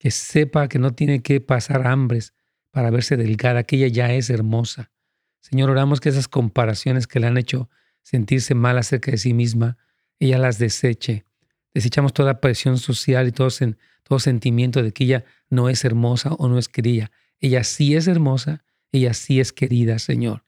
que 0.00 0.10
sepa 0.10 0.66
que 0.66 0.80
no 0.80 0.94
tiene 0.94 1.22
que 1.22 1.40
pasar 1.40 1.86
hambres 1.86 2.34
para 2.74 2.90
verse 2.90 3.16
delgada, 3.16 3.62
que 3.62 3.76
ella 3.76 3.86
ya 3.86 4.12
es 4.14 4.30
hermosa. 4.30 4.90
Señor, 5.38 5.70
oramos 5.70 6.00
que 6.00 6.08
esas 6.08 6.26
comparaciones 6.26 7.06
que 7.06 7.20
le 7.20 7.28
han 7.28 7.38
hecho 7.38 7.70
sentirse 8.02 8.56
mal 8.56 8.76
acerca 8.78 9.12
de 9.12 9.18
sí 9.18 9.32
misma, 9.32 9.78
ella 10.18 10.38
las 10.38 10.58
deseche. 10.58 11.24
Desechamos 11.72 12.12
toda 12.12 12.40
presión 12.40 12.78
social 12.78 13.28
y 13.28 13.30
todo, 13.30 13.48
sentimiento 14.18 14.82
de 14.82 14.90
que 14.90 15.04
ella 15.04 15.24
no 15.50 15.68
es 15.68 15.84
hermosa 15.84 16.32
o 16.32 16.48
no 16.48 16.58
es 16.58 16.68
querida. 16.68 17.12
Ella 17.38 17.62
sí 17.62 17.94
es 17.94 18.08
hermosa, 18.08 18.64
ella 18.90 19.14
sí 19.14 19.38
es 19.38 19.52
querida, 19.52 20.00
Señor. 20.00 20.44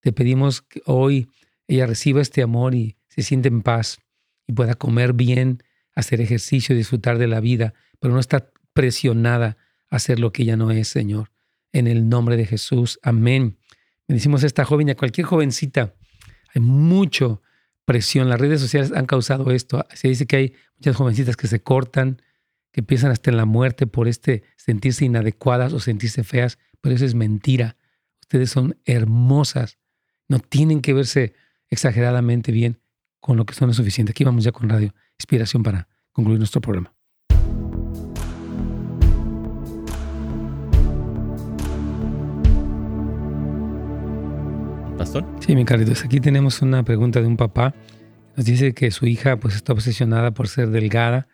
Te 0.00 0.12
pedimos 0.12 0.62
que 0.62 0.82
hoy 0.86 1.28
ella 1.68 1.86
reciba 1.86 2.20
este 2.20 2.42
amor 2.42 2.74
y 2.74 2.96
se 3.06 3.22
siente 3.22 3.46
en 3.46 3.62
paz 3.62 4.00
y 4.48 4.54
pueda 4.54 4.74
comer 4.74 5.12
bien, 5.12 5.62
hacer 5.94 6.20
ejercicio, 6.20 6.74
disfrutar 6.74 7.18
de 7.18 7.28
la 7.28 7.38
vida, 7.38 7.74
pero 8.00 8.12
no 8.12 8.18
está 8.18 8.50
presionada 8.72 9.56
a 9.88 9.96
hacer 9.96 10.18
lo 10.18 10.32
que 10.32 10.42
ella 10.42 10.56
no 10.56 10.72
es, 10.72 10.88
Señor. 10.88 11.30
En 11.72 11.86
el 11.86 12.08
nombre 12.08 12.36
de 12.36 12.46
Jesús, 12.46 12.98
amén. 13.02 13.58
Bendecimos 14.08 14.42
a 14.42 14.46
esta 14.46 14.64
joven 14.64 14.88
y 14.88 14.90
a 14.92 14.96
cualquier 14.96 15.26
jovencita. 15.26 15.94
Hay 16.54 16.60
mucho, 16.60 17.42
presión. 17.84 18.28
Las 18.28 18.40
redes 18.40 18.60
sociales 18.60 18.92
han 18.92 19.06
causado 19.06 19.50
esto. 19.50 19.84
Se 19.94 20.08
dice 20.08 20.26
que 20.26 20.36
hay 20.36 20.54
muchas 20.78 20.96
jovencitas 20.96 21.36
que 21.36 21.46
se 21.46 21.60
cortan, 21.60 22.22
que 22.72 22.82
piensan 22.82 23.10
hasta 23.10 23.30
en 23.30 23.36
la 23.36 23.46
muerte 23.46 23.86
por 23.86 24.08
este 24.08 24.44
sentirse 24.56 25.04
inadecuadas 25.04 25.72
o 25.72 25.80
sentirse 25.80 26.24
feas, 26.24 26.58
pero 26.80 26.94
eso 26.94 27.04
es 27.04 27.14
mentira. 27.14 27.76
Ustedes 28.20 28.50
son 28.50 28.76
hermosas. 28.84 29.78
No 30.28 30.38
tienen 30.38 30.80
que 30.80 30.92
verse 30.92 31.34
exageradamente 31.68 32.52
bien 32.52 32.80
con 33.18 33.36
lo 33.36 33.44
que 33.44 33.54
son 33.54 33.68
lo 33.68 33.74
suficiente. 33.74 34.12
Aquí 34.12 34.24
vamos 34.24 34.44
ya 34.44 34.52
con 34.52 34.68
Radio 34.68 34.94
Inspiración 35.18 35.62
para 35.62 35.88
concluir 36.12 36.38
nuestro 36.38 36.60
programa. 36.60 36.94
Sí, 45.40 45.56
mi 45.56 45.64
cariño. 45.64 45.94
Aquí 46.04 46.20
tenemos 46.20 46.60
una 46.60 46.84
pregunta 46.84 47.20
de 47.20 47.26
un 47.26 47.38
papá. 47.38 47.74
Nos 48.36 48.44
dice 48.44 48.74
que 48.74 48.90
su 48.90 49.06
hija 49.06 49.38
pues 49.38 49.54
está 49.56 49.72
obsesionada 49.72 50.32
por 50.32 50.46
ser 50.46 50.68
delgada, 50.68 51.26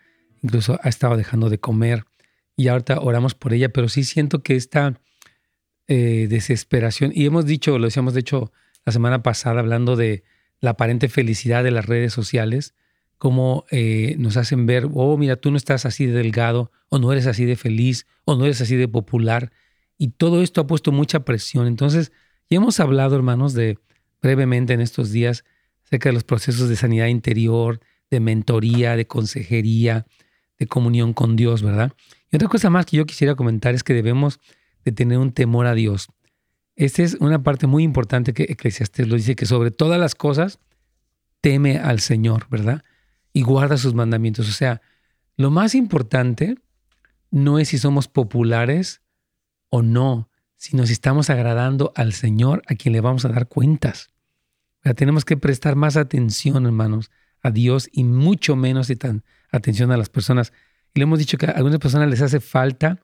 incluso 0.42 0.78
ha 0.82 0.88
estado 0.88 1.16
dejando 1.16 1.50
de 1.50 1.58
comer 1.58 2.04
y 2.56 2.68
ahorita 2.68 3.00
oramos 3.00 3.34
por 3.34 3.52
ella, 3.52 3.68
pero 3.70 3.88
sí 3.88 4.04
siento 4.04 4.42
que 4.42 4.54
esta 4.54 5.00
eh, 5.88 6.26
desesperación, 6.30 7.12
y 7.14 7.26
hemos 7.26 7.44
dicho, 7.44 7.78
lo 7.78 7.86
decíamos 7.86 8.14
de 8.14 8.20
hecho 8.20 8.52
la 8.84 8.92
semana 8.92 9.22
pasada 9.22 9.60
hablando 9.60 9.96
de 9.96 10.24
la 10.60 10.70
aparente 10.70 11.08
felicidad 11.08 11.64
de 11.64 11.70
las 11.72 11.86
redes 11.86 12.12
sociales, 12.12 12.74
cómo 13.18 13.66
eh, 13.70 14.14
nos 14.18 14.36
hacen 14.36 14.66
ver, 14.66 14.88
oh, 14.94 15.18
mira, 15.18 15.36
tú 15.36 15.50
no 15.50 15.56
estás 15.56 15.86
así 15.86 16.06
de 16.06 16.12
delgado, 16.12 16.70
o 16.88 16.98
no 16.98 17.12
eres 17.12 17.26
así 17.26 17.44
de 17.44 17.56
feliz, 17.56 18.06
o 18.24 18.36
no 18.36 18.44
eres 18.44 18.60
así 18.60 18.76
de 18.76 18.88
popular, 18.88 19.52
y 19.98 20.10
todo 20.10 20.42
esto 20.42 20.60
ha 20.60 20.66
puesto 20.66 20.92
mucha 20.92 21.24
presión. 21.24 21.66
Entonces, 21.66 22.12
y 22.48 22.56
hemos 22.56 22.80
hablado, 22.80 23.16
hermanos, 23.16 23.54
de 23.54 23.78
brevemente 24.22 24.72
en 24.72 24.80
estos 24.80 25.10
días 25.10 25.44
acerca 25.84 26.08
de 26.08 26.14
los 26.14 26.24
procesos 26.24 26.68
de 26.68 26.76
sanidad 26.76 27.06
interior, 27.06 27.80
de 28.10 28.20
mentoría, 28.20 28.96
de 28.96 29.06
consejería, 29.06 30.06
de 30.58 30.66
comunión 30.66 31.12
con 31.12 31.36
Dios, 31.36 31.62
¿verdad? 31.62 31.92
Y 32.30 32.36
otra 32.36 32.48
cosa 32.48 32.70
más 32.70 32.86
que 32.86 32.96
yo 32.96 33.06
quisiera 33.06 33.34
comentar 33.34 33.74
es 33.74 33.82
que 33.82 33.94
debemos 33.94 34.40
de 34.84 34.92
tener 34.92 35.18
un 35.18 35.32
temor 35.32 35.66
a 35.66 35.74
Dios. 35.74 36.08
Esta 36.76 37.02
es 37.02 37.14
una 37.14 37.42
parte 37.42 37.66
muy 37.66 37.82
importante 37.82 38.34
que 38.34 38.44
Eclesiastes 38.44 39.08
lo 39.08 39.16
dice, 39.16 39.34
que 39.34 39.46
sobre 39.46 39.70
todas 39.70 39.98
las 39.98 40.14
cosas 40.14 40.60
teme 41.40 41.78
al 41.78 42.00
Señor, 42.00 42.46
¿verdad? 42.50 42.84
Y 43.32 43.42
guarda 43.42 43.76
sus 43.76 43.94
mandamientos. 43.94 44.48
O 44.48 44.52
sea, 44.52 44.82
lo 45.36 45.50
más 45.50 45.74
importante 45.74 46.56
no 47.30 47.58
es 47.58 47.68
si 47.68 47.78
somos 47.78 48.08
populares 48.08 49.02
o 49.68 49.82
no, 49.82 50.28
si 50.56 50.76
estamos 50.92 51.30
agradando 51.30 51.92
al 51.94 52.12
Señor 52.12 52.62
a 52.66 52.74
quien 52.74 52.92
le 52.92 53.00
vamos 53.00 53.24
a 53.24 53.28
dar 53.28 53.48
cuentas. 53.48 54.08
tenemos 54.96 55.24
que 55.24 55.36
prestar 55.36 55.76
más 55.76 55.96
atención, 55.96 56.64
hermanos, 56.64 57.10
a 57.42 57.50
Dios 57.50 57.88
y 57.92 58.04
mucho 58.04 58.56
menos 58.56 58.90
atención 59.50 59.92
a 59.92 59.96
las 59.96 60.08
personas. 60.08 60.52
Y 60.94 61.00
le 61.00 61.04
hemos 61.04 61.18
dicho 61.18 61.38
que 61.38 61.46
a 61.46 61.50
algunas 61.50 61.78
personas 61.78 62.08
les 62.08 62.22
hace 62.22 62.40
falta 62.40 63.00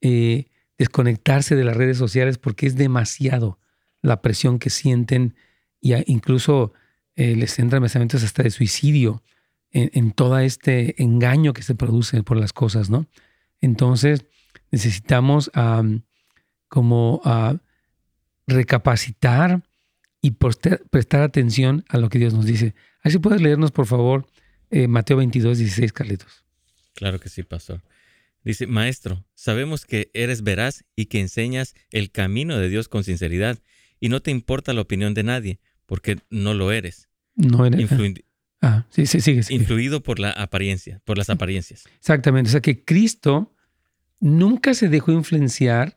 eh, 0.00 0.46
desconectarse 0.78 1.56
de 1.56 1.64
las 1.64 1.76
redes 1.76 1.98
sociales 1.98 2.38
porque 2.38 2.66
es 2.66 2.76
demasiado 2.76 3.58
la 4.02 4.22
presión 4.22 4.58
que 4.58 4.70
sienten 4.70 5.34
y 5.80 5.94
incluso 6.10 6.72
eh, 7.16 7.34
les 7.34 7.58
entran 7.58 7.82
pensamientos 7.82 8.22
hasta 8.22 8.42
de 8.42 8.50
suicidio 8.50 9.22
en, 9.70 9.90
en, 9.94 10.12
todo 10.12 10.38
este 10.38 11.02
engaño 11.02 11.52
que 11.52 11.62
se 11.62 11.74
produce 11.74 12.22
por 12.22 12.36
las 12.36 12.52
cosas, 12.52 12.90
¿no? 12.90 13.06
Entonces, 13.60 14.26
necesitamos 14.70 15.50
como 16.76 17.22
recapacitar 18.46 19.62
y 20.20 20.32
prestar 20.32 21.22
atención 21.22 21.86
a 21.88 21.96
lo 21.96 22.10
que 22.10 22.18
Dios 22.18 22.34
nos 22.34 22.44
dice. 22.44 22.74
Así 23.00 23.18
puedes 23.18 23.40
leernos, 23.40 23.70
por 23.70 23.86
favor, 23.86 24.26
eh, 24.68 24.86
Mateo 24.86 25.16
22, 25.16 25.56
16, 25.56 25.94
Carlitos. 25.94 26.44
Claro 26.92 27.18
que 27.18 27.30
sí, 27.30 27.42
pastor. 27.44 27.80
Dice, 28.44 28.66
Maestro, 28.66 29.24
sabemos 29.34 29.86
que 29.86 30.10
eres 30.12 30.42
veraz 30.42 30.84
y 30.94 31.06
que 31.06 31.18
enseñas 31.18 31.74
el 31.92 32.10
camino 32.10 32.58
de 32.58 32.68
Dios 32.68 32.88
con 32.88 33.04
sinceridad 33.04 33.58
y 33.98 34.10
no 34.10 34.20
te 34.20 34.30
importa 34.30 34.74
la 34.74 34.82
opinión 34.82 35.14
de 35.14 35.22
nadie, 35.22 35.60
porque 35.86 36.18
no 36.28 36.52
lo 36.52 36.72
eres. 36.72 37.08
No 37.36 37.64
eres. 37.64 37.90
ah, 38.60 38.84
sí, 38.90 39.06
sí, 39.06 39.22
sigue, 39.22 39.40
Influido 39.48 40.02
por 40.02 40.18
la 40.18 40.30
apariencia, 40.30 41.00
por 41.06 41.16
las 41.16 41.30
apariencias. 41.30 41.84
Exactamente. 41.96 42.50
O 42.50 42.52
sea 42.52 42.60
que 42.60 42.84
Cristo 42.84 43.54
nunca 44.20 44.74
se 44.74 44.90
dejó 44.90 45.12
influenciar 45.12 45.96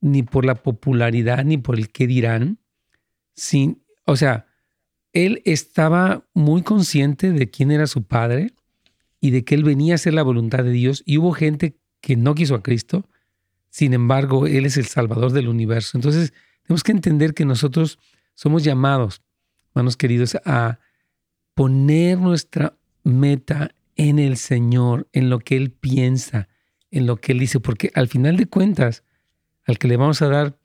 ni 0.00 0.22
por 0.22 0.44
la 0.44 0.54
popularidad 0.56 1.44
ni 1.44 1.58
por 1.58 1.76
el 1.76 1.90
qué 1.90 2.06
dirán. 2.06 2.58
Sin, 3.34 3.82
o 4.04 4.16
sea, 4.16 4.46
él 5.12 5.42
estaba 5.44 6.28
muy 6.34 6.62
consciente 6.62 7.32
de 7.32 7.50
quién 7.50 7.70
era 7.70 7.86
su 7.86 8.04
padre 8.04 8.52
y 9.20 9.30
de 9.30 9.44
que 9.44 9.54
él 9.54 9.64
venía 9.64 9.94
a 9.94 9.96
hacer 9.96 10.14
la 10.14 10.22
voluntad 10.22 10.64
de 10.64 10.70
Dios. 10.70 11.02
Y 11.06 11.18
hubo 11.18 11.32
gente 11.32 11.78
que 12.00 12.16
no 12.16 12.34
quiso 12.34 12.54
a 12.54 12.62
Cristo. 12.62 13.08
Sin 13.68 13.92
embargo, 13.92 14.46
Él 14.46 14.64
es 14.64 14.76
el 14.76 14.86
Salvador 14.86 15.32
del 15.32 15.48
universo. 15.48 15.98
Entonces, 15.98 16.32
tenemos 16.62 16.82
que 16.82 16.92
entender 16.92 17.34
que 17.34 17.44
nosotros 17.44 17.98
somos 18.34 18.64
llamados, 18.64 19.22
hermanos 19.70 19.96
queridos, 19.96 20.36
a 20.44 20.78
poner 21.54 22.18
nuestra 22.18 22.78
meta 23.02 23.74
en 23.96 24.18
el 24.18 24.36
Señor, 24.36 25.08
en 25.12 25.30
lo 25.30 25.40
que 25.40 25.56
Él 25.56 25.72
piensa, 25.72 26.48
en 26.90 27.06
lo 27.06 27.16
que 27.16 27.32
Él 27.32 27.38
dice, 27.38 27.60
porque 27.60 27.90
al 27.94 28.08
final 28.08 28.36
de 28.36 28.46
cuentas, 28.46 29.02
al 29.66 29.78
que 29.78 29.88
le 29.88 29.96
vamos 29.96 30.22
a 30.22 30.28
dar 30.28 30.58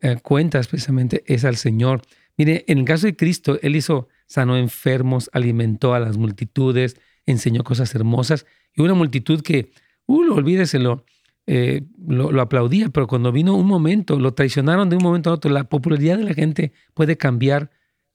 eh, 0.00 0.16
cuentas 0.22 0.68
precisamente 0.68 1.24
es 1.26 1.44
al 1.44 1.56
Señor. 1.56 2.02
Mire, 2.36 2.64
en 2.68 2.78
el 2.78 2.84
caso 2.84 3.06
de 3.06 3.16
Cristo, 3.16 3.58
Él 3.62 3.76
hizo, 3.76 4.08
sanó 4.26 4.56
enfermos, 4.56 5.30
alimentó 5.32 5.94
a 5.94 6.00
las 6.00 6.16
multitudes, 6.16 7.00
enseñó 7.26 7.64
cosas 7.64 7.94
hermosas 7.94 8.46
y 8.74 8.82
una 8.82 8.94
multitud 8.94 9.42
que, 9.42 9.72
uh, 10.06 10.32
olvídeselo, 10.32 11.04
eh, 11.46 11.82
lo, 12.06 12.30
lo, 12.30 12.42
aplaudía, 12.42 12.90
pero 12.90 13.06
cuando 13.06 13.32
vino 13.32 13.56
un 13.56 13.66
momento, 13.66 14.18
lo 14.18 14.34
traicionaron 14.34 14.90
de 14.90 14.96
un 14.96 15.02
momento 15.02 15.30
a 15.30 15.34
otro. 15.34 15.50
La 15.50 15.64
popularidad 15.64 16.18
de 16.18 16.24
la 16.24 16.34
gente 16.34 16.72
puede 16.94 17.16
cambiar 17.16 17.70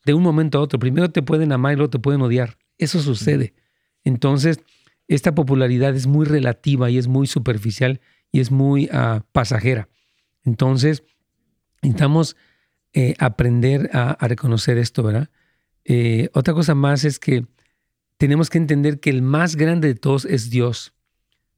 de 0.05 0.13
un 0.13 0.21
momento 0.21 0.59
a 0.59 0.61
otro. 0.61 0.79
Primero 0.79 1.09
te 1.09 1.23
pueden 1.23 1.51
amar 1.51 1.73
y 1.73 1.75
luego 1.77 1.89
te 1.89 1.99
pueden 1.99 2.21
odiar. 2.21 2.57
Eso 2.77 2.99
sucede. 3.01 3.53
Entonces, 4.03 4.59
esta 5.07 5.33
popularidad 5.35 5.95
es 5.95 6.07
muy 6.07 6.25
relativa 6.25 6.89
y 6.89 6.97
es 6.97 7.07
muy 7.07 7.27
superficial 7.27 8.01
y 8.31 8.39
es 8.39 8.51
muy 8.51 8.89
ah, 8.91 9.25
pasajera. 9.31 9.89
Entonces, 10.43 11.03
necesitamos 11.81 12.35
eh, 12.93 13.15
aprender 13.19 13.89
a, 13.93 14.15
reconocer 14.27 14.77
esto, 14.77 15.03
¿verdad? 15.03 15.29
Eh, 15.85 16.29
otra 16.33 16.53
cosa 16.53 16.75
más 16.75 17.03
es 17.05 17.19
que 17.19 17.45
tenemos 18.17 18.49
que 18.49 18.57
entender 18.57 18.99
que 18.99 19.09
el 19.09 19.21
más 19.21 19.55
grande 19.55 19.87
de 19.87 19.95
todos 19.95 20.25
es 20.25 20.49
Dios, 20.49 20.93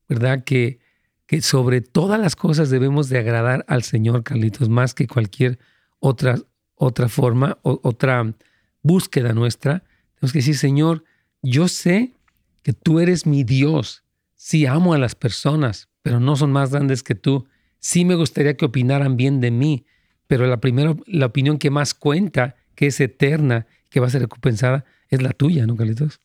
¿verdad? 0.08 0.44
Que, 0.44 0.80
que 1.26 1.42
sobre 1.42 1.80
todas 1.80 2.18
las 2.18 2.36
cosas 2.36 2.70
debemos 2.70 3.08
de 3.08 3.18
agradar 3.18 3.64
al 3.68 3.82
Señor, 3.82 4.22
Carlitos, 4.24 4.68
más 4.68 4.94
que 4.94 5.06
cualquier 5.06 5.58
otra, 5.98 6.36
otra 6.74 7.08
forma, 7.08 7.58
o, 7.62 7.80
otra 7.82 8.34
búsqueda 8.82 9.32
nuestra. 9.32 9.84
Tenemos 10.14 10.32
que 10.32 10.38
decir, 10.38 10.56
Señor, 10.56 11.04
yo 11.42 11.68
sé 11.68 12.14
que 12.62 12.72
tú 12.72 13.00
eres 13.00 13.26
mi 13.26 13.44
Dios. 13.44 14.04
Sí 14.34 14.66
amo 14.66 14.94
a 14.94 14.98
las 14.98 15.14
personas, 15.14 15.88
pero 16.02 16.20
no 16.20 16.36
son 16.36 16.52
más 16.52 16.70
grandes 16.70 17.02
que 17.02 17.14
tú. 17.14 17.46
Sí 17.78 18.04
me 18.04 18.14
gustaría 18.14 18.56
que 18.56 18.64
opinaran 18.64 19.16
bien 19.16 19.40
de 19.40 19.50
mí, 19.50 19.86
pero 20.26 20.46
la 20.46 20.60
primera, 20.60 20.96
la 21.06 21.26
opinión 21.26 21.58
que 21.58 21.70
más 21.70 21.94
cuenta, 21.94 22.56
que 22.74 22.86
es 22.86 23.00
eterna, 23.00 23.66
que 23.90 24.00
va 24.00 24.06
a 24.06 24.10
ser 24.10 24.22
recompensada, 24.22 24.84
es 25.08 25.22
la 25.22 25.30
tuya, 25.30 25.66
¿no, 25.66 25.76
Carlitos? 25.76 26.20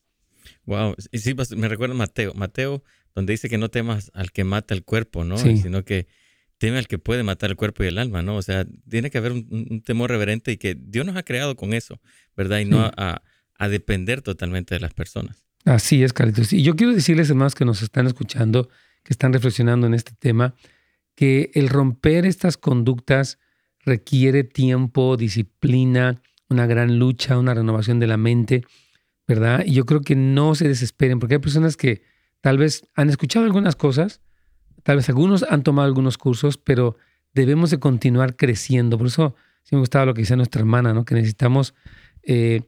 Wow, 0.65 0.95
y 1.11 1.19
sí, 1.19 1.33
pues, 1.33 1.55
me 1.55 1.67
recuerda 1.67 1.93
Mateo, 1.93 2.33
Mateo, 2.33 2.83
donde 3.13 3.33
dice 3.33 3.49
que 3.49 3.57
no 3.57 3.69
temas 3.69 4.11
al 4.13 4.31
que 4.31 4.43
mata 4.43 4.73
el 4.73 4.83
cuerpo, 4.83 5.23
¿no? 5.23 5.37
Sino 5.37 5.83
que 5.83 6.07
teme 6.57 6.77
al 6.77 6.87
que 6.87 6.99
puede 6.99 7.23
matar 7.23 7.49
el 7.49 7.55
cuerpo 7.55 7.83
y 7.83 7.87
el 7.87 7.97
alma, 7.97 8.21
¿no? 8.21 8.35
O 8.35 8.41
sea, 8.41 8.65
tiene 8.89 9.09
que 9.09 9.17
haber 9.17 9.31
un, 9.33 9.81
temor 9.85 10.09
reverente 10.09 10.51
y 10.51 10.57
que 10.57 10.75
Dios 10.79 11.05
nos 11.05 11.15
ha 11.17 11.23
creado 11.23 11.55
con 11.55 11.73
eso, 11.73 11.99
¿verdad? 12.37 12.59
Y 12.59 12.65
no 12.65 12.79
a, 12.81 13.21
a 13.57 13.69
depender 13.69 14.21
totalmente 14.21 14.75
de 14.75 14.79
las 14.79 14.93
personas. 14.93 15.45
Así 15.65 16.03
es, 16.03 16.13
Carlitos. 16.13 16.53
Y 16.53 16.63
yo 16.63 16.75
quiero 16.75 16.93
decirles, 16.93 17.29
hermanos, 17.29 17.55
que 17.55 17.65
nos 17.65 17.81
están 17.81 18.07
escuchando, 18.07 18.69
que 19.03 19.13
están 19.13 19.33
reflexionando 19.33 19.87
en 19.87 19.93
este 19.93 20.13
tema, 20.17 20.55
que 21.15 21.51
el 21.53 21.69
romper 21.69 22.25
estas 22.25 22.57
conductas 22.57 23.39
requiere 23.83 24.43
tiempo, 24.43 25.17
disciplina, 25.17 26.21
una 26.49 26.67
gran 26.67 26.99
lucha, 26.99 27.37
una 27.37 27.53
renovación 27.53 27.99
de 27.99 28.07
la 28.07 28.17
mente, 28.17 28.65
¿verdad? 29.27 29.63
Y 29.65 29.73
yo 29.73 29.85
creo 29.85 30.01
que 30.01 30.15
no 30.15 30.55
se 30.55 30.67
desesperen, 30.67 31.19
porque 31.19 31.35
hay 31.35 31.41
personas 31.41 31.77
que 31.77 32.03
tal 32.41 32.57
vez 32.57 32.83
han 32.95 33.09
escuchado 33.09 33.45
algunas 33.45 33.75
cosas, 33.75 34.21
tal 34.83 34.97
vez 34.97 35.09
algunos 35.09 35.43
han 35.43 35.63
tomado 35.63 35.87
algunos 35.87 36.17
cursos, 36.17 36.57
pero 36.57 36.97
debemos 37.33 37.71
de 37.71 37.79
continuar 37.79 38.35
creciendo. 38.35 38.97
Por 38.97 39.07
eso 39.07 39.35
sí 39.63 39.75
me 39.75 39.79
gustaba 39.79 40.05
lo 40.05 40.13
que 40.13 40.21
decía 40.21 40.35
nuestra 40.35 40.59
hermana, 40.59 40.93
¿no? 40.93 41.05
Que 41.05 41.15
necesitamos 41.15 41.73
eh, 42.23 42.61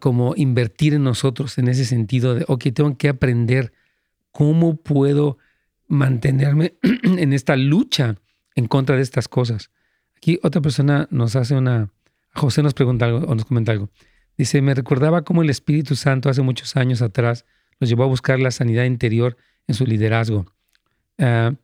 como 0.00 0.34
invertir 0.36 0.94
en 0.94 1.04
nosotros 1.04 1.58
en 1.58 1.68
ese 1.68 1.84
sentido 1.84 2.34
de, 2.34 2.44
ok, 2.48 2.66
tengo 2.74 2.96
que 2.96 3.08
aprender 3.08 3.72
cómo 4.32 4.76
puedo 4.76 5.38
mantenerme 5.88 6.74
en 7.02 7.32
esta 7.32 7.56
lucha 7.56 8.16
en 8.54 8.66
contra 8.66 8.96
de 8.96 9.02
estas 9.02 9.28
cosas. 9.28 9.70
Aquí 10.16 10.38
otra 10.42 10.60
persona 10.60 11.08
nos 11.10 11.36
hace 11.36 11.54
una, 11.54 11.90
José 12.34 12.62
nos 12.62 12.74
pregunta 12.74 13.06
algo 13.06 13.26
o 13.26 13.34
nos 13.34 13.44
comenta 13.44 13.72
algo. 13.72 13.90
Dice, 14.36 14.62
me 14.62 14.74
recordaba 14.74 15.22
cómo 15.22 15.42
el 15.42 15.50
Espíritu 15.50 15.96
Santo 15.96 16.28
hace 16.28 16.42
muchos 16.42 16.76
años 16.76 17.02
atrás 17.02 17.44
los 17.80 17.88
llevó 17.88 18.04
a 18.04 18.08
buscar 18.08 18.38
la 18.38 18.50
sanidad 18.50 18.84
interior 18.84 19.36
en 19.66 19.74
su 19.74 19.86
liderazgo. 19.86 20.46
Ah, 21.18 21.54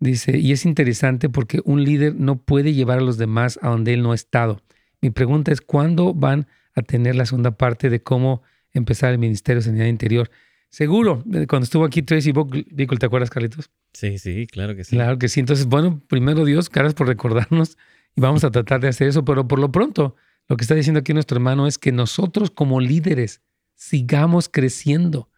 dice, 0.00 0.38
y 0.38 0.52
es 0.52 0.64
interesante 0.64 1.28
porque 1.28 1.60
un 1.64 1.84
líder 1.84 2.14
no 2.16 2.36
puede 2.36 2.72
llevar 2.72 2.98
a 2.98 3.02
los 3.02 3.18
demás 3.18 3.58
a 3.62 3.68
donde 3.68 3.94
él 3.94 4.02
no 4.02 4.12
ha 4.12 4.16
estado. 4.16 4.60
Mi 5.00 5.10
pregunta 5.10 5.52
es, 5.52 5.60
¿cuándo 5.60 6.14
van 6.14 6.46
a 6.74 6.82
tener 6.82 7.14
la 7.14 7.26
segunda 7.26 7.52
parte 7.52 7.88
de 7.88 8.02
cómo 8.02 8.42
empezar 8.74 9.12
el 9.12 9.18
Ministerio 9.18 9.60
de 9.60 9.66
Sanidad 9.66 9.86
Interior. 9.86 10.30
Seguro, 10.74 11.22
cuando 11.46 11.62
estuvo 11.62 11.84
aquí 11.84 12.02
Tracy 12.02 12.32
Bickle, 12.32 12.98
¿te 12.98 13.06
acuerdas, 13.06 13.30
Carlitos? 13.30 13.70
Sí, 13.92 14.18
sí, 14.18 14.48
claro 14.48 14.74
que 14.74 14.82
sí. 14.82 14.96
Claro 14.96 15.20
que 15.20 15.28
sí. 15.28 15.38
Entonces, 15.38 15.66
bueno, 15.66 16.02
primero 16.08 16.44
Dios, 16.44 16.68
gracias 16.68 16.94
por 16.94 17.06
recordarnos 17.06 17.78
y 18.16 18.20
vamos 18.20 18.42
a 18.42 18.50
tratar 18.50 18.80
de 18.80 18.88
hacer 18.88 19.06
eso, 19.06 19.24
pero 19.24 19.46
por 19.46 19.60
lo 19.60 19.70
pronto, 19.70 20.16
lo 20.48 20.56
que 20.56 20.64
está 20.64 20.74
diciendo 20.74 20.98
aquí 20.98 21.14
nuestro 21.14 21.36
hermano 21.36 21.68
es 21.68 21.78
que 21.78 21.92
nosotros 21.92 22.50
como 22.50 22.80
líderes 22.80 23.40
sigamos 23.76 24.48
creciendo. 24.48 25.30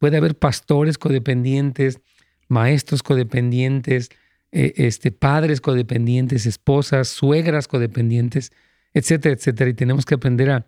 Puede 0.00 0.18
haber 0.18 0.38
pastores 0.38 0.98
codependientes, 0.98 2.02
maestros 2.48 3.02
codependientes, 3.02 4.10
eh, 4.52 4.74
este, 4.76 5.10
padres 5.12 5.62
codependientes, 5.62 6.44
esposas, 6.44 7.08
suegras 7.08 7.68
codependientes, 7.68 8.52
etcétera, 8.92 9.34
etcétera. 9.34 9.70
Y 9.70 9.74
tenemos 9.74 10.04
que 10.04 10.16
aprender 10.16 10.50
a, 10.50 10.66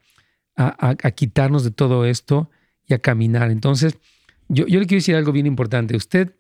a, 0.56 1.10
quitarnos 1.10 1.64
de 1.64 1.70
todo 1.70 2.06
esto 2.06 2.48
y 2.86 2.94
a 2.94 2.98
caminar. 2.98 3.50
Entonces, 3.50 3.98
yo, 4.48 4.66
yo 4.66 4.80
le 4.80 4.86
quiero 4.86 5.00
decir 5.00 5.16
algo 5.16 5.32
bien 5.32 5.46
importante. 5.46 5.96
Usted 5.96 6.34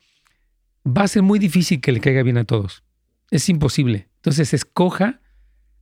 va 0.86 1.02
a 1.02 1.08
ser 1.08 1.22
muy 1.22 1.38
difícil 1.38 1.80
que 1.80 1.92
le 1.92 2.00
caiga 2.00 2.22
bien 2.22 2.38
a 2.38 2.44
todos. 2.44 2.84
Es 3.30 3.48
imposible. 3.48 4.08
Entonces, 4.16 4.54
escoja 4.54 5.20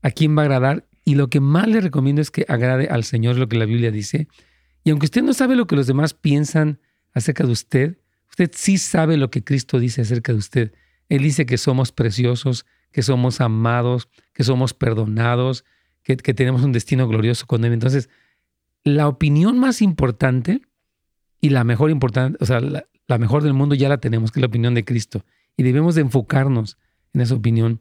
a 0.03 0.11
quién 0.11 0.37
va 0.37 0.43
a 0.43 0.45
agradar 0.47 0.87
y 1.05 1.15
lo 1.17 1.29
que 1.29 1.41
más 1.41 1.69
le 1.69 1.81
recomiendo 1.81 2.23
es 2.23 2.31
que 2.31 2.47
agrade 2.49 2.89
al 2.89 3.05
Señor, 3.05 3.37
lo 3.37 3.49
que 3.49 3.59
la 3.59 3.67
Biblia 3.67 3.91
dice. 3.91 4.29
Y 4.85 4.91
aunque 4.91 5.07
usted 5.07 5.23
no 5.23 5.35
sabe 5.35 5.57
lo 5.57 5.67
que 5.67 5.77
los 5.77 5.87
demás 5.87 6.15
piensan 6.15 6.81
acerca 7.13 7.45
de 7.45 7.53
usted, 7.53 7.99
usted 8.31 8.51
sí 8.55 8.79
sabe 8.79 9.17
lo 9.17 9.31
que 9.31 9.45
Cristo 9.45 9.79
dice 9.79 10.03
acerca 10.03 10.33
de 10.33 10.39
usted. 10.39 10.73
Él 11.09 11.23
dice 11.23 11.47
que 11.47 11.59
somos 11.59 11.93
preciosos, 11.93 12.65
que 12.91 13.03
somos 13.03 13.41
amados, 13.41 14.09
que 14.33 14.45
somos 14.45 14.73
perdonados, 14.73 15.65
que, 16.03 16.17
tenemos 16.17 16.63
un 16.63 16.73
destino 16.73 17.07
glorioso 17.07 17.47
con 17.47 17.65
Él. 17.65 17.73
Entonces, 17.73 18.09
la 18.85 19.09
opinión 19.09 19.59
más 19.59 19.83
importante 19.83 20.63
y 21.41 21.51
la 21.51 21.65
mejor 21.65 21.91
importante, 21.91 22.39
o 22.41 22.47
sea, 22.47 22.61
la, 22.61 23.19
mejor 23.19 23.43
del 23.43 23.55
mundo 23.55 23.75
ya 23.75 23.89
la 23.89 23.99
tenemos, 23.99 24.31
que 24.31 24.39
es 24.39 24.43
la 24.43 24.47
opinión 24.47 24.75
de 24.75 24.85
Cristo. 24.85 25.25
Y 25.57 25.63
debemos 25.63 25.95
de 25.95 26.03
enfocarnos 26.03 26.79
en 27.13 27.21
esa 27.21 27.35
opinión. 27.35 27.81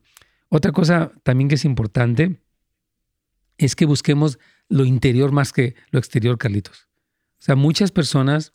Otra 0.49 0.71
cosa 0.71 1.11
también 1.23 1.49
que 1.49 1.55
es 1.55 1.65
importante 1.65 2.39
es 3.57 3.75
que 3.75 3.85
busquemos 3.85 4.39
lo 4.69 4.85
interior 4.85 5.31
más 5.31 5.51
que 5.51 5.75
lo 5.91 5.99
exterior, 5.99 6.37
Carlitos. 6.37 6.87
O 7.39 7.45
sea, 7.45 7.55
muchas 7.55 7.91
personas 7.91 8.53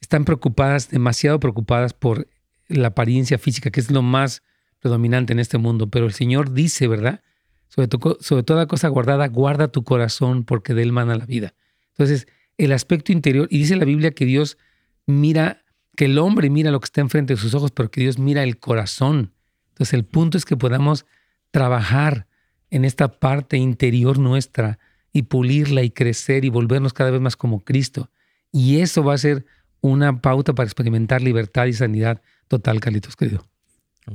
están 0.00 0.24
preocupadas, 0.24 0.88
demasiado 0.90 1.40
preocupadas 1.40 1.92
por 1.92 2.28
la 2.68 2.88
apariencia 2.88 3.38
física, 3.38 3.70
que 3.70 3.80
es 3.80 3.90
lo 3.90 4.02
más 4.02 4.42
predominante 4.80 5.32
en 5.32 5.38
este 5.40 5.58
mundo. 5.58 5.88
Pero 5.88 6.06
el 6.06 6.12
Señor 6.12 6.52
dice, 6.52 6.86
¿verdad? 6.86 7.22
sobre, 7.68 8.42
toda 8.42 8.66
cosa 8.66 8.88
guardada, 8.88 9.28
guarda 9.28 9.68
tu 9.68 9.84
corazón 9.84 10.44
porque 10.44 10.74
de 10.74 10.82
él 10.82 10.92
mana 10.92 11.16
la 11.16 11.26
vida. 11.26 11.54
Entonces, 11.98 12.28
el 12.58 12.72
aspecto 12.72 13.10
interior, 13.10 13.48
y 13.50 13.58
dice 13.58 13.76
la 13.76 13.84
Biblia 13.84 14.12
que 14.12 14.24
Dios 14.24 14.56
mira, 15.06 15.64
que 15.96 16.04
el 16.04 16.18
hombre 16.18 16.48
mira 16.48 16.70
lo 16.70 16.78
que 16.78 16.84
está 16.84 17.00
enfrente 17.00 17.34
de 17.34 17.40
sus 17.40 17.54
ojos, 17.54 17.72
pero 17.72 17.90
que 17.90 18.00
Dios 18.00 18.18
mira 18.18 18.44
el 18.44 18.58
corazón. 18.58 19.32
Entonces 19.70 19.94
el 19.94 20.04
punto 20.04 20.38
es 20.38 20.44
que 20.44 20.56
podamos 20.56 21.06
trabajar 21.50 22.28
en 22.70 22.84
esta 22.84 23.08
parte 23.08 23.56
interior 23.56 24.18
nuestra 24.18 24.78
y 25.12 25.22
pulirla 25.22 25.82
y 25.82 25.90
crecer 25.90 26.44
y 26.44 26.50
volvernos 26.50 26.92
cada 26.92 27.10
vez 27.10 27.20
más 27.20 27.36
como 27.36 27.64
Cristo. 27.64 28.10
Y 28.52 28.80
eso 28.80 29.02
va 29.02 29.14
a 29.14 29.18
ser 29.18 29.44
una 29.80 30.20
pauta 30.20 30.54
para 30.54 30.66
experimentar 30.66 31.20
libertad 31.20 31.66
y 31.66 31.72
sanidad 31.72 32.22
total, 32.46 32.80
Carlitos, 32.80 33.16
querido. 33.16 33.44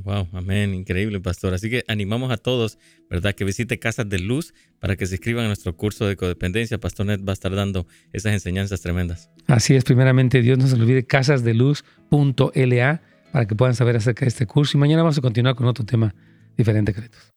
Wow, 0.02 0.28
amén, 0.32 0.74
increíble, 0.74 1.20
pastor. 1.20 1.54
Así 1.54 1.70
que 1.70 1.84
animamos 1.88 2.30
a 2.32 2.36
todos, 2.36 2.78
¿verdad? 3.08 3.34
Que 3.34 3.44
visite 3.44 3.78
Casas 3.78 4.08
de 4.08 4.18
Luz 4.18 4.52
para 4.80 4.96
que 4.96 5.06
se 5.06 5.14
inscriban 5.14 5.44
a 5.44 5.48
nuestro 5.48 5.76
curso 5.76 6.06
de 6.06 6.16
codependencia. 6.16 6.78
Pastor 6.78 7.06
Ned 7.06 7.20
va 7.20 7.32
a 7.32 7.34
estar 7.34 7.54
dando 7.54 7.86
esas 8.12 8.32
enseñanzas 8.32 8.80
tremendas. 8.80 9.30
Así 9.46 9.74
es, 9.74 9.84
primeramente, 9.84 10.42
Dios 10.42 10.58
no 10.58 10.66
se 10.66 10.74
olvide 10.74 11.06
casasdeluz.la 11.06 13.02
para 13.32 13.46
que 13.46 13.54
puedan 13.54 13.74
saber 13.74 13.96
acerca 13.96 14.24
de 14.24 14.28
este 14.28 14.46
curso. 14.46 14.76
Y 14.76 14.80
mañana 14.80 15.02
vamos 15.02 15.18
a 15.18 15.20
continuar 15.20 15.54
con 15.54 15.66
otro 15.66 15.84
tema 15.84 16.14
diferente, 16.56 16.92
Carlitos. 16.92 17.34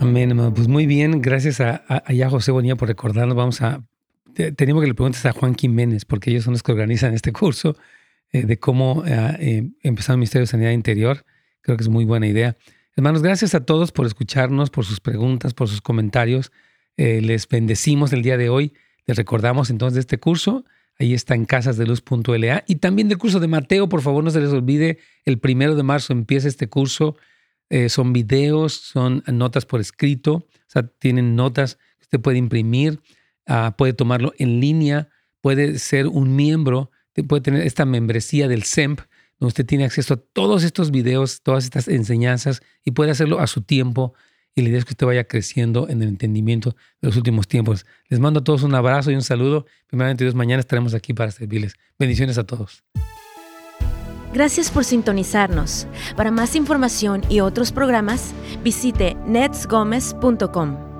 Amén, 0.00 0.52
Pues 0.54 0.68
muy 0.68 0.86
bien, 0.86 1.20
gracias 1.20 1.60
a, 1.60 1.82
a, 1.88 2.30
José 2.30 2.52
Bonilla 2.52 2.76
por 2.76 2.86
recordarnos. 2.86 3.36
Vamos 3.36 3.60
a, 3.60 3.84
tenemos 4.56 4.82
que 4.82 4.88
le 4.88 4.94
preguntes 4.94 5.24
a 5.26 5.32
Juan 5.32 5.54
Jiménez, 5.54 6.04
porque 6.04 6.30
ellos 6.30 6.44
son 6.44 6.52
los 6.52 6.62
que 6.62 6.72
organizan 6.72 7.14
este 7.14 7.32
curso 7.32 7.76
eh, 8.32 8.44
de 8.44 8.58
cómo 8.58 9.04
eh, 9.06 9.36
eh, 9.40 9.70
empezar 9.82 10.14
un 10.14 10.20
Ministerio 10.20 10.42
de 10.42 10.46
Sanidad 10.46 10.70
Interior. 10.70 11.24
Creo 11.60 11.76
que 11.76 11.82
es 11.82 11.88
muy 11.88 12.04
buena 12.04 12.26
idea. 12.26 12.56
Hermanos, 12.96 13.22
gracias 13.22 13.54
a 13.54 13.64
todos 13.64 13.92
por 13.92 14.06
escucharnos, 14.06 14.70
por 14.70 14.84
sus 14.84 15.00
preguntas, 15.00 15.54
por 15.54 15.68
sus 15.68 15.80
comentarios. 15.80 16.52
les 16.96 17.46
bendecimos 17.48 18.12
el 18.12 18.22
día 18.22 18.36
de 18.36 18.48
hoy. 18.48 18.72
Les 19.06 19.16
recordamos 19.16 19.70
entonces 19.70 19.94
de 19.94 20.00
este 20.00 20.18
curso. 20.18 20.64
Ahí 20.98 21.12
está 21.12 21.34
en 21.34 21.44
casasdeluz.la. 21.44 22.64
Y 22.66 22.76
también 22.76 23.08
del 23.08 23.18
curso 23.18 23.38
de 23.38 23.48
Mateo, 23.48 23.88
por 23.88 24.00
favor, 24.00 24.24
no 24.24 24.30
se 24.30 24.40
les 24.40 24.50
olvide, 24.50 24.98
el 25.24 25.38
primero 25.38 25.74
de 25.74 25.82
marzo 25.82 26.12
empieza 26.12 26.48
este 26.48 26.68
curso 26.68 27.16
eh, 27.68 27.88
son 27.88 28.12
videos, 28.12 28.74
son 28.74 29.24
notas 29.26 29.66
por 29.66 29.80
escrito, 29.80 30.34
o 30.34 30.68
sea, 30.68 30.86
tienen 30.86 31.34
notas 31.34 31.76
que 31.76 32.02
usted 32.02 32.20
puede 32.20 32.38
imprimir, 32.38 33.00
ah, 33.46 33.74
puede 33.76 33.92
tomarlo 33.92 34.32
en 34.38 34.60
línea, 34.60 35.08
puede 35.40 35.78
ser 35.78 36.06
un 36.06 36.36
miembro, 36.36 36.90
puede 37.28 37.42
tener 37.42 37.62
esta 37.62 37.84
membresía 37.84 38.48
del 38.48 38.64
SEMP, 38.64 39.00
donde 39.38 39.48
usted 39.48 39.66
tiene 39.66 39.84
acceso 39.84 40.14
a 40.14 40.16
todos 40.16 40.64
estos 40.64 40.90
videos, 40.90 41.42
todas 41.42 41.64
estas 41.64 41.88
enseñanzas 41.88 42.62
y 42.84 42.92
puede 42.92 43.10
hacerlo 43.10 43.38
a 43.40 43.46
su 43.46 43.62
tiempo. 43.62 44.14
Y 44.54 44.62
la 44.62 44.70
idea 44.70 44.78
es 44.78 44.84
que 44.86 44.94
usted 44.94 45.06
vaya 45.06 45.24
creciendo 45.24 45.86
en 45.88 46.02
el 46.02 46.08
entendimiento 46.08 46.70
de 47.02 47.08
los 47.08 47.16
últimos 47.16 47.46
tiempos. 47.46 47.84
Les 48.08 48.20
mando 48.20 48.40
a 48.40 48.44
todos 48.44 48.62
un 48.62 48.74
abrazo 48.74 49.10
y 49.10 49.14
un 49.14 49.22
saludo. 49.22 49.66
Primeramente 49.86 50.24
Dios, 50.24 50.34
mañana 50.34 50.60
estaremos 50.60 50.94
aquí 50.94 51.12
para 51.12 51.30
servirles. 51.30 51.74
Bendiciones 51.98 52.38
a 52.38 52.44
todos. 52.44 52.82
Gracias 54.32 54.70
por 54.70 54.84
sintonizarnos. 54.84 55.86
Para 56.16 56.30
más 56.30 56.56
información 56.56 57.22
y 57.28 57.40
otros 57.40 57.72
programas, 57.72 58.32
visite 58.62 59.14
netsgomez.com. 59.26 60.95